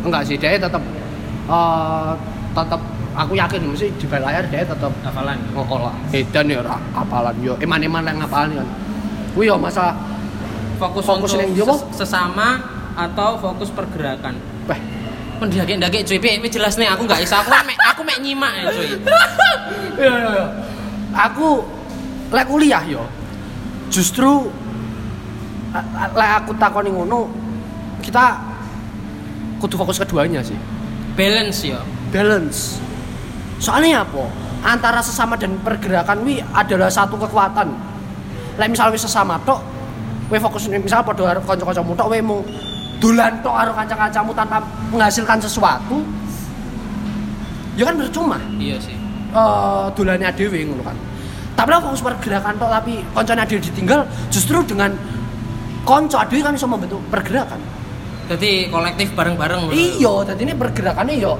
Enggak 0.00 0.24
sih 0.24 0.40
dia 0.40 0.56
tetap 0.56 0.80
eh 1.46 2.12
tetap 2.56 2.80
aku 3.12 3.36
yakin 3.36 3.60
mesti 3.68 3.92
di 4.00 4.06
balik 4.08 4.24
layar 4.24 4.44
dia 4.48 4.64
tetap 4.64 4.92
hafalan. 5.04 5.36
ngokola 5.52 5.92
edan 6.16 6.48
ya 6.48 6.64
ora 6.64 6.80
apalan 6.96 7.36
yo 7.44 7.54
eman-eman 7.60 8.00
yang 8.08 8.18
ngapalan 8.24 8.56
kan 8.56 8.68
kuwi 9.36 9.52
yo 9.52 9.60
masa 9.60 9.92
fokus, 10.76 11.04
Fokus 11.04 11.30
untuk 11.34 11.48
yang 11.52 11.68
ses- 11.72 12.04
sesama 12.04 12.60
atau 12.94 13.36
fokus 13.36 13.68
pergerakan? 13.68 14.36
Beh 14.64 14.80
kan 15.36 15.52
dia 15.52 15.68
kayak 15.68 15.84
ndake 15.84 16.00
cuy 16.00 16.16
Pi, 16.16 16.48
jelas 16.48 16.80
nih 16.80 16.88
aku 16.88 17.04
nggak 17.04 17.20
bisa. 17.20 17.44
Aku 17.44 17.52
mek 17.52 17.76
aku 17.84 18.00
mek 18.04 18.18
nyimak 18.20 18.52
ya 18.56 18.64
cuy. 18.72 18.88
Iya 19.96 20.12
iya 20.12 20.30
iya. 20.32 20.46
Aku 21.28 21.64
lek 22.28 22.46
kuliah 22.46 22.84
yo 22.84 23.04
justru 23.88 24.48
lek 26.12 26.30
aku 26.40 26.52
takoni 26.56 26.88
ngono 26.88 27.28
kita 28.00 28.36
kudu 29.60 29.76
fokus 29.76 30.00
keduanya 30.00 30.40
sih. 30.40 30.56
Balance 31.16 31.64
ya 31.64 31.80
balance. 32.12 32.80
Soalnya 33.56 34.04
apa? 34.04 34.24
Antara 34.64 35.00
sesama 35.00 35.36
dan 35.36 35.56
pergerakan 35.60 36.24
wi 36.24 36.40
adalah 36.52 36.88
satu 36.88 37.16
kekuatan. 37.16 37.72
Lek 38.56 38.68
misal 38.72 38.88
wis 38.88 39.04
sesama 39.04 39.36
tok 39.44 39.60
we 40.26 40.36
fokus 40.42 40.66
misal 40.66 41.06
karo 41.06 41.38
kanca-kancamu 41.42 41.94
tok 41.94 42.08
we 42.10 42.18
mau 42.18 42.42
dolan 42.98 43.32
tok 43.44 43.54
karo 43.54 43.72
kanca-kancamu 43.74 44.30
tanpa 44.34 44.58
menghasilkan 44.90 45.38
sesuatu 45.38 46.02
ya 47.76 47.84
kan 47.86 47.94
percuma. 48.00 48.38
Iya 48.56 48.76
sih. 48.80 48.96
Eh 49.30 49.86
dolannya 49.94 50.32
dhewe 50.34 50.58
ngono 50.66 50.82
kan. 50.82 50.96
Tapi 51.56 51.68
lah 51.72 51.80
fokus 51.80 52.02
pergerakan 52.02 52.56
tok 52.58 52.70
tapi 52.72 52.92
koncone 53.14 53.44
dhewe 53.46 53.60
ditinggal 53.62 54.00
justru 54.32 54.58
dengan 54.66 54.90
konco 55.86 56.18
dhewe 56.26 56.42
kan 56.42 56.52
iso 56.56 56.66
membentuk 56.66 56.98
pergerakan. 57.12 57.60
Jadi 58.26 58.66
kolektif 58.74 59.14
bareng-bareng 59.14 59.70
Iya, 59.70 60.26
jadi 60.26 60.50
ini 60.50 60.54
pergerakannya 60.58 61.14
yo 61.22 61.38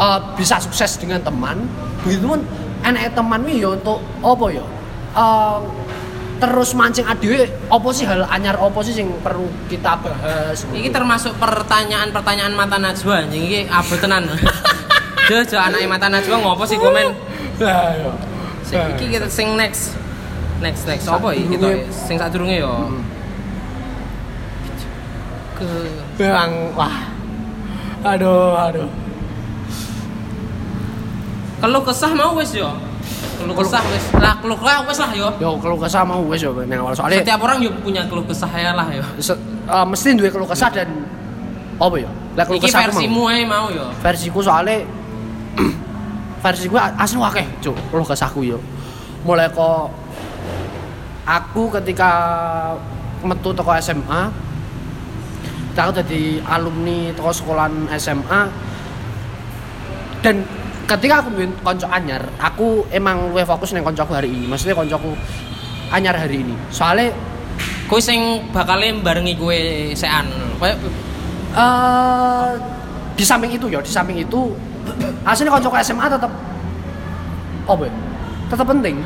eh, 0.00 0.18
bisa 0.34 0.58
sukses 0.58 0.98
dengan 0.98 1.22
teman. 1.22 1.62
Begitu 2.02 2.26
pun 2.26 2.42
enak 2.82 3.14
teman 3.14 3.46
wi 3.46 3.62
yo 3.62 3.78
untuk 3.78 4.02
apa 4.18 4.46
yo? 4.50 4.66
Eh, 5.14 5.58
terus 6.38 6.74
mancing 6.74 7.06
adewe 7.06 7.46
apa 7.46 7.88
sih 7.94 8.04
hal 8.04 8.26
anyar 8.26 8.58
apa 8.58 8.78
sih 8.82 8.94
yang 8.98 9.10
perlu 9.22 9.46
kita 9.70 9.98
bahas? 10.02 10.66
Ini 10.74 10.90
termasuk 10.90 11.38
pertanyaan-pertanyaan 11.38 12.52
mata 12.52 12.76
najwa 12.76 13.24
anjing 13.24 13.42
iki 13.46 13.60
abot 13.70 13.98
tenan. 13.98 14.26
Jojo 15.30 15.56
anake 15.56 15.86
mata 15.88 16.10
najwa 16.10 16.36
ngopo 16.42 16.64
sih 16.68 16.76
komen? 16.76 17.16
Lah 17.62 17.96
yo. 17.96 18.10
Sing 18.66 18.80
iki 18.96 19.14
kita 19.14 19.26
sing 19.30 19.54
next. 19.54 19.94
Next 20.58 20.84
next 20.84 21.06
apa 21.08 21.32
iki 21.32 21.56
kita 21.56 21.68
sing 21.90 22.16
sadurunge 22.18 22.60
yo. 22.60 22.92
Ke 25.54 25.70
Bang, 26.18 26.74
wah. 26.74 27.14
Aduh, 28.04 28.52
aduh. 28.52 28.90
kalau 31.64 31.80
kesah 31.80 32.12
mau 32.12 32.36
wis 32.36 32.52
yo. 32.52 32.68
Kalau 33.44 33.56
kesah 33.60 33.82
wis. 33.86 34.04
Lah 34.16 34.34
kalau 34.36 34.56
kesah 34.56 34.80
wis 34.82 34.98
lah 34.98 35.10
yo. 35.12 35.28
Yo 35.36 35.50
kalau 35.60 35.76
kesah 35.76 36.02
mau 36.02 36.24
wes 36.24 36.40
yo 36.40 36.50
nang 36.64 36.80
awal 36.80 36.96
soalnya 36.96 37.20
Setiap 37.20 37.40
orang 37.40 37.60
yo 37.60 37.70
punya 37.78 38.02
keluh 38.04 38.24
kesah 38.24 38.48
ya 38.50 38.72
lah 38.72 38.88
yo. 38.88 39.04
se- 39.18 39.36
eh, 39.66 39.84
mesti 39.84 40.16
duwe 40.16 40.28
kalau 40.28 40.44
kesah 40.44 40.68
dan 40.68 40.88
apa 41.76 41.96
yo? 41.96 42.08
Lah 42.34 42.44
Iki 42.44 42.64
kesah 42.64 42.88
versimu 42.88 43.28
ae 43.28 43.44
mau 43.44 43.68
yo. 43.68 43.84
versiku 44.00 44.40
soalnya 44.40 44.82
versiku 46.42 46.74
asli 46.76 47.16
wakeh 47.16 47.46
cuk 47.60 47.76
lo 47.90 48.02
kesahku 48.02 48.42
yo 48.42 48.58
mulai 49.22 49.48
kok 49.48 49.88
aku 51.24 51.72
ketika 51.80 52.10
metu 53.22 53.48
toko 53.50 53.72
SMA 53.78 54.28
aku 55.72 55.90
jadi 55.96 56.22
alumni 56.44 57.08
toko 57.12 57.32
sekolahan 57.32 57.72
SMA 57.96 58.40
dan 60.20 60.44
ketika 60.84 61.14
aku 61.20 61.28
bikin 61.32 61.52
konco 61.60 61.86
anyar 61.88 62.22
aku 62.36 62.84
emang 62.88 63.32
luwih 63.32 63.44
fokus 63.44 63.72
nih 63.72 63.80
koncoku 63.80 64.12
hari 64.12 64.28
ini 64.28 64.44
maksudnya 64.44 64.76
koncoku 64.76 65.16
anyar 65.88 66.14
hari 66.14 66.40
ini 66.40 66.54
soalnya 66.68 67.12
Kowe 67.84 68.00
sing 68.00 68.48
bakale 68.48 68.96
barengi 68.96 69.36
kowe 69.36 69.52
sean. 69.92 70.24
Kayak 70.56 70.80
eh 71.52 72.50
di 73.12 73.20
samping 73.22 73.52
itu 73.52 73.68
ya, 73.68 73.78
di 73.84 73.92
samping 73.92 74.16
itu 74.16 74.56
aslinya 75.28 75.52
konco 75.52 75.68
SMA 75.78 76.08
tetap 76.08 76.32
oh 77.68 77.76
boy, 77.76 77.92
tetap 78.48 78.64
penting 78.64 79.04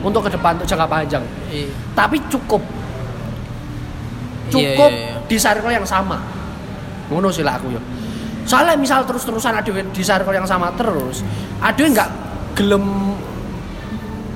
untuk 0.00 0.22
ke 0.22 0.30
depan 0.30 0.54
untuk 0.54 0.70
jangka 0.70 0.86
panjang. 0.86 1.24
i- 1.50 1.66
Tapi 1.92 2.22
cukup 2.30 2.62
Iya, 2.62 4.50
cukup 4.54 4.90
iya, 4.94 5.18
iya. 5.18 5.26
di 5.26 5.36
circle 5.36 5.74
yang 5.74 5.84
sama. 5.84 6.22
Ngono 7.10 7.26
sih 7.28 7.42
lah 7.42 7.58
aku 7.58 7.74
ya. 7.74 7.82
Soalnya 8.50 8.74
misal 8.74 9.06
terus-terusan 9.06 9.54
ada 9.54 9.70
di 9.70 10.02
circle 10.02 10.34
yang 10.34 10.42
sama 10.42 10.74
terus, 10.74 11.22
ada 11.62 11.78
yang 11.78 11.94
nggak 11.94 12.10
gelem 12.58 13.14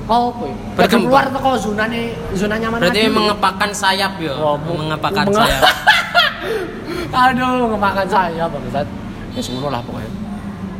oh 0.07 0.31
boy, 0.31 0.47
nggak 0.47 0.87
gelem 0.87 1.03
Berkembang. 1.03 1.03
keluar 1.03 1.25
toko 1.27 1.49
zona 1.59 1.85
zona 2.31 2.55
nyaman 2.55 2.79
berarti 2.79 3.01
ade. 3.01 3.11
mengepakkan 3.11 3.71
sayap 3.75 4.15
yo. 4.17 4.31
Oh, 4.33 4.55
mengepakkan 4.55 5.27
menge- 5.27 5.43
sayap. 5.43 5.61
Aduh, 7.27 7.71
ngemakan 7.71 8.07
saya 8.07 8.43
bangsat. 8.47 8.87
Ya 9.35 9.41
ngono 9.41 9.67
lah 9.67 9.81
pokoknya. 9.83 10.11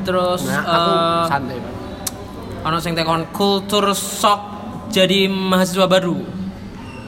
Terus 0.06 0.42
Nah, 0.48 0.64
aku 0.64 0.92
eh, 0.94 1.24
santai, 1.28 1.58
Pak. 1.60 1.74
ono 2.64 2.78
sing 2.80 2.94
tekon 2.96 3.28
kultur 3.30 3.92
shock 3.92 4.42
jadi 4.88 5.28
mahasiswa 5.28 5.88
baru. 5.88 6.16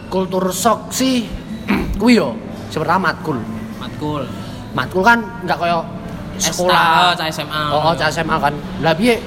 Kultur 0.07 0.51
shock 0.51 0.91
sih 0.91 1.23
kuwi 1.99 2.19
yo. 2.19 2.35
Matkul. 2.99 3.39
Matkul. 3.79 4.23
Matkul 4.73 5.01
kan 5.01 5.23
enggak 5.41 5.57
kayak 5.57 5.81
sekolah. 6.39 7.17
Cah 7.17 7.27
SMA. 7.29 7.63
Oh, 7.73 7.91
oh, 7.91 7.93
cah 7.97 8.07
SMA 8.09 8.35
kan. 8.37 8.53
Lah 8.85 8.93
piye? 8.93 9.17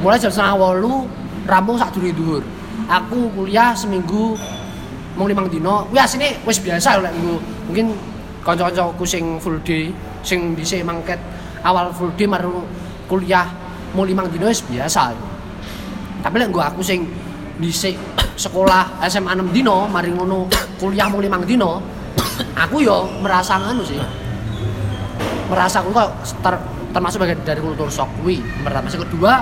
Mulai 0.00 0.16
jam 0.16 0.32
setengah 0.32 0.56
wolu 0.56 1.04
rampung 1.44 1.76
sak 1.76 1.92
duri 1.92 2.14
dhuwur. 2.14 2.40
Aku 2.88 3.28
kuliah 3.36 3.76
seminggu 3.76 4.34
mau 5.14 5.28
limang 5.28 5.50
dino. 5.50 5.84
Kuwi 5.90 6.00
asine 6.00 6.40
wis 6.48 6.58
biasa 6.62 7.02
lek 7.04 7.12
minggu. 7.12 7.36
Mungkin 7.68 7.86
kanca-kancaku 8.40 9.04
sing 9.04 9.36
full 9.36 9.60
day, 9.60 9.92
sing 10.24 10.56
dhisik 10.56 10.80
mangket 10.82 11.20
awal 11.60 11.92
full 11.92 12.10
day 12.16 12.24
maru 12.24 12.64
kuliah 13.04 13.44
mau 13.92 14.08
limang 14.08 14.32
dino 14.32 14.48
wis 14.48 14.64
biasa. 14.64 15.12
Tapi 16.24 16.34
lek 16.40 16.48
nggo 16.48 16.62
aku 16.64 16.80
sing 16.80 17.04
dhisik 17.60 18.00
sekolah 18.48 19.04
SMA 19.04 19.36
6 19.36 19.52
dino, 19.52 19.84
mari 19.84 20.08
ngono 20.08 20.48
kuliah 20.80 21.12
mau 21.12 21.20
limang 21.20 21.44
dino, 21.44 21.76
aku 22.64 22.80
yo 22.80 23.04
merasa 23.20 23.60
nganu 23.60 23.84
sih 23.84 24.00
merasa 25.50 25.82
aku 25.82 25.90
kok 25.90 26.08
ter- 26.38 26.62
termasuk 26.94 27.18
bagian 27.26 27.38
dari 27.42 27.58
kultur 27.58 27.90
shock. 27.90 28.06
Kuwi 28.22 28.38
pertama 28.62 28.86
yang 28.86 29.02
kedua 29.02 29.32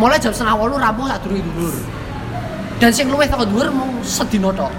mulai 0.00 0.16
jam 0.16 0.32
setengah 0.32 0.56
walu 0.56 0.80
rampung 0.80 1.04
sak 1.04 1.20
durung 1.24 1.44
dhuwur. 1.44 1.76
Dan 2.80 2.90
sing 2.90 3.12
luwih 3.12 3.28
teko 3.28 3.44
dhuwur 3.44 3.68
mung 3.68 4.00
sedina 4.00 4.48
tok. 4.50 4.72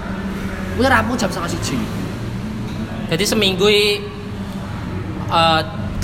Kuwi 0.74 0.86
rampung 0.90 1.14
jam 1.14 1.30
setengah 1.30 1.50
siji. 1.54 1.78
Jadi 3.14 3.24
seminggu 3.24 3.70
eh, 3.70 4.02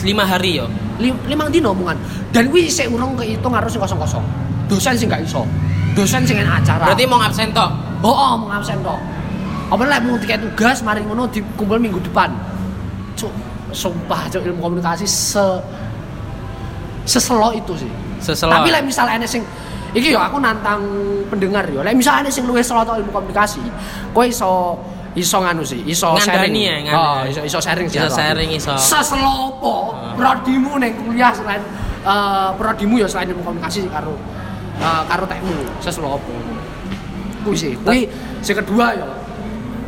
lima 0.07 0.25
hari 0.25 0.63
yo. 0.63 0.71
Lim, 1.01 1.17
limang 1.27 1.51
dino 1.51 1.75
omongan. 1.75 1.99
Dan 2.31 2.47
kuwi 2.53 2.71
sik 2.71 2.87
urung 2.87 3.19
kehitung 3.19 3.51
harus 3.51 3.75
sing 3.75 3.83
kosong-kosong. 3.83 4.23
Dosen 4.71 4.95
sing 4.95 5.11
gak 5.11 5.27
iso. 5.27 5.43
Dosen 5.99 6.23
sing 6.23 6.39
acara. 6.39 6.87
Berarti 6.87 7.05
mau 7.11 7.19
absen 7.19 7.51
toh? 7.51 7.67
oh, 8.07 8.15
oh 8.15 8.35
mau 8.39 8.55
absen 8.55 8.79
tok. 8.87 9.01
Apa 9.71 9.83
lek 9.87 10.03
mau 10.03 10.19
tiket 10.19 10.43
tugas 10.43 10.83
mari 10.83 11.03
ngono 11.07 11.31
dikumpul 11.31 11.79
minggu 11.79 12.03
depan 12.03 12.50
sumpah 13.73 14.27
cuk 14.29 14.43
ilmu 14.45 14.61
komunikasi 14.61 15.07
se 15.07 15.45
seselo 17.07 17.51
itu 17.55 17.75
sih 17.77 17.91
Seselo. 18.21 18.53
Tapi 18.53 18.69
lek 18.69 18.85
misal 18.85 19.09
ana 19.09 19.25
sing 19.25 19.41
iki 19.97 20.13
yo 20.13 20.21
aku 20.21 20.37
nantang 20.37 20.85
pendengar 21.33 21.65
yo. 21.73 21.81
Lek 21.81 21.97
misal 21.97 22.21
ana 22.21 22.29
sing 22.29 22.45
luwih 22.45 22.61
selo 22.61 22.85
ilmu 22.85 23.09
komunikasi, 23.09 23.65
kowe 24.13 24.29
iso 24.29 24.77
iso 25.17 25.41
nganu 25.41 25.65
sih, 25.65 25.81
iso 25.89 26.13
Ngandani 26.15 26.29
sharing. 26.29 26.55
ya, 26.61 26.77
ngandani. 26.93 27.01
Oh, 27.01 27.21
iso 27.33 27.41
iso 27.49 27.59
sharing 27.65 27.89
sih. 27.89 27.97
Iso 27.99 28.13
sharing, 28.13 28.51
iso. 28.53 28.77
Seselo 28.77 29.57
apa? 29.57 29.75
Prodimu 30.21 30.77
ning 30.79 30.93
kuliah 31.01 31.33
selain 31.33 31.65
eh 32.05 32.49
prodimu 32.61 33.01
yo 33.01 33.09
selain 33.09 33.33
ilmu 33.33 33.41
komunikasi 33.41 33.89
karo 33.89 34.13
eh, 34.79 35.03
karo 35.09 35.25
tekmu, 35.25 35.57
seselo 35.81 36.21
apa? 36.21 36.33
Kuwi 37.49 37.57
sih. 37.57 37.73
Kuwi 37.81 38.05
sing 38.45 38.55
kedua 38.61 38.93
yo. 39.01 39.09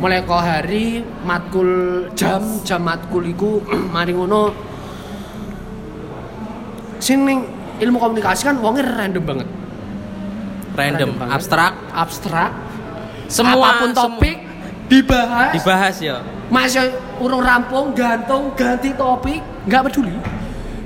Mulai 0.01 0.25
kok 0.25 0.41
hari 0.41 1.05
matkul 1.23 1.69
jam 2.17 2.41
jam 2.65 2.81
matkul 2.83 3.23
iku 3.25 3.61
mari 3.95 4.13
ngono. 4.13 4.53
Sing 7.03 7.27
ning 7.27 7.43
ilmu 7.83 7.97
komunikasi 7.99 8.47
kan 8.47 8.57
wongnya 8.63 8.87
random 8.87 9.23
banget. 9.23 9.47
Random, 10.73 11.09
banget. 11.21 11.33
abstrak. 11.37 11.73
abstrak. 11.93 12.51
Semua 13.29 13.61
apa 13.61 13.79
pun 13.85 13.89
sem- 13.93 13.97
topik 13.97 14.37
dibahas. 14.89 15.51
Dibahas 15.53 15.95
yo. 16.01 16.17
masih 16.53 16.93
urung 17.17 17.41
rampung 17.41 17.97
gantung 17.97 18.53
ganti 18.53 18.93
topik 18.93 19.41
nggak 19.65 19.81
peduli. 19.89 20.13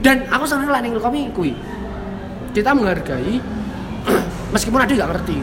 Dan 0.04 0.24
aku 0.30 0.46
seneng 0.48 0.70
lah 0.72 0.80
ning 0.80 0.96
kami 0.96 1.32
kui 1.34 1.52
kita 2.56 2.74
menghargai 2.74 3.38
meskipun 4.54 4.80
ada 4.82 4.90
nggak 4.90 5.10
ngerti 5.14 5.38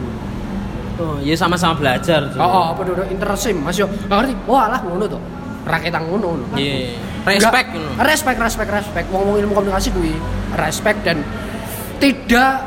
Oh, 0.95 1.19
ya 1.19 1.35
sama-sama 1.35 1.75
belajar. 1.75 2.31
oh, 2.31 2.41
oh 2.41 2.65
apa 2.71 2.81
dulu 2.81 3.03
intersim 3.05 3.59
mas 3.59 3.75
yo 3.75 3.83
nggak 3.83 4.15
ngerti 4.17 4.33
wah 4.45 4.71
lah 4.71 4.79
ngono 4.79 5.03
tuh 5.05 5.19
rakyat 5.63 5.91
ngono 5.97 6.39
ngono 6.39 6.55
Iya. 6.55 6.95
Respect 7.25 7.67
Nggak- 7.67 7.67
ngono. 7.75 8.01
respect 8.01 8.37
respect 8.39 8.69
respect 8.71 9.05
wong 9.09 9.23
wong 9.25 9.37
ilmu 9.37 9.53
komunikasi 9.53 9.91
kuwi 9.91 10.15
respect 10.55 11.03
dan 11.03 11.19
tidak 11.97 12.63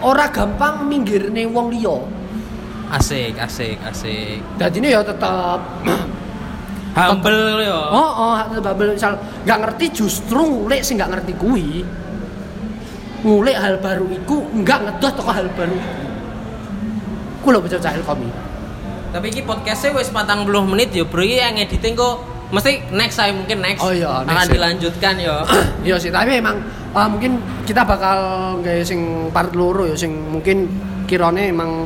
ora 0.00 0.26
gampang 0.26 0.82
minggir 0.84 1.28
nih 1.28 1.46
wong 1.46 1.70
liya 1.70 2.02
Asik, 2.90 3.38
asik, 3.38 3.78
asik. 3.82 4.42
dan 4.56 4.68
ini 4.70 4.90
ya 4.90 5.00
tetap 5.00 5.62
Humble 6.92 7.62
yo. 7.62 7.78
oh 7.88 8.10
oh 8.20 8.36
tetap 8.44 8.74
babel 8.74 8.92
misal 8.92 9.16
nggak 9.42 9.58
ngerti 9.60 9.84
justru 9.94 10.36
ngulik 10.36 10.82
sih 10.82 10.92
nggak 10.92 11.08
ngerti 11.10 11.32
kuwi 11.34 11.80
ngulik 13.22 13.54
hal 13.54 13.78
baru 13.78 14.10
iku 14.12 14.44
nggak 14.52 14.78
ngedoh 14.82 15.12
toko 15.14 15.30
hal 15.30 15.46
baru 15.48 15.72
iku 15.72 16.04
ku 17.42 17.50
lho 17.50 17.58
bocah 17.58 17.76
cahil 17.76 18.00
komi 18.00 18.30
Tapi 19.10 19.28
iki 19.28 19.42
podcastnya 19.42 19.92
wis 19.92 20.08
40 20.08 20.48
menit 20.64 20.88
yo, 20.90 21.04
Bro. 21.04 21.20
Iki 21.20 21.36
yang 21.36 21.60
editing 21.60 21.92
kok 21.92 22.24
mesti 22.48 22.80
next 22.88 23.12
saya 23.14 23.28
mungkin 23.30 23.60
next. 23.60 23.80
Oh 23.80 23.92
iya, 23.92 24.24
akan 24.24 24.32
next 24.32 24.48
ya. 24.48 24.52
dilanjutkan 24.56 25.14
yo. 25.18 25.36
Iya 25.84 25.96
sih, 25.98 26.08
tapi 26.08 26.40
emang 26.40 26.56
uh, 26.90 27.08
mungkin 27.08 27.36
kita 27.62 27.84
bakal 27.84 28.16
gawe 28.58 28.80
sing 28.80 29.28
part 29.28 29.52
loro 29.52 29.84
ya 29.84 29.92
sing 29.92 30.16
mungkin 30.16 30.64
kirane 31.04 31.52
emang 31.52 31.84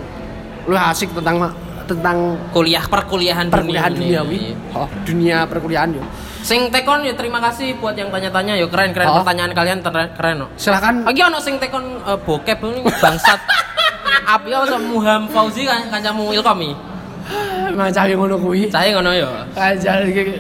lu 0.65 0.75
asik 0.77 1.11
tentang 1.15 1.51
tentang 1.87 2.39
Kuliah 2.51 2.83
perkuliahan 2.83 3.47
perkuliahan 3.47 3.91
dunia 3.91 4.23
duniawi. 4.23 4.55
Oh, 4.73 4.87
dunia 5.03 5.47
perkuliahan 5.47 5.95
yo. 5.95 6.03
Sing 6.43 6.71
tekon 6.71 7.03
ya 7.03 7.15
terima 7.15 7.43
kasih 7.43 7.75
buat 7.79 7.95
yang 7.95 8.11
tanya-tanya 8.11 8.55
yo 8.55 8.71
keren 8.71 8.95
keren 8.95 9.07
Oh. 9.09 9.19
pertanyaan 9.19 9.51
kalian 9.51 9.79
ter- 9.83 10.15
keren 10.15 10.37
no. 10.37 10.47
Silakan 10.55 11.03
Lagi 11.03 11.23
ono 11.23 11.39
sing 11.39 11.59
tekon 11.59 12.07
eh, 12.07 12.19
bokep 12.23 12.59
ini 12.61 12.87
bangsat. 12.87 13.41
Api 14.25 14.49
apa 14.55 14.65
sama 14.65 14.87
Muham 14.89 15.23
Fauzi 15.29 15.69
kan 15.69 15.93
kancamu 15.93 16.33
Ilkomi. 16.33 16.97
ngacawi 17.77 18.13
ngono 18.15 18.37
kuwi. 18.39 18.71
Saya 18.71 18.95
ngono 18.95 19.11
yo. 19.13 19.29
Ajal 19.53 20.09
iki 20.09 20.39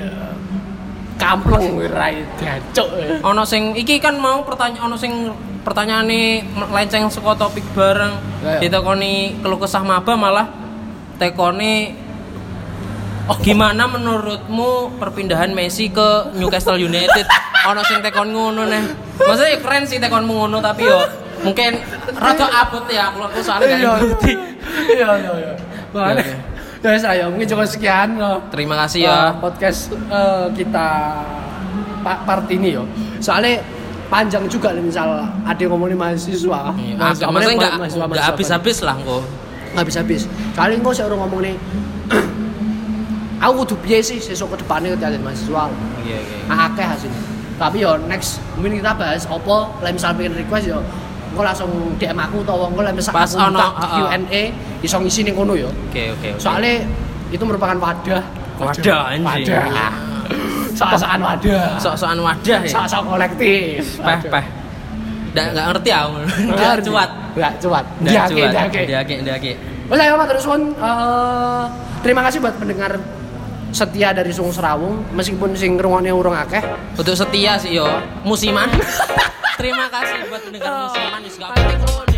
kampleng 1.19 1.75
kuwi 1.75 1.87
ra 1.91 2.09
dacuk. 2.39 2.89
Ono 3.27 3.43
sing 3.43 3.75
iki 3.75 3.99
kan 3.99 4.17
mau 4.17 4.47
pertanyaan 4.47 4.89
ono 4.89 4.97
sing 4.97 5.35
pertanyaane 5.67 6.47
melenceng 6.55 7.11
saka 7.11 7.35
topik 7.37 7.67
bareng. 7.75 8.15
Ya, 8.47 8.59
ya. 8.59 8.61
Ditekoni 8.63 9.43
keluh 9.43 9.59
kesah 9.59 9.83
maba 9.83 10.15
malah 10.15 10.47
tekoni 11.19 12.05
Oh, 13.27 13.35
gimana 13.43 13.91
menurutmu 13.91 15.03
perpindahan 15.03 15.51
Messi 15.51 15.91
ke 15.91 16.31
Newcastle 16.39 16.79
United? 16.79 17.27
ono 17.75 17.83
sing 17.83 17.99
tekon 17.99 18.31
ngono 18.31 18.63
nih. 18.71 18.87
Maksudnya 19.19 19.51
ya 19.51 19.59
keren 19.59 19.83
sih 19.83 19.99
tekonmu 19.99 20.47
ngono 20.47 20.63
tapi 20.63 20.87
yo 20.87 21.03
mungkin 21.47 21.73
rada 22.13 22.47
abot 22.59 22.85
ya 22.87 23.05
kalau 23.09 23.27
aku 23.27 23.39
soalnya 23.41 23.67
gak 23.67 23.79
Iya. 23.79 23.93
ngerti. 23.97 24.33
Iya 24.89 25.09
iya 25.17 25.33
iya. 25.37 25.53
Makanya 25.91 26.25
ya 26.83 26.91
saya 26.97 27.25
mungkin 27.27 27.47
cukup 27.47 27.67
sekian 27.67 28.09
loh. 28.15 28.39
Terima 28.49 28.75
kasih 28.79 29.01
ya. 29.05 29.35
podcast 29.37 29.81
uh, 30.07 30.47
kita 30.51 30.89
pa- 32.01 32.23
part 32.23 32.47
ini 32.49 32.75
yo. 32.75 32.85
Soalnya 33.19 33.59
panjang 34.07 34.47
juga 34.47 34.71
nih 34.71 34.85
misal 34.85 35.09
ada 35.43 35.59
yang 35.59 35.73
ngomongin 35.73 35.97
mahasiswa. 35.97 36.71
Iya, 36.75 36.95
Mahasiswa- 36.95 37.27
Maksudnya 37.27 37.57
nggak 37.57 37.73
mahasiswa- 37.73 37.99
nggak 37.99 38.09
mahasiswa- 38.09 38.31
habis-habis 38.31 38.79
lah 38.83 38.97
kok. 38.97 39.23
nggak 39.67 39.83
habis-habis. 39.83 40.23
Kali 40.53 40.73
engko 40.75 40.91
saya 40.91 41.07
orang 41.07 41.21
ngomong 41.23 41.41
nih. 41.43 41.57
aku 43.37 43.53
kudu 43.63 43.75
piye 43.79 43.99
sih 44.01 44.17
sesuk 44.17 44.49
ke 44.49 44.63
depannya 44.63 44.95
ketika 44.95 45.19
mahasiswa. 45.19 45.63
Iya 46.03 46.19
iya. 46.19 46.37
Nah, 46.47 46.71
akeh 46.71 46.87
hasilnya. 46.87 47.23
Tapi 47.57 47.77
yo 47.81 47.97
next 48.05 48.37
mungkin 48.55 48.79
kita 48.79 48.93
bahas 48.95 49.25
opo 49.27 49.73
lah 49.81 49.89
misal 49.89 50.13
pengen 50.13 50.37
request 50.37 50.69
yo 50.69 50.81
engko 51.37 51.45
langsung 51.45 51.71
DM 52.01 52.17
aku 52.17 52.41
atau 52.49 52.65
engko 52.73 52.81
lah 52.81 52.93
misal 52.97 53.13
Pas 53.13 53.29
ono. 53.37 53.61
Q&A 53.77 54.43
iso 54.81 54.97
ngisi 54.97 55.21
ning 55.29 55.37
kono 55.37 55.53
yo. 55.53 55.69
Oke 55.93 56.17
oke. 56.17 56.33
oke. 56.33 56.41
Soalnya 56.41 56.81
itu 57.29 57.45
merupakan 57.45 57.77
wadah. 57.77 58.25
Wadah, 58.57 59.01
anjing. 59.13 59.53
Wadah. 59.53 59.93
Soal-soal 60.73 61.21
wadah. 61.21 61.77
sok-sokan 61.77 62.19
wadah 62.25 62.59
ya. 62.65 62.73
Soal-soal 62.73 63.05
kolektif. 63.05 64.01
Peh 64.01 64.21
peh. 64.33 64.45
Nggak 65.37 65.47
nggak 65.53 65.67
ngerti 65.77 65.91
aku. 65.93 66.17
Nggak 66.57 66.81
cuat. 66.89 67.11
Enggak 67.37 67.53
cuat. 67.61 67.85
Nggak 68.01 68.25
cuat. 68.33 68.51
diake. 69.21 69.53
Oke, 69.87 70.03
ya 70.03 70.17
Pak 70.17 70.27
terus 70.33 70.45
Won. 70.49 70.63
Eh, 70.73 71.65
terima 72.01 72.25
kasih 72.25 72.41
buat 72.41 72.57
pendengar 72.57 72.97
setia 73.77 74.17
dari 74.17 74.33
Sungu 74.33 74.57
Serawung 74.57 75.05
meskipun 75.13 75.53
sing 75.53 75.77
ngrungokne 75.77 76.09
urung 76.17 76.33
akeh. 76.33 76.65
Untuk 76.97 77.13
setia 77.13 77.61
sih 77.61 77.77
yo 77.77 77.85
musiman. 78.25 78.73
Terima 79.57 79.89
kasih 79.89 80.29
buat 80.29 80.43
pendengar 80.45 80.69
musiman. 80.93 81.21
Gak 81.25 81.49
apa-apa. 81.49 82.16